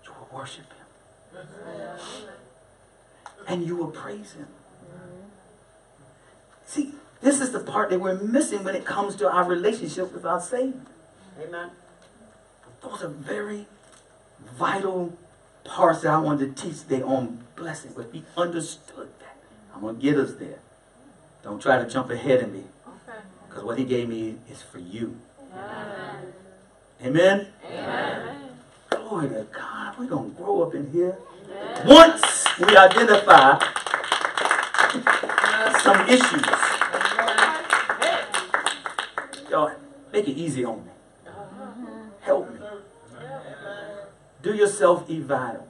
[0.04, 0.86] you will worship Him.
[3.48, 4.46] And you will praise Him.
[6.66, 6.92] See,
[7.22, 10.40] this is the part that we're missing when it comes to our relationship with our
[10.40, 10.82] Savior.
[11.42, 11.70] Amen.
[12.82, 13.66] Those are very
[14.56, 15.16] vital
[15.64, 17.92] parts that I wanted to teach today on blessing.
[17.96, 19.36] But we understood that.
[19.74, 20.58] I'm going to get us there.
[21.42, 22.64] Don't try to jump ahead of me.
[22.86, 23.18] Okay.
[23.48, 25.16] Because what he gave me is for you.
[25.52, 26.32] Amen.
[27.02, 27.46] Amen?
[27.64, 28.50] Amen.
[28.90, 29.98] Glory to God.
[29.98, 31.16] We're going to grow up in here.
[31.86, 33.58] Once we identify
[35.80, 36.44] some issues.
[39.50, 39.72] Y'all,
[40.12, 40.90] make it easy on me.
[42.20, 42.60] Help me.
[44.42, 45.66] Do yourself eval.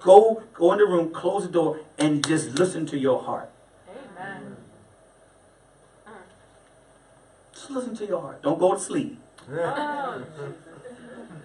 [0.00, 3.50] Go, go in the room, close the door, and just listen to your heart.
[3.88, 4.56] Amen.
[7.52, 8.42] Just listen to your heart.
[8.42, 9.18] Don't go to sleep.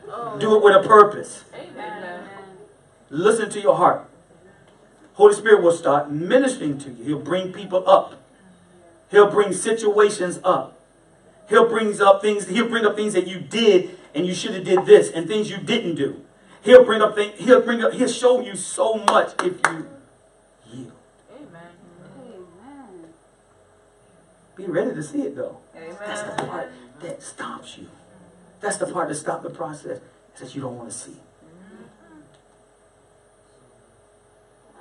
[0.07, 0.37] Oh.
[0.39, 1.43] Do it with a purpose.
[1.53, 2.27] Amen.
[3.09, 4.09] Listen to your heart.
[5.13, 7.03] Holy Spirit will start ministering to you.
[7.03, 8.21] He'll bring people up.
[9.09, 10.79] He'll bring situations up.
[11.47, 12.47] He'll bring up things.
[12.47, 15.49] He'll bring up things that you did and you should have did this, and things
[15.51, 16.21] you didn't do.
[16.61, 17.33] He'll bring up things.
[17.37, 17.93] He'll bring up.
[17.93, 19.87] He'll show you so much if you
[20.71, 20.91] yield.
[21.31, 21.61] Amen.
[22.25, 23.03] Amen.
[24.55, 25.57] Be ready to see it though.
[25.73, 26.47] That's the Amen.
[26.47, 26.71] part
[27.01, 27.89] that stops you.
[28.61, 29.99] That's the part that stops the process.
[30.39, 31.15] That you don't want to see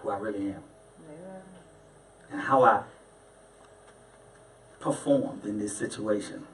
[0.04, 0.62] who I really am
[2.30, 2.82] and how I
[4.80, 6.46] performed in this situation.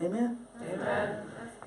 [0.00, 0.38] Amen.
[0.62, 1.16] Amen.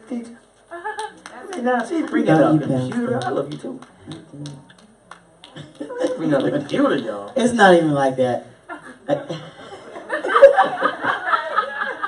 [0.08, 0.38] Teacher.
[0.72, 2.90] I mean, now she's bringing Love up you, the Pastor.
[2.94, 3.20] computer.
[3.24, 3.80] I love you too.
[6.18, 7.32] Bring up the computer, y'all.
[7.36, 8.46] It's not even like that.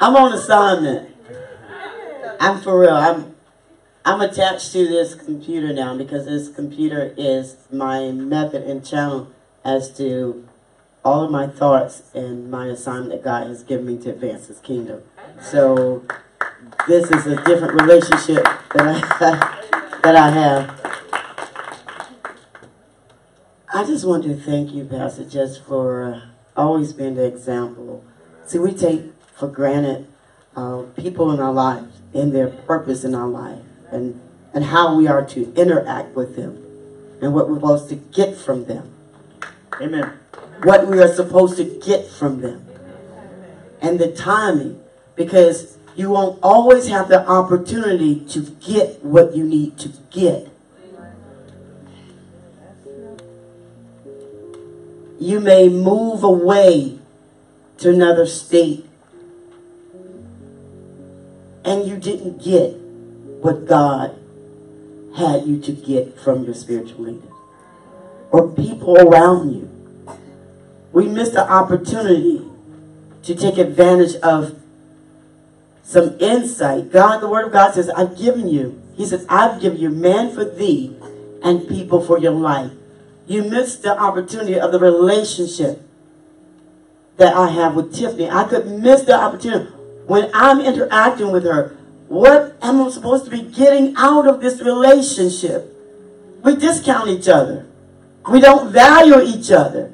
[0.01, 1.15] I'm on assignment.
[2.39, 2.93] I'm for real.
[2.93, 3.35] I'm
[4.05, 9.31] I'm attached to this computer now because this computer is my method and channel
[9.65, 10.47] as to
[11.03, 14.59] all of my thoughts and my assignment that God has given me to advance His
[14.59, 15.03] kingdom.
[15.41, 16.03] So
[16.87, 18.43] this is a different relationship
[18.73, 20.79] that I that I have.
[23.73, 26.23] I just want to thank you, Pastor, just for
[26.55, 28.03] always being the example.
[28.45, 30.07] See, we take for granted
[30.55, 33.59] uh, people in our lives and their purpose in our life
[33.91, 34.19] and,
[34.53, 36.65] and how we are to interact with them
[37.21, 38.93] and what we're supposed to get from them.
[39.81, 40.13] Amen.
[40.63, 42.65] What we are supposed to get from them.
[43.81, 44.81] And the timing.
[45.15, 50.47] Because you won't always have the opportunity to get what you need to get.
[55.19, 56.99] You may move away
[57.79, 58.85] to another state
[61.65, 62.75] and you didn't get
[63.41, 64.17] what God
[65.15, 67.27] had you to get from your spiritual leader
[68.31, 69.69] or people around you.
[70.91, 72.45] We missed the opportunity
[73.23, 74.59] to take advantage of
[75.83, 76.91] some insight.
[76.91, 78.81] God, the Word of God says, I've given you.
[78.95, 80.95] He says, I've given you man for thee
[81.43, 82.71] and people for your life.
[83.27, 85.81] You missed the opportunity of the relationship
[87.17, 88.29] that I have with Tiffany.
[88.29, 89.71] I could miss the opportunity
[90.05, 91.77] when I'm interacting with her.
[92.09, 95.75] What am I supposed to be getting out of this relationship?
[96.43, 97.67] We discount each other.
[98.27, 99.93] We don't value each other.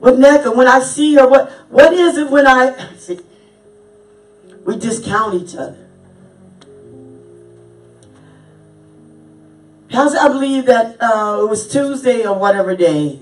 [0.00, 3.20] With NECA, when I see her, what what is it when I see?
[4.64, 5.88] We discount each other.
[9.90, 13.20] Pastor, I believe that uh, it was Tuesday or whatever day.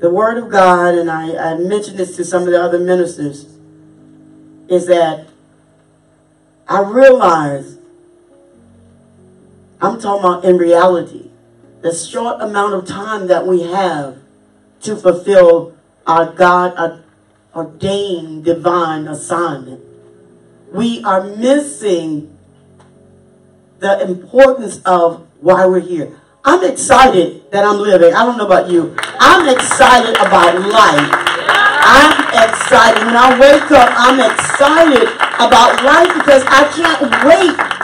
[0.00, 3.46] The Word of God, and I, I mentioned this to some of the other ministers,
[4.68, 5.28] is that
[6.66, 7.78] I realize
[9.80, 11.30] I'm talking about in reality,
[11.82, 14.16] the short amount of time that we have
[14.82, 15.76] to fulfill
[16.06, 17.04] our God
[17.54, 19.82] ordained divine assignment.
[20.72, 22.36] We are missing
[23.80, 26.18] the importance of why we're here.
[26.44, 28.14] I'm excited that I'm living.
[28.14, 28.96] I don't know about you.
[29.20, 31.10] I'm excited about life.
[31.86, 33.04] I'm excited.
[33.04, 37.74] When I wake up, I'm excited about life because I can't wait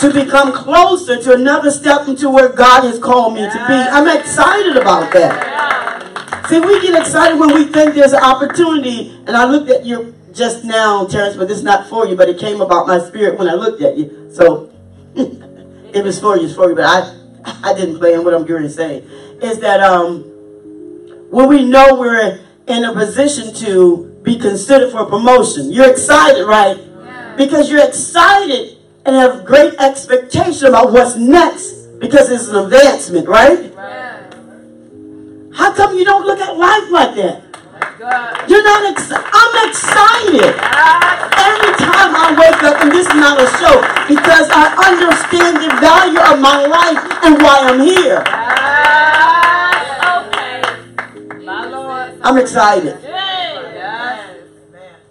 [0.00, 3.74] to become closer to another step into where God has called me to be.
[3.74, 6.46] I'm excited about that.
[6.48, 9.10] See, we get excited when we think there's an opportunity.
[9.26, 12.28] And I looked at you just now, Terrence, but this is not for you, but
[12.28, 14.30] it came about my spirit when I looked at you.
[14.32, 14.70] So
[15.16, 17.16] it was for you, it's for you, but I,
[17.64, 18.98] I didn't plan what I'm going to say.
[19.42, 20.22] Is that um,
[21.30, 26.44] when we know we're in a position to be considered for a promotion, you're excited,
[26.44, 26.76] right?
[27.38, 28.76] Because you're excited
[29.06, 33.72] and have great expectation about what's next because it's an advancement, right?
[35.54, 37.42] How come you don't look at life like that?
[38.48, 39.24] You're not excited.
[39.32, 40.54] I'm excited.
[41.38, 45.70] Every time I wake up, and this is not a show, because I understand the
[45.80, 48.24] value of my life and why I'm here.
[50.26, 52.18] Okay.
[52.22, 53.15] I'm excited.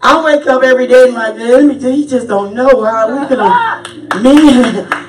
[0.07, 2.83] I wake up every day and like, let me tell you, he just don't know
[2.83, 3.81] how we're gonna,
[4.21, 4.37] me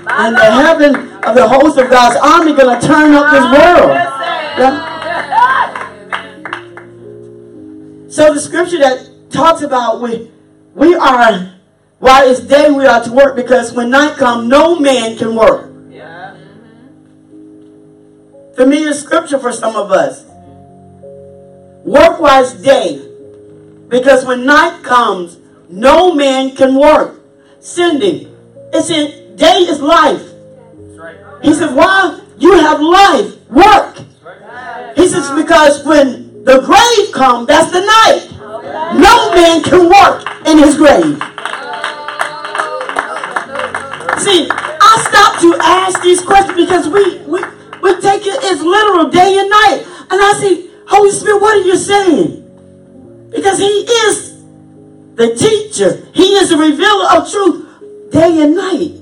[0.09, 3.91] and the heaven of the host of God's army gonna turn up this world.
[4.59, 4.97] Yeah.
[8.09, 10.31] So the scripture that talks about we
[10.75, 11.53] we are
[11.99, 15.71] while it's day we are to work because when night comes no man can work.
[15.91, 16.39] Yeah.
[18.55, 20.25] Familiar scripture for some of us.
[21.85, 23.06] Work while it's day.
[23.89, 25.39] Because when night comes,
[25.69, 27.21] no man can work.
[27.61, 28.29] Cindy,
[28.73, 30.23] it's in day is life.
[31.43, 33.99] He says, while you have life, work.
[34.97, 38.29] He says, because when the grave comes, that's the night.
[38.99, 41.21] No man can work in his grave.
[44.19, 47.41] See, I stopped to ask these questions because we, we,
[47.83, 49.85] we take it as literal day and night.
[50.11, 52.46] And I say, Holy Spirit, what are you saying?
[53.31, 54.43] Because he is
[55.15, 56.07] the teacher.
[56.13, 59.01] He is the revealer of truth day and night.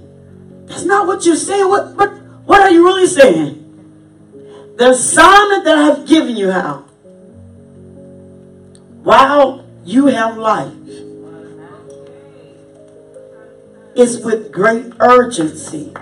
[0.67, 1.69] That's not what you're saying.
[1.69, 2.11] What, what,
[2.47, 3.61] what are you really saying?
[4.77, 6.85] The assignment that I have given you, how?
[9.05, 10.73] while you have life,
[13.95, 15.93] is with great urgency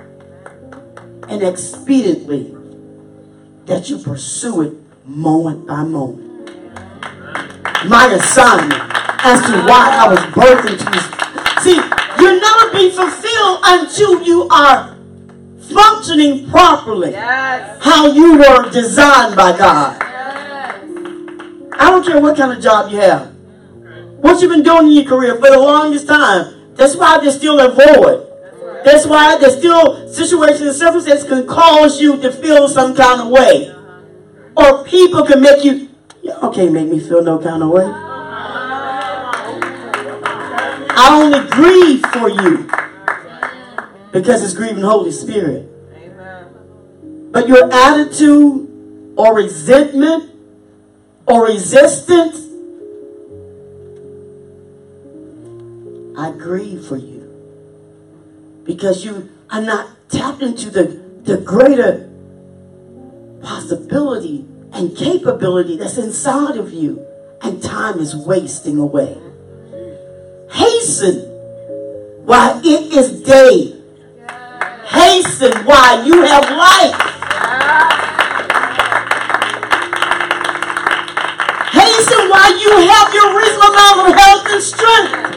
[1.28, 2.56] and expediently
[3.66, 4.72] that you pursue it
[5.04, 6.21] moment by moment.
[7.88, 8.80] My assignment
[9.24, 11.06] as to why I was birthed into this.
[11.62, 11.74] See,
[12.20, 14.96] you'll never be fulfilled until you are
[15.72, 17.12] functioning properly.
[17.12, 17.78] Yes.
[17.82, 19.96] How you were designed by God.
[20.00, 20.84] Yes.
[21.78, 23.32] I don't care what kind of job you have.
[24.20, 26.74] What you've been doing in your career for the longest time.
[26.74, 28.28] That's why there's still a void.
[28.84, 33.28] That's why there's still situations and circumstances can cause you to feel some kind of
[33.28, 33.72] way.
[34.56, 35.88] Or people can make you,
[36.22, 37.84] y'all can't make me feel no kind of way.
[40.94, 42.70] I only grieve for you
[44.12, 45.68] because it's grieving Holy Spirit.
[47.32, 50.30] But your attitude or resentment
[51.26, 52.38] or resistance,
[56.16, 57.22] I grieve for you
[58.64, 60.84] because you are not tapped into the,
[61.24, 62.10] the greater
[63.42, 67.06] possibility and capability that's inside of you,
[67.42, 69.16] and time is wasting away.
[70.50, 71.20] Hasten
[72.24, 73.76] while it is day.
[74.86, 77.00] hasten while you have life.
[81.72, 85.32] Hasten while you have your reasonable amount of health and strength.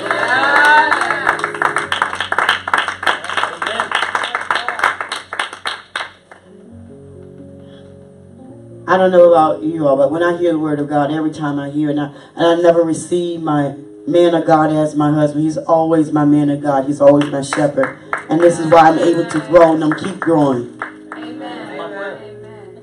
[8.88, 11.32] I don't know about you all, but when I hear the word of God, every
[11.32, 13.76] time I hear it, and I, and I never receive my
[14.08, 16.86] man of God as my husband, he's always my man of God.
[16.86, 17.98] He's always my shepherd.
[18.30, 20.80] And this is why I'm able to grow and I'm keep growing.
[21.14, 21.80] Amen.
[21.80, 22.82] Amen.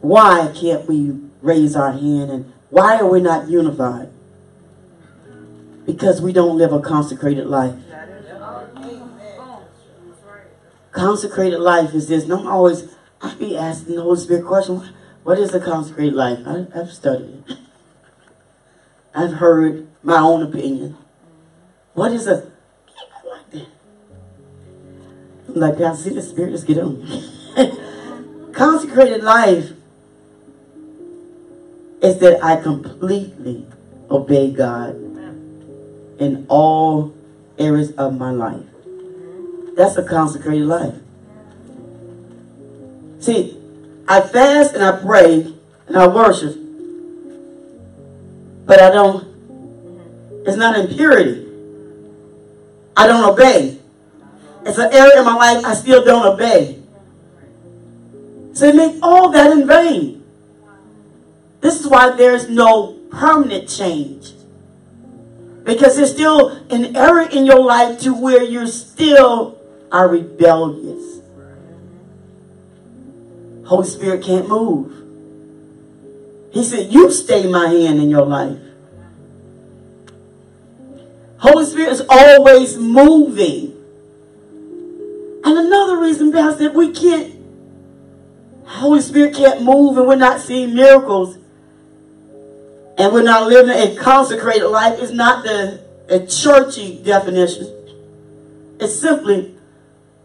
[0.00, 4.10] Why can't we raise our hand and why are we not unified?
[5.86, 7.74] Because we don't live a consecrated life.
[10.98, 12.24] Consecrated life is this.
[12.24, 12.92] And I'm always,
[13.22, 14.82] I be asking the Holy Spirit question,
[15.22, 16.40] what is a consecrated life?
[16.44, 17.56] I, I've studied it.
[19.14, 20.96] I've heard my own opinion.
[21.94, 22.50] What is a,
[23.24, 23.66] like that?
[25.46, 27.06] I'm like, I see the Spirit, let's get on.
[28.52, 29.70] consecrated life
[32.02, 33.66] is that I completely
[34.10, 34.96] obey God
[36.18, 37.14] in all
[37.56, 38.67] areas of my life.
[39.78, 40.96] That's a consecrated life.
[43.20, 43.56] See,
[44.08, 45.54] I fast and I pray
[45.86, 46.56] and I worship,
[48.66, 49.22] but I don't,
[50.44, 51.46] it's not impurity.
[52.96, 53.78] I don't obey.
[54.66, 56.82] It's an area in my life I still don't obey.
[58.54, 60.24] So make all that in vain.
[61.60, 64.32] This is why there's no permanent change.
[65.62, 69.57] Because there's still an area in your life to where you're still
[69.90, 71.20] are rebellious.
[73.66, 74.94] Holy Spirit can't move.
[76.52, 78.58] He said, You stay my hand in your life.
[81.38, 83.74] Holy Spirit is always moving.
[85.44, 87.34] And another reason, Pastor, we can't,
[88.64, 91.36] Holy Spirit can't move and we're not seeing miracles
[92.98, 97.66] and we're not living a consecrated life is not the a churchy definition.
[98.80, 99.54] It's simply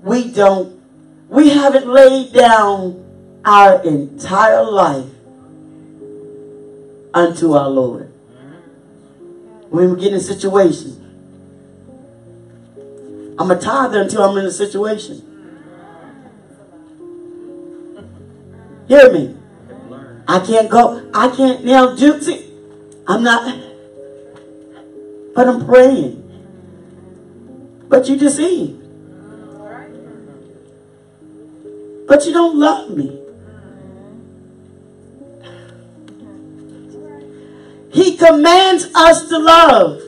[0.03, 0.81] we don't,
[1.29, 5.09] we haven't laid down our entire life
[7.13, 8.11] unto our Lord.
[9.69, 10.99] When we get in a situation,
[13.39, 15.29] I'm a tither until I'm in a situation.
[18.87, 19.37] Hear me.
[20.27, 21.09] I can't go.
[21.13, 21.95] I can't now.
[21.95, 22.53] See,
[23.07, 23.59] I'm not.
[25.33, 26.19] But I'm praying.
[27.89, 28.82] But you just deceive.
[32.07, 33.19] But you don't love me.
[37.91, 40.01] He commands us to love.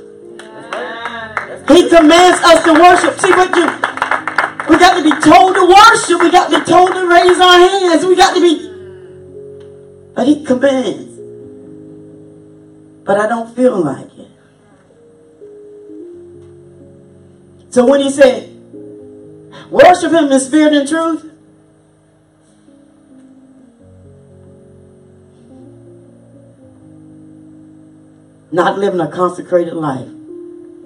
[1.67, 3.19] He commands us to worship.
[3.19, 3.65] See what you
[4.67, 6.21] we got to be told to worship.
[6.21, 8.03] We got to be told to raise our hands.
[8.05, 8.75] We got to be
[10.15, 11.19] but he commands.
[13.03, 14.31] But I don't feel like it.
[17.69, 18.49] So when he said,
[19.69, 21.29] worship him in spirit and truth,
[28.55, 30.07] not living a consecrated life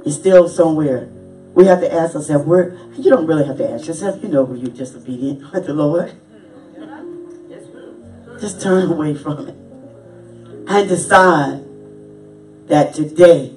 [0.04, 1.08] is still somewhere.
[1.54, 4.44] We have to ask ourselves, where you don't really have to ask yourself, you know
[4.44, 6.12] where you're disobedient with the Lord.
[8.42, 9.56] Just turn away from it.
[10.68, 11.64] And decide
[12.68, 13.56] that today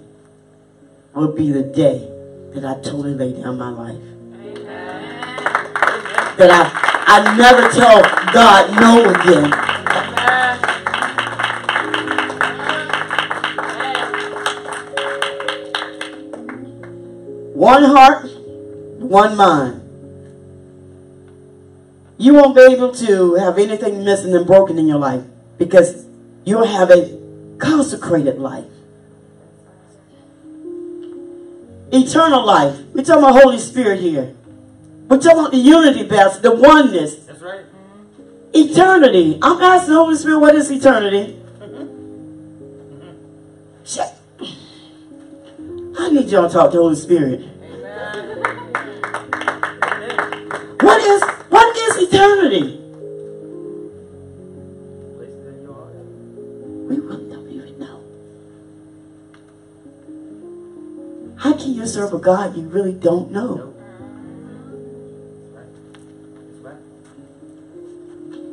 [1.15, 2.09] will be the day
[2.55, 4.03] that I totally lay down my life.
[6.37, 6.71] That I,
[7.07, 9.73] I never tell God no again.
[17.63, 18.29] One heart,
[18.99, 19.79] one mind.
[22.19, 25.23] You won't be able to have anything missing and broken in your life
[25.59, 26.05] because
[26.45, 27.17] you'll have a
[27.59, 28.65] consecrated life.
[31.93, 32.81] Eternal life.
[32.95, 34.35] We're talking about Holy Spirit here.
[35.07, 37.15] We're talking about the unity best, the oneness.
[37.15, 37.65] That's right.
[38.53, 39.39] Eternity.
[39.41, 41.39] I'm asking the Holy Spirit, what is eternity?
[45.97, 47.52] I need y'all to talk to the Holy Spirit.
[50.81, 52.79] What is what is eternity?
[56.89, 58.03] We really don't even know.
[61.37, 63.73] How can you serve a God you really don't know?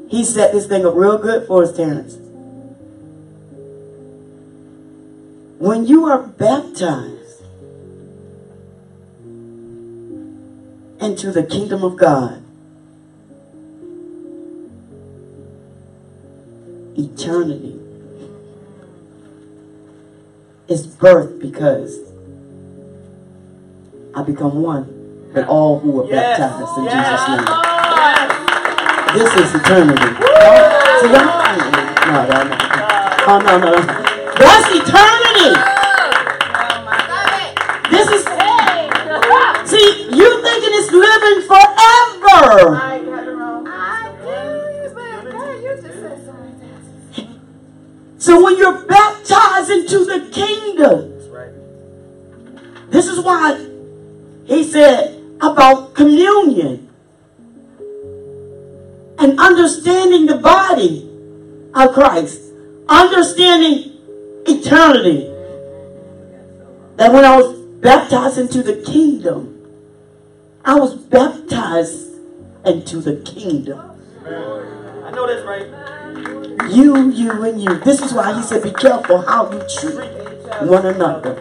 [0.10, 2.18] He set this thing up real good for us, Terrence.
[5.60, 7.19] When you are baptized,
[11.02, 12.44] into the kingdom of God,
[16.98, 17.80] eternity
[20.68, 21.98] is birth because
[24.16, 26.40] I become one with all who are Yes.
[26.40, 26.94] baptized in Yes.
[26.94, 27.48] Jesus' name.
[27.96, 28.34] Yes.
[29.14, 30.10] This is eternity.
[30.20, 32.58] Y'all- no, no, no.
[33.28, 33.82] Oh, no, no, no.
[34.38, 35.52] That's eternity.
[37.92, 38.19] This is,
[45.92, 47.42] said something.
[48.18, 51.16] So when you're baptized into the kingdom,
[52.90, 53.66] this is why
[54.46, 56.90] he said about communion
[59.20, 61.08] and understanding the body
[61.74, 62.42] of Christ,
[62.88, 63.98] understanding
[64.48, 65.28] eternity.
[66.96, 69.49] That when I was baptized into the kingdom,
[70.70, 72.14] I was baptized
[72.64, 73.80] into the kingdom.
[75.04, 75.66] I know that's right.
[76.72, 77.80] You, you, and you.
[77.80, 79.96] This is why he said, be careful how you treat
[80.70, 81.34] one another.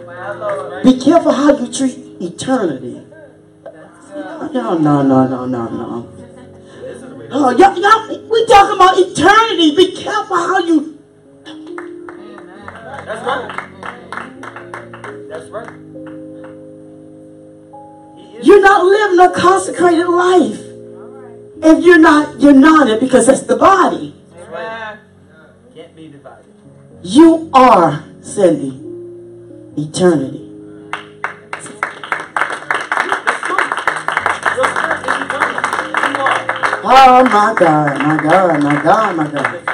[0.83, 3.05] Be careful how you treat eternity.
[4.51, 6.09] No, no, no, no, no, no.
[7.29, 9.75] Oh, y'all, y'all, we talking about eternity.
[9.75, 10.97] Be careful how you.
[13.05, 13.51] That's right.
[15.29, 15.88] That's right.
[18.41, 20.59] You're not living a consecrated life
[21.61, 24.15] if you're not united because that's the body.
[24.49, 24.97] Right.
[25.75, 26.45] Can't be divided.
[27.03, 28.79] You are, Cindy,
[29.77, 30.45] eternity.
[34.55, 35.59] Your spirit is eternal.
[36.09, 36.81] You are.
[36.81, 39.68] Oh my God, my God, my God, my God.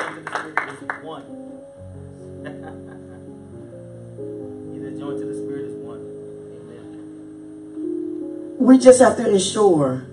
[8.58, 10.06] We just have to ensure.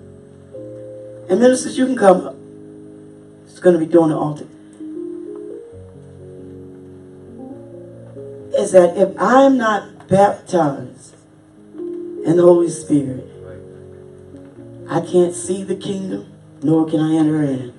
[1.29, 2.35] And ministers, you can come.
[3.45, 4.47] It's going to be doing the altar.
[8.57, 11.15] Is that if I'm not baptized
[11.75, 13.27] in the Holy Spirit,
[14.89, 16.31] I can't see the kingdom,
[16.61, 17.73] nor can I enter in.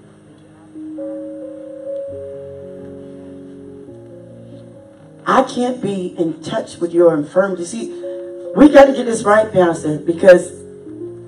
[5.27, 7.65] I can't be in touch with your infirmity.
[7.65, 8.14] See,
[8.57, 10.51] we got to get this right, Pastor, because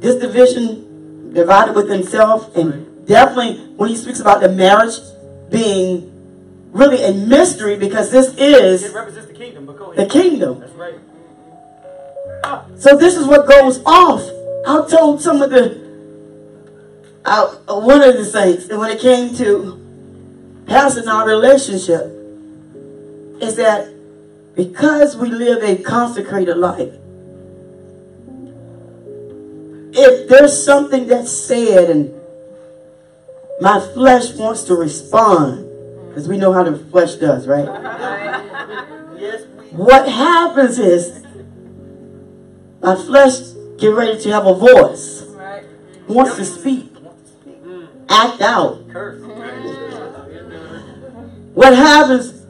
[0.01, 4.95] this division divided within self, and definitely when he speaks about the marriage
[5.51, 6.13] being
[6.73, 10.61] really a mystery, because this It is represents the kingdom, the kingdom.
[10.61, 10.95] That's right.
[12.79, 14.23] So this is what goes off.
[14.67, 15.81] I told some of the,
[17.25, 22.13] uh, one of the saints, and when it came to passing our relationship,
[23.41, 23.89] is that
[24.55, 26.93] because we live a consecrated life,
[29.97, 32.13] if there's something that's said and
[33.61, 35.65] my flesh wants to respond,
[36.09, 37.65] because we know how the flesh does, right?
[39.19, 39.45] Yes.
[39.73, 41.25] What happens is
[42.83, 43.39] my flesh
[43.79, 45.25] get ready to have a voice,
[46.07, 46.93] wants to speak,
[48.09, 48.89] act out.
[48.91, 49.23] Curse.
[51.55, 52.43] What happens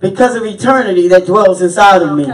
[0.00, 2.24] because of eternity that dwells inside of me?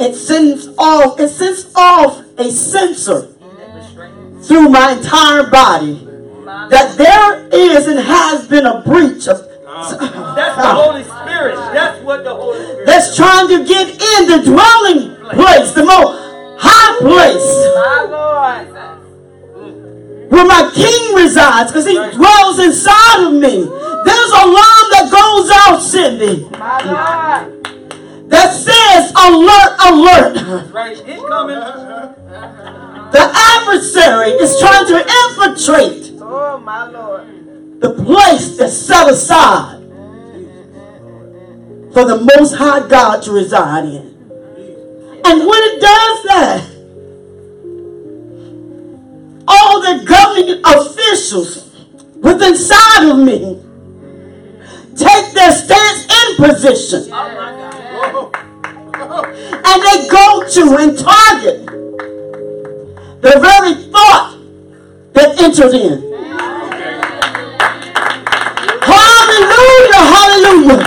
[0.00, 3.28] It sends off, it sends off a sensor
[4.42, 6.06] through my entire body
[6.44, 11.56] that there is and has been a breach of That's the Holy Spirit.
[11.72, 16.60] That's what the Holy Spirit that's trying to get in the dwelling place, the most
[16.60, 17.44] high place.
[20.30, 23.64] where my king resides because he dwells inside of me.
[24.04, 26.44] There's a alarm that goes out, Cindy,
[28.28, 28.52] that
[28.94, 30.34] says alert, alert.
[30.34, 30.98] That's right.
[31.08, 31.58] Incoming.
[33.10, 37.80] The adversary is trying to infiltrate Oh, my Lord.
[37.80, 39.80] the place that's set aside
[41.92, 44.14] for the Most High God to reside in.
[45.26, 46.70] And when it does that,
[49.46, 51.70] all the governing officials
[52.16, 53.60] within inside of me
[54.96, 57.10] take their stance in position.
[59.66, 61.66] And they go to and target
[63.22, 64.38] the very thought
[65.14, 66.14] that entered in.
[68.82, 70.82] Hallelujah, hallelujah.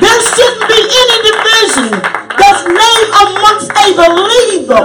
[0.00, 1.90] There shouldn't be any division
[2.38, 4.84] that's made amongst a believer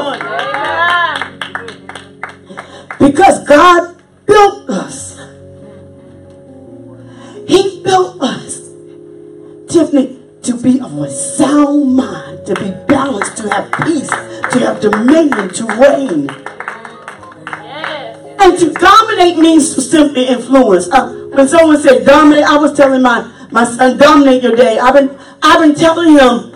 [2.99, 5.17] because God built us.
[7.47, 8.59] He built us,
[9.69, 10.16] Tiffany,
[10.47, 15.49] to be of a sound mind, to be balanced, to have peace, to have dominion,
[15.49, 16.29] to reign.
[17.47, 18.37] Yes.
[18.39, 20.89] And to dominate means to simply influence.
[20.89, 24.79] Uh, when someone said dominate, I was telling my, my son, dominate your day.
[24.79, 26.53] I've been, I've been telling him,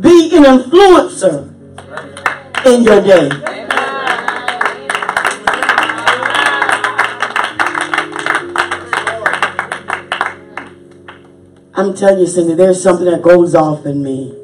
[0.00, 1.52] be an influencer
[2.64, 3.61] in your day.
[11.74, 14.34] I'm telling you, Cindy, there's something that goes off in me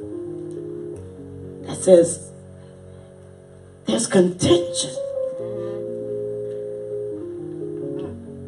[1.66, 2.31] that says
[3.84, 4.90] there's contention.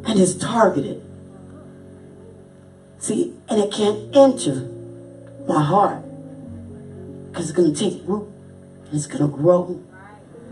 [0.06, 1.02] And it's targeted.
[2.98, 4.66] See, and it can't enter
[5.46, 6.02] my heart
[7.30, 8.28] because it's going to take root
[8.86, 9.82] and it's going to grow.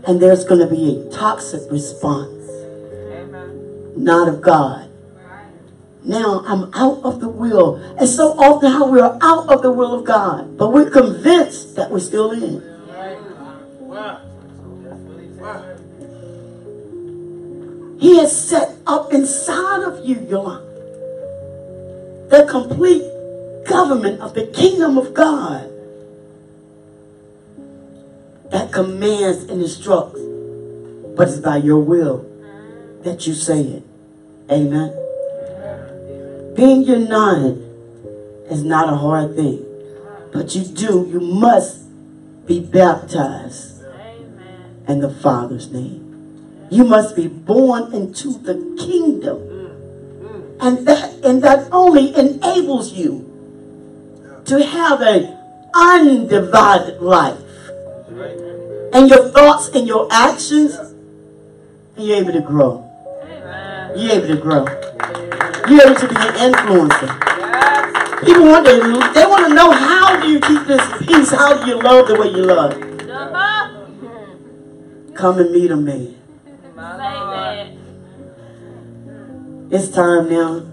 [0.05, 2.47] And there's going to be a toxic response,
[3.97, 4.88] not of God.
[6.09, 7.75] Now I'm out of the will.
[7.75, 11.91] And so often how we're out of the will of God, but we're convinced that
[11.91, 12.65] we're still in.
[17.99, 20.65] He has set up inside of you, Yolanda,
[22.29, 23.03] the complete
[23.67, 25.69] government of the kingdom of God
[28.49, 30.19] that commands and instructs,
[31.15, 32.25] but it's by your will
[33.03, 33.83] that you say it.
[34.49, 35.08] Amen.
[36.55, 37.57] Being united
[38.49, 39.65] is not a hard thing,
[40.33, 41.81] but you do, you must
[42.45, 43.83] be baptized
[44.87, 46.67] in the Father's name.
[46.71, 49.45] You must be born into the kingdom.
[50.59, 53.25] And that and that only enables you
[54.45, 55.37] to have an
[55.73, 57.39] undivided life.
[58.91, 60.75] And your thoughts and your actions,
[61.95, 62.85] and you're able to grow.
[63.95, 65.28] You're able to grow.
[65.69, 67.09] Able to be an influencer.
[68.25, 71.29] People want to, they want to know how do you keep this peace?
[71.31, 72.73] How do you love the way you love?
[75.15, 76.15] Come and meet a man.
[79.71, 80.65] It's time now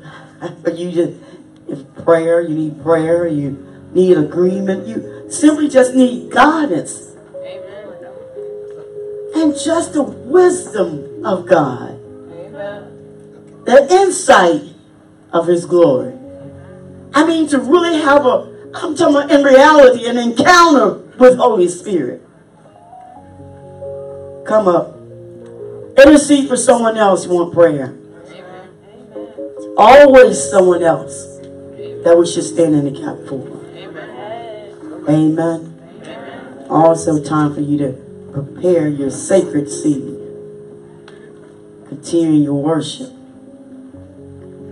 [0.63, 1.21] for you to,
[1.69, 7.13] if prayer, you need prayer, you need agreement, you simply just need guidance.
[9.35, 12.01] And just the wisdom of God.
[13.67, 14.76] The insight
[15.33, 16.15] of His glory.
[17.15, 21.69] I mean, to really have a, I'm talking about in reality, an encounter with Holy
[21.69, 22.23] Spirit.
[24.47, 24.95] Come up.
[25.99, 27.97] Intercede for someone else want prayer.
[29.79, 31.39] Always someone else
[32.05, 33.57] that we should stand in the gap for.
[35.09, 35.73] Amen.
[36.69, 37.93] Also, time for you to
[38.33, 40.19] prepare your sacred seed.
[41.89, 43.16] Continue your worship.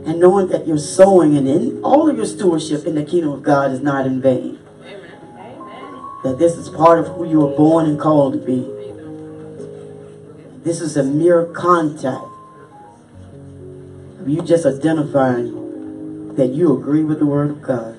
[0.06, 3.42] And knowing that you're sowing and in all of your stewardship in the kingdom of
[3.42, 4.58] God is not in vain.
[6.22, 8.70] That this is part of who you were born and called to be.
[10.62, 12.24] This is a mere contact
[14.26, 17.93] you just identifying that you agree with the word of God.